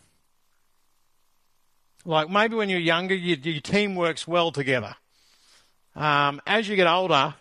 Like 2.06 2.30
maybe 2.30 2.56
when 2.56 2.70
you're 2.70 2.80
younger, 2.80 3.16
you, 3.16 3.36
your 3.42 3.62
team 3.62 3.96
works 3.96 4.28
well 4.28 4.52
together. 4.52 4.96
Um, 5.96 6.42
as 6.46 6.68
you 6.68 6.76
get 6.76 6.88
older, 6.88 7.36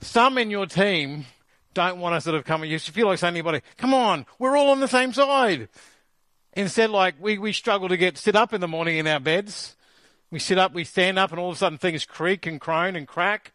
some 0.00 0.36
in 0.38 0.50
your 0.50 0.66
team 0.66 1.26
don't 1.74 2.00
want 2.00 2.14
to 2.14 2.20
sort 2.20 2.36
of 2.36 2.44
come. 2.44 2.62
And 2.62 2.70
you 2.70 2.78
feel 2.78 3.06
like 3.06 3.18
saying 3.18 3.34
to 3.34 3.38
anybody, 3.38 3.62
"Come 3.76 3.92
on, 3.92 4.26
we're 4.38 4.56
all 4.56 4.70
on 4.70 4.80
the 4.80 4.88
same 4.88 5.12
side." 5.12 5.68
Instead, 6.54 6.90
like 6.90 7.16
we 7.20 7.36
we 7.38 7.52
struggle 7.52 7.88
to 7.88 7.96
get 7.96 8.16
sit 8.16 8.36
up 8.36 8.52
in 8.52 8.60
the 8.60 8.68
morning 8.68 8.98
in 8.98 9.06
our 9.06 9.20
beds. 9.20 9.76
We 10.30 10.38
sit 10.38 10.58
up, 10.58 10.72
we 10.72 10.84
stand 10.84 11.18
up, 11.18 11.30
and 11.30 11.38
all 11.38 11.50
of 11.50 11.56
a 11.56 11.58
sudden 11.58 11.78
things 11.78 12.04
creak 12.04 12.46
and 12.46 12.60
crone 12.60 12.96
and 12.96 13.06
crack. 13.06 13.52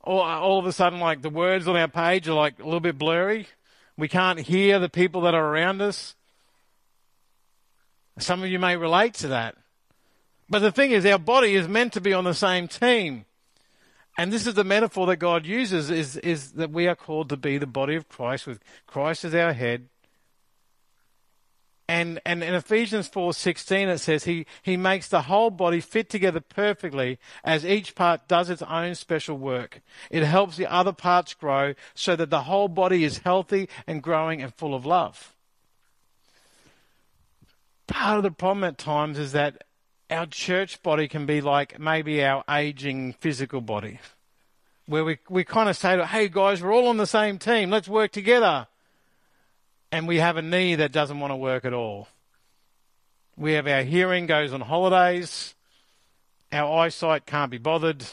All, 0.00 0.20
all 0.20 0.58
of 0.58 0.66
a 0.66 0.72
sudden, 0.72 0.98
like 0.98 1.22
the 1.22 1.30
words 1.30 1.68
on 1.68 1.76
our 1.76 1.88
page 1.88 2.28
are 2.28 2.34
like 2.34 2.58
a 2.58 2.64
little 2.64 2.80
bit 2.80 2.98
blurry. 2.98 3.46
We 3.96 4.08
can't 4.08 4.40
hear 4.40 4.78
the 4.78 4.88
people 4.88 5.20
that 5.22 5.34
are 5.34 5.46
around 5.46 5.80
us. 5.80 6.16
Some 8.18 8.42
of 8.42 8.48
you 8.48 8.58
may 8.58 8.76
relate 8.76 9.14
to 9.14 9.28
that. 9.28 9.56
But 10.48 10.58
the 10.58 10.72
thing 10.72 10.90
is, 10.90 11.06
our 11.06 11.18
body 11.18 11.54
is 11.54 11.68
meant 11.68 11.92
to 11.94 12.00
be 12.00 12.12
on 12.12 12.24
the 12.24 12.34
same 12.34 12.68
team. 12.68 13.24
And 14.18 14.32
this 14.32 14.46
is 14.46 14.54
the 14.54 14.64
metaphor 14.64 15.06
that 15.06 15.16
God 15.16 15.46
uses 15.46 15.90
is, 15.90 16.16
is 16.18 16.52
that 16.52 16.70
we 16.70 16.86
are 16.86 16.94
called 16.94 17.28
to 17.30 17.36
be 17.36 17.58
the 17.58 17.66
body 17.66 17.94
of 17.94 18.08
Christ 18.08 18.46
with 18.46 18.60
Christ 18.86 19.24
as 19.24 19.34
our 19.34 19.52
head. 19.52 19.88
And, 21.88 22.20
and 22.24 22.42
in 22.42 22.54
Ephesians 22.54 23.08
4.16 23.08 23.88
it 23.88 23.98
says 23.98 24.24
he, 24.24 24.46
he 24.62 24.76
makes 24.76 25.08
the 25.08 25.22
whole 25.22 25.50
body 25.50 25.80
fit 25.80 26.08
together 26.08 26.40
perfectly 26.40 27.18
as 27.44 27.66
each 27.66 27.94
part 27.94 28.28
does 28.28 28.48
its 28.48 28.62
own 28.62 28.94
special 28.94 29.36
work. 29.36 29.82
It 30.10 30.24
helps 30.24 30.56
the 30.56 30.72
other 30.72 30.92
parts 30.92 31.34
grow 31.34 31.74
so 31.94 32.16
that 32.16 32.30
the 32.30 32.42
whole 32.42 32.68
body 32.68 33.04
is 33.04 33.18
healthy 33.18 33.68
and 33.86 34.02
growing 34.02 34.40
and 34.40 34.54
full 34.54 34.74
of 34.74 34.86
love. 34.86 35.34
Part 37.88 38.18
of 38.18 38.22
the 38.22 38.30
problem 38.30 38.64
at 38.64 38.78
times 38.78 39.18
is 39.18 39.32
that 39.32 39.64
our 40.12 40.26
church 40.26 40.82
body 40.82 41.08
can 41.08 41.26
be 41.26 41.40
like 41.40 41.80
maybe 41.80 42.22
our 42.22 42.44
aging 42.48 43.14
physical 43.14 43.60
body, 43.60 43.98
where 44.86 45.04
we, 45.04 45.18
we 45.28 45.42
kind 45.42 45.68
of 45.68 45.76
say, 45.76 46.00
hey 46.04 46.28
guys, 46.28 46.62
we're 46.62 46.72
all 46.72 46.88
on 46.88 46.98
the 46.98 47.06
same 47.06 47.38
team, 47.38 47.70
let's 47.70 47.88
work 47.88 48.12
together. 48.12 48.66
And 49.90 50.06
we 50.06 50.18
have 50.18 50.36
a 50.36 50.42
knee 50.42 50.74
that 50.76 50.92
doesn't 50.92 51.18
want 51.18 51.32
to 51.32 51.36
work 51.36 51.64
at 51.64 51.72
all. 51.72 52.08
We 53.36 53.54
have 53.54 53.66
our 53.66 53.82
hearing 53.82 54.26
goes 54.26 54.52
on 54.52 54.60
holidays, 54.60 55.54
our 56.52 56.84
eyesight 56.84 57.24
can't 57.24 57.50
be 57.50 57.58
bothered, 57.58 58.04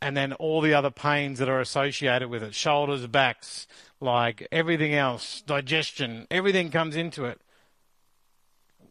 and 0.00 0.16
then 0.16 0.32
all 0.34 0.60
the 0.60 0.74
other 0.74 0.90
pains 0.90 1.38
that 1.38 1.48
are 1.48 1.60
associated 1.60 2.28
with 2.30 2.42
it 2.42 2.54
shoulders, 2.54 3.06
backs, 3.06 3.66
like 4.00 4.46
everything 4.50 4.94
else, 4.94 5.42
digestion, 5.42 6.26
everything 6.30 6.70
comes 6.70 6.96
into 6.96 7.26
it 7.26 7.40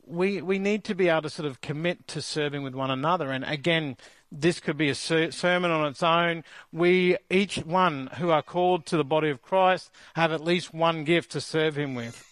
we 0.08 0.42
we 0.42 0.60
need 0.60 0.84
to 0.86 0.96
be 0.96 1.10
able 1.10 1.24
to 1.24 1.30
sort 1.30 1.48
of 1.48 1.62
commit 1.62 2.08
to 2.08 2.22
serving 2.22 2.64
with 2.64 2.74
one 2.74 2.92
another. 2.92 3.32
And 3.32 3.44
again, 3.44 3.98
this 4.32 4.60
could 4.60 4.78
be 4.78 4.90
a 4.90 4.96
sermon 4.96 5.72
on 5.72 5.88
its 5.88 6.04
own. 6.04 6.44
We 6.72 7.18
each 7.30 7.58
one 7.58 8.08
who 8.18 8.30
are 8.30 8.42
called 8.42 8.86
to 8.88 8.98
the 8.98 9.04
body 9.04 9.30
of 9.30 9.42
Christ 9.42 9.92
have 10.16 10.32
at 10.32 10.44
least 10.44 10.74
one 10.74 11.04
gift 11.04 11.32
to 11.32 11.42
serve 11.42 11.78
Him 11.78 11.96
with. 11.96 12.24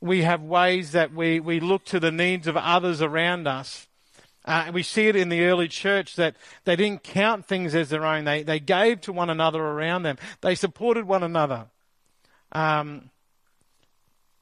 We 0.00 0.22
have 0.22 0.42
ways 0.42 0.92
that 0.92 1.14
we, 1.14 1.40
we 1.40 1.60
look 1.60 1.84
to 1.86 1.98
the 1.98 2.12
needs 2.12 2.46
of 2.46 2.56
others 2.56 3.00
around 3.00 3.46
us. 3.46 3.88
Uh, 4.44 4.70
we 4.72 4.82
see 4.82 5.08
it 5.08 5.16
in 5.16 5.30
the 5.30 5.44
early 5.44 5.68
church 5.68 6.16
that 6.16 6.36
they 6.64 6.76
didn't 6.76 7.02
count 7.02 7.46
things 7.46 7.74
as 7.74 7.88
their 7.88 8.04
own. 8.04 8.24
They, 8.24 8.42
they 8.42 8.60
gave 8.60 9.00
to 9.02 9.12
one 9.14 9.30
another 9.30 9.62
around 9.62 10.02
them. 10.02 10.18
They 10.42 10.54
supported 10.54 11.06
one 11.06 11.22
another. 11.22 11.66
Um, 12.52 13.10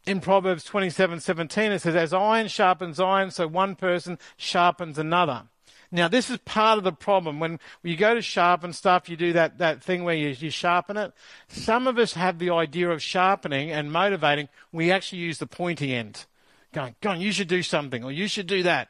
in 0.07 0.21
Proverbs 0.21 0.65
27:17 0.65 1.71
it 1.71 1.81
says 1.81 1.97
as 1.97 2.13
iron 2.13 2.49
sharpens 2.49 2.99
iron 2.99 3.31
so 3.31 3.47
one 3.47 3.75
person 3.75 4.19
sharpens 4.37 4.99
another. 4.99 5.45
Now 5.91 6.09
this 6.09 6.31
is 6.31 6.39
part 6.39 6.79
of 6.79 6.85
the 6.85 6.93
problem 6.93 7.39
when 7.39 7.61
you 7.83 7.97
go 7.97 8.15
to 8.15 8.23
sharpen 8.23 8.73
stuff 8.73 9.09
you 9.09 9.17
do 9.17 9.33
that 9.35 9.59
that 9.59 9.83
thing 9.83 10.05
where 10.05 10.15
you, 10.15 10.29
you 10.31 10.51
sharpen 10.51 10.97
it. 10.97 11.13
Some 11.49 11.87
of 11.87 11.99
us 11.99 12.15
have 12.15 12.39
the 12.39 12.51
idea 12.51 12.91
of 12.91 13.03
sharpening 13.03 13.71
and 13.71 13.93
motivating 13.93 14.49
we 14.73 14.91
actually 14.91 15.19
use 15.19 15.39
the 15.39 15.47
pointy 15.47 15.95
end. 15.95 16.27
Going, 16.73 16.95
go 17.03 17.11
on, 17.11 17.21
you 17.21 17.33
should 17.33 17.49
do 17.49 17.63
something 17.63 18.03
or 18.03 18.11
you 18.11 18.27
should 18.29 18.47
do 18.47 18.63
that. 18.63 18.89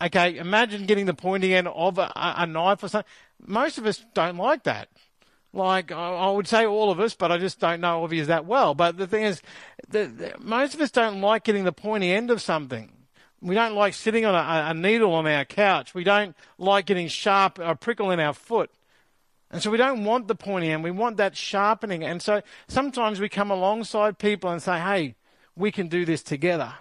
Okay, 0.00 0.36
imagine 0.36 0.84
getting 0.84 1.06
the 1.06 1.14
pointy 1.14 1.54
end 1.54 1.68
of 1.68 1.96
a, 1.96 2.12
a 2.14 2.46
knife 2.46 2.82
or 2.82 2.88
something. 2.88 3.10
Most 3.40 3.78
of 3.78 3.86
us 3.86 4.04
don't 4.12 4.36
like 4.36 4.64
that. 4.64 4.88
Like 5.56 5.90
I 5.90 6.30
would 6.30 6.46
say 6.46 6.66
all 6.66 6.90
of 6.90 7.00
us, 7.00 7.14
but 7.14 7.32
I 7.32 7.38
just 7.38 7.58
don't 7.58 7.80
know 7.80 8.06
you 8.10 8.26
that 8.26 8.44
well. 8.44 8.74
But 8.74 8.98
the 8.98 9.06
thing 9.06 9.24
is, 9.24 9.40
the, 9.88 10.04
the, 10.06 10.34
most 10.38 10.74
of 10.74 10.80
us 10.82 10.90
don't 10.90 11.22
like 11.22 11.44
getting 11.44 11.64
the 11.64 11.72
pointy 11.72 12.12
end 12.12 12.30
of 12.30 12.42
something. 12.42 12.92
We 13.40 13.54
don't 13.54 13.74
like 13.74 13.94
sitting 13.94 14.26
on 14.26 14.34
a, 14.34 14.70
a 14.70 14.74
needle 14.74 15.14
on 15.14 15.26
our 15.26 15.46
couch. 15.46 15.94
We 15.94 16.04
don't 16.04 16.36
like 16.58 16.84
getting 16.84 17.08
sharp 17.08 17.58
a 17.58 17.74
prickle 17.74 18.10
in 18.10 18.20
our 18.20 18.34
foot. 18.34 18.70
And 19.50 19.62
so 19.62 19.70
we 19.70 19.78
don't 19.78 20.04
want 20.04 20.28
the 20.28 20.34
pointy 20.34 20.70
end. 20.70 20.84
We 20.84 20.90
want 20.90 21.16
that 21.16 21.36
sharpening. 21.36 22.04
And 22.04 22.20
so 22.20 22.42
sometimes 22.68 23.18
we 23.18 23.28
come 23.30 23.50
alongside 23.50 24.18
people 24.18 24.50
and 24.50 24.62
say, 24.62 24.78
hey, 24.78 25.14
we 25.56 25.72
can 25.72 25.88
do 25.88 26.04
this 26.04 26.22
together. 26.22 26.74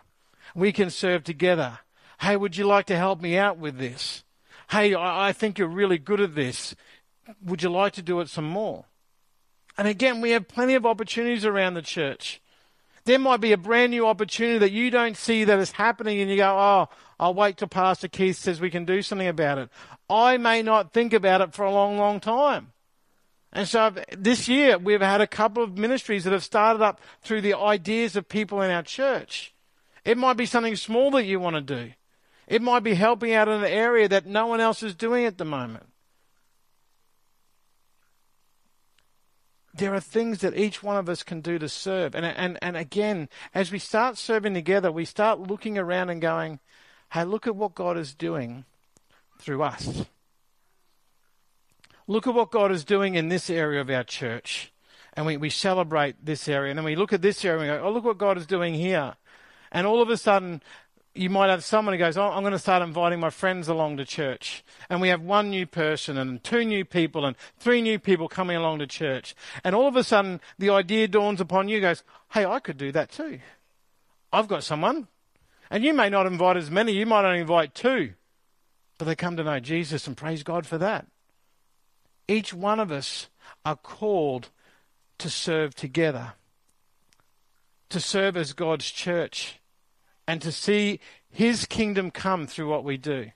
We 0.54 0.74
can 0.74 0.90
serve 0.90 1.24
together. 1.24 1.80
Hey, 2.20 2.36
would 2.36 2.58
you 2.58 2.66
like 2.66 2.88
to 2.88 2.98
help 2.98 3.22
me 3.22 3.38
out 3.38 3.58
with 3.58 3.78
this? 3.78 4.24
Hey, 4.72 4.94
I, 4.96 5.30
I 5.30 5.34
think 5.34 5.60
you're 5.60 5.68
really 5.68 5.98
good 5.98 6.20
at 6.20 6.36
this. 6.36 6.76
Would 7.44 7.64
you 7.64 7.70
like 7.70 7.94
to 7.94 8.02
do 8.02 8.20
it 8.20 8.30
some 8.30 8.46
more? 8.46 8.86
And 9.78 9.88
again, 9.88 10.22
we 10.22 10.32
have 10.32 10.48
plenty 10.48 10.76
of 10.76 10.86
opportunities 10.86 11.46
around 11.46 11.74
the 11.74 11.82
church. 11.82 12.42
There 13.06 13.20
might 13.20 13.42
be 13.42 13.52
a 13.52 13.58
brand 13.58 13.92
new 13.92 14.08
opportunity 14.08 14.58
that 14.60 14.72
you 14.72 14.90
don't 14.90 15.18
see 15.18 15.44
that 15.44 15.60
is 15.60 15.72
happening 15.72 16.22
and 16.22 16.30
you 16.30 16.38
go, 16.38 16.50
oh, 16.50 16.90
I'll 17.20 17.34
wait 17.34 17.58
till 17.58 17.68
Pastor 17.68 18.08
Keith 18.08 18.38
says 18.38 18.60
we 18.60 18.72
can 18.72 18.86
do 18.86 19.02
something 19.02 19.28
about 19.28 19.60
it. 19.60 19.70
I 20.10 20.38
may 20.38 20.64
not 20.64 20.92
think 20.92 21.14
about 21.14 21.42
it 21.42 21.54
for 21.54 21.66
a 21.66 21.72
long, 21.72 21.98
long 21.98 22.20
time. 22.20 22.72
And 23.54 23.68
so 23.68 23.94
this 24.18 24.48
year 24.48 24.78
we've 24.78 25.02
had 25.02 25.22
a 25.22 25.28
couple 25.28 25.64
of 25.64 25.78
ministries 25.78 26.24
that 26.24 26.34
have 26.34 26.44
started 26.44 26.82
up 26.82 27.00
through 27.22 27.42
the 27.42 27.54
ideas 27.54 28.16
of 28.16 28.28
people 28.28 28.62
in 28.62 28.72
our 28.72 28.84
church. 28.84 29.54
It 30.04 30.18
might 30.18 30.38
be 30.38 30.46
something 30.46 30.76
small 30.76 31.12
that 31.12 31.26
you 31.26 31.40
want 31.40 31.56
to 31.56 31.62
do. 31.62 31.92
It 32.48 32.62
might 32.62 32.82
be 32.82 32.96
helping 32.96 33.34
out 33.34 33.48
in 33.48 33.64
an 33.64 33.72
area 33.72 34.08
that 34.08 34.26
no 34.26 34.48
one 34.48 34.60
else 34.60 34.84
is 34.84 34.94
doing 34.94 35.26
at 35.26 35.38
the 35.38 35.46
moment. 35.46 35.86
There 39.78 39.94
are 39.94 40.00
things 40.00 40.40
that 40.40 40.58
each 40.58 40.82
one 40.82 40.96
of 40.96 41.10
us 41.10 41.22
can 41.22 41.42
do 41.42 41.60
to 41.60 41.68
serve. 41.68 42.16
And, 42.16 42.26
and, 42.26 42.58
and 42.62 42.78
again, 42.78 43.28
as 43.54 43.72
we 43.72 43.80
start 43.80 44.18
serving 44.18 44.54
together, 44.54 44.92
we 44.92 45.06
start 45.06 45.40
looking 45.40 45.78
around 45.78 46.10
and 46.10 46.22
going, 46.22 46.60
hey, 47.12 47.26
look 47.26 47.46
at 47.46 47.56
what 47.56 47.76
God 47.76 47.98
is 47.98 48.14
doing 48.14 48.66
through 49.40 49.64
us. 49.64 50.06
Look 52.08 52.26
at 52.26 52.34
what 52.34 52.52
God 52.52 52.72
is 52.72 52.86
doing 52.86 53.16
in 53.16 53.30
this 53.30 53.50
area 53.50 53.82
of 53.82 53.90
our 53.90 54.04
church. 54.04 54.72
and 55.16 55.26
we, 55.26 55.38
we 55.38 55.50
celebrate 55.50 56.26
this 56.26 56.48
area. 56.48 56.72
And 56.72 56.78
then 56.78 56.86
we 56.86 56.96
look 56.96 57.14
at 57.14 57.22
this 57.22 57.44
area 57.46 57.62
and 57.62 57.72
we 57.72 57.78
go, 57.78 57.86
oh, 57.86 57.92
look 57.92 58.04
what 58.04 58.18
God 58.18 58.38
is 58.38 58.46
doing 58.46 58.74
here. 58.74 59.16
And 59.72 59.88
all 59.88 60.02
of 60.02 60.10
a 60.10 60.18
sudden, 60.18 60.62
you 61.16 61.30
might 61.30 61.50
have 61.50 61.64
someone 61.64 61.94
who 61.94 62.00
goes, 62.00 62.18
oh, 62.18 62.30
I'm 62.30 62.42
going 62.44 62.52
to 62.52 62.60
start 62.60 62.84
inviting 62.84 63.22
my 63.22 63.30
friends 63.30 63.70
along 63.70 63.98
to 63.98 64.06
church. 64.06 64.64
And 64.90 65.00
we 65.00 65.08
have 65.08 65.22
one 65.22 65.50
new 65.50 65.66
person 65.66 66.18
and 66.18 66.44
two 66.44 66.66
new 66.66 66.84
people 66.84 67.26
and 67.26 67.38
three 67.58 67.82
new 67.82 67.98
people 67.98 68.28
coming 68.28 68.58
along 68.58 68.80
to 68.80 68.88
church. 68.88 69.34
And 69.64 69.74
all 69.74 69.88
of 69.88 69.96
a 69.96 70.04
sudden, 70.04 70.42
the 70.60 70.70
idea 70.70 71.08
dawns 71.08 71.40
upon 71.40 71.70
you, 71.70 71.80
goes, 71.80 72.04
hey, 72.32 72.46
I 72.46 72.60
could 72.60 72.78
do 72.78 72.92
that 72.92 73.12
too. 73.12 73.40
I've 74.34 74.50
got 74.50 74.64
someone. 74.64 75.08
And 75.72 75.84
you 75.84 75.94
may 75.94 76.10
not 76.10 76.28
invite 76.28 76.58
as 76.58 76.70
many, 76.70 76.92
you 76.92 77.06
might 77.06 77.26
only 77.26 77.40
invite 77.40 77.74
two. 77.74 78.14
But 78.98 79.06
they 79.06 79.16
come 79.16 79.38
to 79.38 79.44
know 79.44 79.60
Jesus 79.60 80.08
and 80.08 80.18
praise 80.18 80.44
God 80.44 80.66
for 80.66 80.78
that. 80.78 81.08
Each 82.28 82.54
one 82.54 82.80
of 82.80 82.92
us 82.92 83.30
are 83.64 83.76
called 83.76 84.50
to 85.18 85.30
serve 85.30 85.76
together, 85.76 86.34
to 87.90 88.00
serve 88.00 88.36
as 88.36 88.54
God's 88.54 88.90
church, 88.90 89.60
and 90.28 90.42
to 90.42 90.52
see 90.52 91.00
His 91.30 91.66
kingdom 91.66 92.12
come 92.12 92.48
through 92.48 92.70
what 92.70 92.84
we 92.84 92.98
do. 92.98 93.32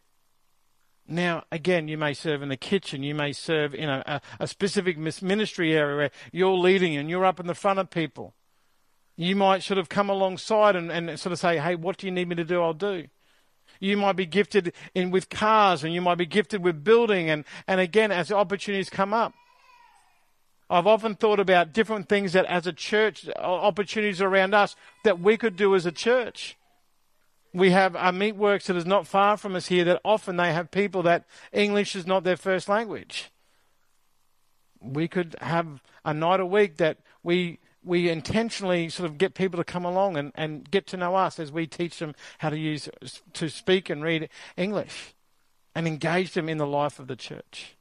Now, 1.07 1.43
again, 1.51 1.87
you 1.87 1.97
may 1.97 2.13
serve 2.13 2.43
in 2.43 2.49
the 2.49 2.57
kitchen, 2.57 3.01
you 3.01 3.15
may 3.15 3.33
serve 3.33 3.73
in 3.73 3.89
a, 3.89 4.03
a, 4.05 4.21
a 4.41 4.47
specific 4.47 4.97
ministry 4.97 5.75
area 5.75 5.97
where 5.97 6.11
you're 6.31 6.55
leading 6.55 6.95
and 6.95 7.09
you're 7.09 7.25
up 7.25 7.39
in 7.39 7.47
the 7.47 7.55
front 7.55 7.79
of 7.79 7.89
people. 7.89 8.35
You 9.15 9.35
might 9.35 9.63
sort 9.63 9.79
of 9.79 9.89
come 9.89 10.09
alongside 10.09 10.75
and, 10.75 10.91
and 10.91 11.19
sort 11.19 11.33
of 11.33 11.39
say, 11.39 11.57
hey, 11.57 11.75
what 11.75 11.97
do 11.97 12.05
you 12.05 12.11
need 12.11 12.29
me 12.29 12.35
to 12.35 12.45
do? 12.45 12.61
I'll 12.61 12.73
do. 12.73 13.07
You 13.79 13.97
might 13.97 14.15
be 14.15 14.25
gifted 14.25 14.73
in 14.93 15.09
with 15.09 15.29
cars 15.29 15.83
and 15.83 15.93
you 15.93 16.01
might 16.01 16.17
be 16.17 16.25
gifted 16.25 16.63
with 16.63 16.83
building 16.83 17.29
and, 17.29 17.43
and 17.67 17.81
again 17.81 18.11
as 18.11 18.31
opportunities 18.31 18.89
come 18.89 19.13
up. 19.13 19.33
I've 20.69 20.85
often 20.85 21.15
thought 21.15 21.39
about 21.39 21.73
different 21.73 22.07
things 22.07 22.33
that 22.33 22.45
as 22.45 22.67
a 22.67 22.73
church, 22.73 23.27
opportunities 23.39 24.21
around 24.21 24.53
us 24.53 24.75
that 25.03 25.19
we 25.19 25.37
could 25.37 25.55
do 25.55 25.73
as 25.73 25.87
a 25.87 25.91
church. 25.91 26.57
We 27.53 27.71
have 27.71 27.95
a 27.95 28.11
meatworks 28.11 28.65
that 28.65 28.75
is 28.75 28.85
not 28.85 29.07
far 29.07 29.37
from 29.37 29.55
us 29.55 29.67
here 29.67 29.83
that 29.85 30.01
often 30.05 30.37
they 30.37 30.53
have 30.53 30.69
people 30.69 31.01
that 31.03 31.25
English 31.51 31.95
is 31.95 32.05
not 32.05 32.23
their 32.23 32.37
first 32.37 32.69
language. 32.69 33.31
We 34.81 35.07
could 35.07 35.35
have 35.41 35.81
a 36.05 36.13
night 36.13 36.39
a 36.39 36.45
week 36.45 36.77
that 36.77 36.97
we 37.23 37.59
we 37.83 38.09
intentionally 38.09 38.89
sort 38.89 39.09
of 39.09 39.17
get 39.17 39.33
people 39.33 39.57
to 39.57 39.63
come 39.63 39.85
along 39.85 40.17
and, 40.17 40.31
and 40.35 40.69
get 40.69 40.85
to 40.87 40.97
know 40.97 41.15
us 41.15 41.39
as 41.39 41.51
we 41.51 41.65
teach 41.65 41.97
them 41.99 42.13
how 42.39 42.49
to 42.49 42.57
use 42.57 42.89
to 43.33 43.49
speak 43.49 43.89
and 43.89 44.03
read 44.03 44.29
English 44.57 45.15
and 45.73 45.87
engage 45.87 46.33
them 46.33 46.49
in 46.49 46.57
the 46.57 46.67
life 46.67 46.99
of 46.99 47.07
the 47.07 47.15
church. 47.15 47.77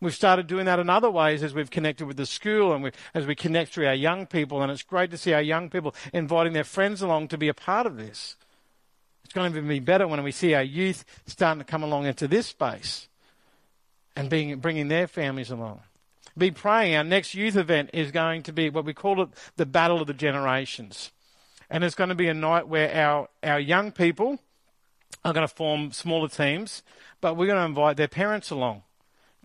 We've 0.00 0.14
started 0.14 0.46
doing 0.46 0.66
that 0.66 0.78
in 0.78 0.90
other 0.90 1.10
ways 1.10 1.42
as 1.42 1.54
we've 1.54 1.70
connected 1.70 2.06
with 2.06 2.18
the 2.18 2.26
school 2.26 2.74
and 2.74 2.82
we, 2.82 2.90
as 3.14 3.26
we 3.26 3.34
connect 3.34 3.72
through 3.72 3.86
our 3.86 3.94
young 3.94 4.26
people. 4.26 4.60
And 4.60 4.70
it's 4.70 4.82
great 4.82 5.10
to 5.12 5.16
see 5.16 5.32
our 5.32 5.40
young 5.40 5.70
people 5.70 5.94
inviting 6.12 6.52
their 6.52 6.64
friends 6.64 7.00
along 7.00 7.28
to 7.28 7.38
be 7.38 7.48
a 7.48 7.54
part 7.54 7.86
of 7.86 7.96
this. 7.96 8.36
It's 9.26 9.34
going 9.34 9.52
to 9.54 9.62
be 9.62 9.80
better 9.80 10.06
when 10.06 10.22
we 10.22 10.30
see 10.30 10.54
our 10.54 10.62
youth 10.62 11.04
starting 11.26 11.58
to 11.58 11.64
come 11.64 11.82
along 11.82 12.06
into 12.06 12.28
this 12.28 12.46
space 12.46 13.08
and 14.14 14.30
being, 14.30 14.58
bringing 14.60 14.86
their 14.86 15.08
families 15.08 15.50
along 15.50 15.80
be 16.36 16.50
praying. 16.50 16.94
Our 16.94 17.04
next 17.04 17.34
youth 17.34 17.56
event 17.56 17.90
is 17.92 18.10
going 18.10 18.42
to 18.44 18.52
be 18.52 18.70
what 18.70 18.84
we 18.84 18.94
call 18.94 19.22
it 19.22 19.30
the 19.56 19.66
Battle 19.66 20.00
of 20.00 20.06
the 20.06 20.14
Generations. 20.14 21.10
And 21.70 21.82
it's 21.82 21.94
going 21.94 22.10
to 22.10 22.14
be 22.14 22.28
a 22.28 22.34
night 22.34 22.68
where 22.68 22.94
our, 22.94 23.28
our 23.42 23.58
young 23.58 23.90
people 23.90 24.38
are 25.24 25.32
going 25.32 25.46
to 25.46 25.52
form 25.54 25.92
smaller 25.92 26.28
teams, 26.28 26.82
but 27.20 27.36
we're 27.36 27.46
going 27.46 27.58
to 27.58 27.64
invite 27.64 27.96
their 27.96 28.06
parents 28.06 28.50
along 28.50 28.82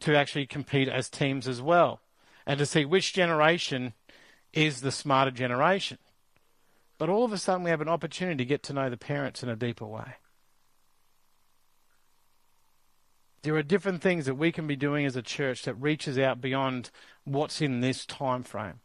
to 0.01 0.15
actually 0.17 0.45
compete 0.45 0.89
as 0.89 1.09
teams 1.09 1.47
as 1.47 1.61
well 1.61 2.01
and 2.45 2.59
to 2.59 2.65
see 2.65 2.85
which 2.85 3.13
generation 3.13 3.93
is 4.53 4.81
the 4.81 4.91
smarter 4.91 5.31
generation. 5.31 5.97
But 7.01 7.09
all 7.09 7.25
of 7.25 7.33
a 7.33 7.37
sudden, 7.39 7.63
we 7.63 7.71
have 7.71 7.81
an 7.81 7.89
opportunity 7.89 8.37
to 8.37 8.45
get 8.45 8.61
to 8.61 8.73
know 8.73 8.87
the 8.87 8.95
parents 8.95 9.41
in 9.41 9.49
a 9.49 9.55
deeper 9.55 9.87
way. 9.87 10.17
There 13.41 13.55
are 13.55 13.63
different 13.63 14.03
things 14.03 14.27
that 14.27 14.35
we 14.35 14.51
can 14.51 14.67
be 14.67 14.75
doing 14.75 15.07
as 15.07 15.15
a 15.15 15.23
church 15.23 15.63
that 15.63 15.73
reaches 15.73 16.19
out 16.19 16.41
beyond 16.41 16.91
what's 17.23 17.59
in 17.59 17.79
this 17.79 18.05
time 18.05 18.43
frame. 18.43 18.81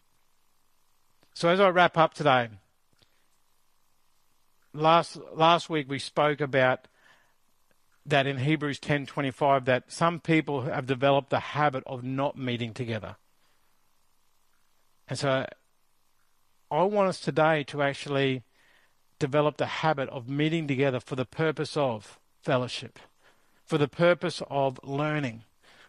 So 1.35 1.51
as 1.51 1.61
I 1.61 1.69
wrap 1.69 1.99
up 1.99 2.14
today, 2.14 2.49
last 4.73 5.19
last 5.35 5.69
week 5.69 5.87
we 5.87 5.99
spoke 5.99 6.41
about 6.41 6.89
that 8.07 8.27
in 8.27 8.39
Hebrews 8.39 8.79
10:25 8.81 9.67
that 9.67 9.93
some 9.93 10.21
people 10.21 10.62
have 10.62 10.87
developed 10.87 11.29
the 11.29 11.41
habit 11.53 11.85
of 11.85 12.03
not 12.03 12.39
meeting 12.39 12.73
together. 12.73 13.17
And 15.07 15.19
so 15.19 15.45
I 16.71 16.83
want 16.83 17.09
us 17.09 17.21
today 17.21 17.64
to 17.64 17.83
actually 17.83 18.43
develop 19.19 19.57
the 19.57 19.67
habit 19.67 20.09
of 20.11 20.29
meeting 20.29 20.67
together 20.67 21.01
for 21.01 21.17
the 21.17 21.25
purpose 21.25 21.77
of 21.77 22.19
fellowship 22.43 22.99
for 23.67 23.79
the 23.79 23.89
purpose 23.89 24.41
of 24.49 24.79
learning, 24.85 25.43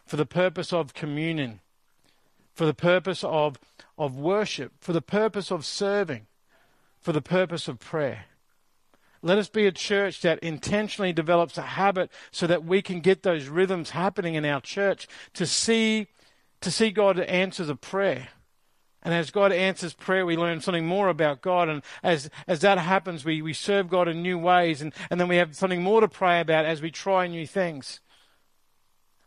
for 0.04 0.16
the 0.16 0.26
purpose 0.26 0.72
of 0.72 0.94
communion, 0.94 1.60
for 2.52 2.66
the 2.66 2.74
purpose 2.74 3.22
of, 3.22 3.58
of 3.96 4.16
worship, 4.16 4.72
for 4.80 4.92
the 4.92 5.00
purpose 5.00 5.52
of 5.52 5.64
serving, 5.64 6.26
for 7.00 7.12
the 7.12 7.22
purpose 7.22 7.68
of 7.68 7.78
prayer. 7.78 8.24
Let 9.22 9.38
us 9.38 9.48
be 9.48 9.66
a 9.66 9.72
church 9.72 10.20
that 10.22 10.40
intentionally 10.40 11.12
develops 11.12 11.56
a 11.56 11.62
habit 11.62 12.10
so 12.30 12.46
that 12.48 12.64
we 12.64 12.82
can 12.82 13.00
get 13.00 13.22
those 13.22 13.46
rhythms 13.46 13.90
happening 13.90 14.34
in 14.34 14.44
our 14.44 14.60
church 14.60 15.08
to 15.34 15.46
see, 15.46 16.08
to 16.60 16.70
see 16.70 16.90
God 16.90 17.18
answers 17.20 17.68
a 17.68 17.76
prayer 17.76 18.28
and 19.02 19.14
as 19.14 19.30
God 19.30 19.52
answers 19.52 19.94
prayer, 19.94 20.26
we 20.26 20.36
learn 20.36 20.60
something 20.60 20.86
more 20.86 21.08
about 21.08 21.40
God. 21.40 21.68
And 21.68 21.82
as, 22.02 22.28
as 22.46 22.60
that 22.60 22.78
happens, 22.78 23.24
we, 23.24 23.40
we 23.42 23.52
serve 23.52 23.88
God 23.88 24.08
in 24.08 24.22
new 24.22 24.38
ways. 24.38 24.82
And, 24.82 24.92
and 25.10 25.20
then 25.20 25.28
we 25.28 25.36
have 25.36 25.54
something 25.54 25.82
more 25.82 26.00
to 26.00 26.08
pray 26.08 26.40
about 26.40 26.64
as 26.64 26.82
we 26.82 26.90
try 26.90 27.26
new 27.26 27.46
things. 27.46 28.00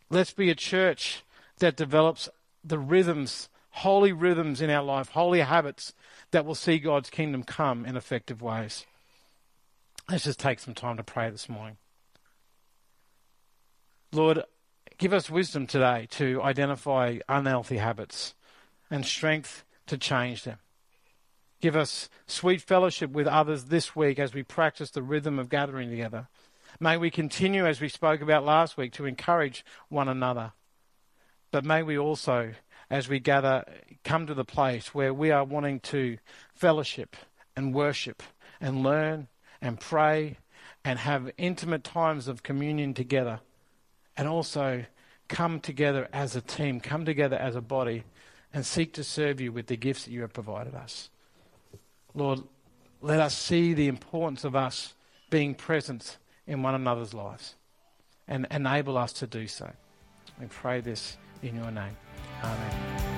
Let's 0.09 0.33
be 0.33 0.49
a 0.49 0.55
church 0.55 1.23
that 1.59 1.77
develops 1.77 2.27
the 2.63 2.77
rhythms, 2.77 3.47
holy 3.69 4.11
rhythms 4.11 4.61
in 4.61 4.69
our 4.69 4.83
life, 4.83 5.09
holy 5.09 5.39
habits 5.39 5.93
that 6.31 6.45
will 6.45 6.55
see 6.55 6.77
God's 6.77 7.09
kingdom 7.09 7.43
come 7.43 7.85
in 7.85 7.95
effective 7.95 8.41
ways. 8.41 8.85
Let's 10.09 10.25
just 10.25 10.39
take 10.39 10.59
some 10.59 10.73
time 10.73 10.97
to 10.97 11.03
pray 11.03 11.29
this 11.29 11.47
morning. 11.47 11.77
Lord, 14.11 14.43
give 14.97 15.13
us 15.13 15.29
wisdom 15.29 15.65
today 15.65 16.07
to 16.11 16.41
identify 16.41 17.19
unhealthy 17.29 17.77
habits 17.77 18.33
and 18.91 19.05
strength 19.05 19.63
to 19.87 19.97
change 19.97 20.43
them. 20.43 20.59
Give 21.61 21.75
us 21.75 22.09
sweet 22.27 22.61
fellowship 22.61 23.11
with 23.11 23.27
others 23.27 23.65
this 23.65 23.95
week 23.95 24.19
as 24.19 24.33
we 24.33 24.43
practice 24.43 24.91
the 24.91 25.01
rhythm 25.01 25.39
of 25.39 25.49
gathering 25.49 25.89
together. 25.89 26.27
May 26.79 26.97
we 26.97 27.11
continue, 27.11 27.65
as 27.65 27.79
we 27.79 27.89
spoke 27.89 28.21
about 28.21 28.43
last 28.43 28.77
week, 28.77 28.93
to 28.93 29.05
encourage 29.05 29.63
one 29.87 30.07
another. 30.07 30.53
But 31.51 31.65
may 31.65 31.83
we 31.83 31.97
also, 31.97 32.53
as 32.89 33.07
we 33.07 33.19
gather, 33.19 33.63
come 34.03 34.25
to 34.25 34.33
the 34.33 34.45
place 34.45 34.93
where 34.93 35.13
we 35.13 35.31
are 35.31 35.43
wanting 35.43 35.79
to 35.81 36.17
fellowship 36.55 37.15
and 37.55 37.73
worship 37.73 38.23
and 38.59 38.83
learn 38.83 39.27
and 39.61 39.79
pray 39.79 40.37
and 40.83 40.97
have 40.99 41.31
intimate 41.37 41.83
times 41.83 42.27
of 42.27 42.41
communion 42.41 42.93
together 42.93 43.41
and 44.17 44.27
also 44.27 44.85
come 45.27 45.59
together 45.59 46.09
as 46.11 46.35
a 46.35 46.41
team, 46.41 46.79
come 46.79 47.05
together 47.05 47.37
as 47.37 47.55
a 47.55 47.61
body 47.61 48.03
and 48.53 48.65
seek 48.65 48.93
to 48.93 49.03
serve 49.03 49.39
you 49.39 49.51
with 49.51 49.67
the 49.67 49.77
gifts 49.77 50.05
that 50.05 50.11
you 50.11 50.21
have 50.21 50.33
provided 50.33 50.75
us. 50.75 51.09
Lord, 52.13 52.41
let 53.01 53.19
us 53.19 53.37
see 53.37 53.73
the 53.73 53.87
importance 53.87 54.43
of 54.43 54.55
us 54.55 54.93
being 55.29 55.55
present 55.55 56.17
in 56.45 56.61
one 56.61 56.75
another's 56.75 57.13
lives 57.13 57.55
and 58.27 58.47
enable 58.51 58.97
us 58.97 59.13
to 59.13 59.27
do 59.27 59.47
so. 59.47 59.71
We 60.39 60.47
pray 60.47 60.81
this 60.81 61.17
in 61.41 61.55
your 61.55 61.71
name. 61.71 61.95
Amen. 62.43 63.10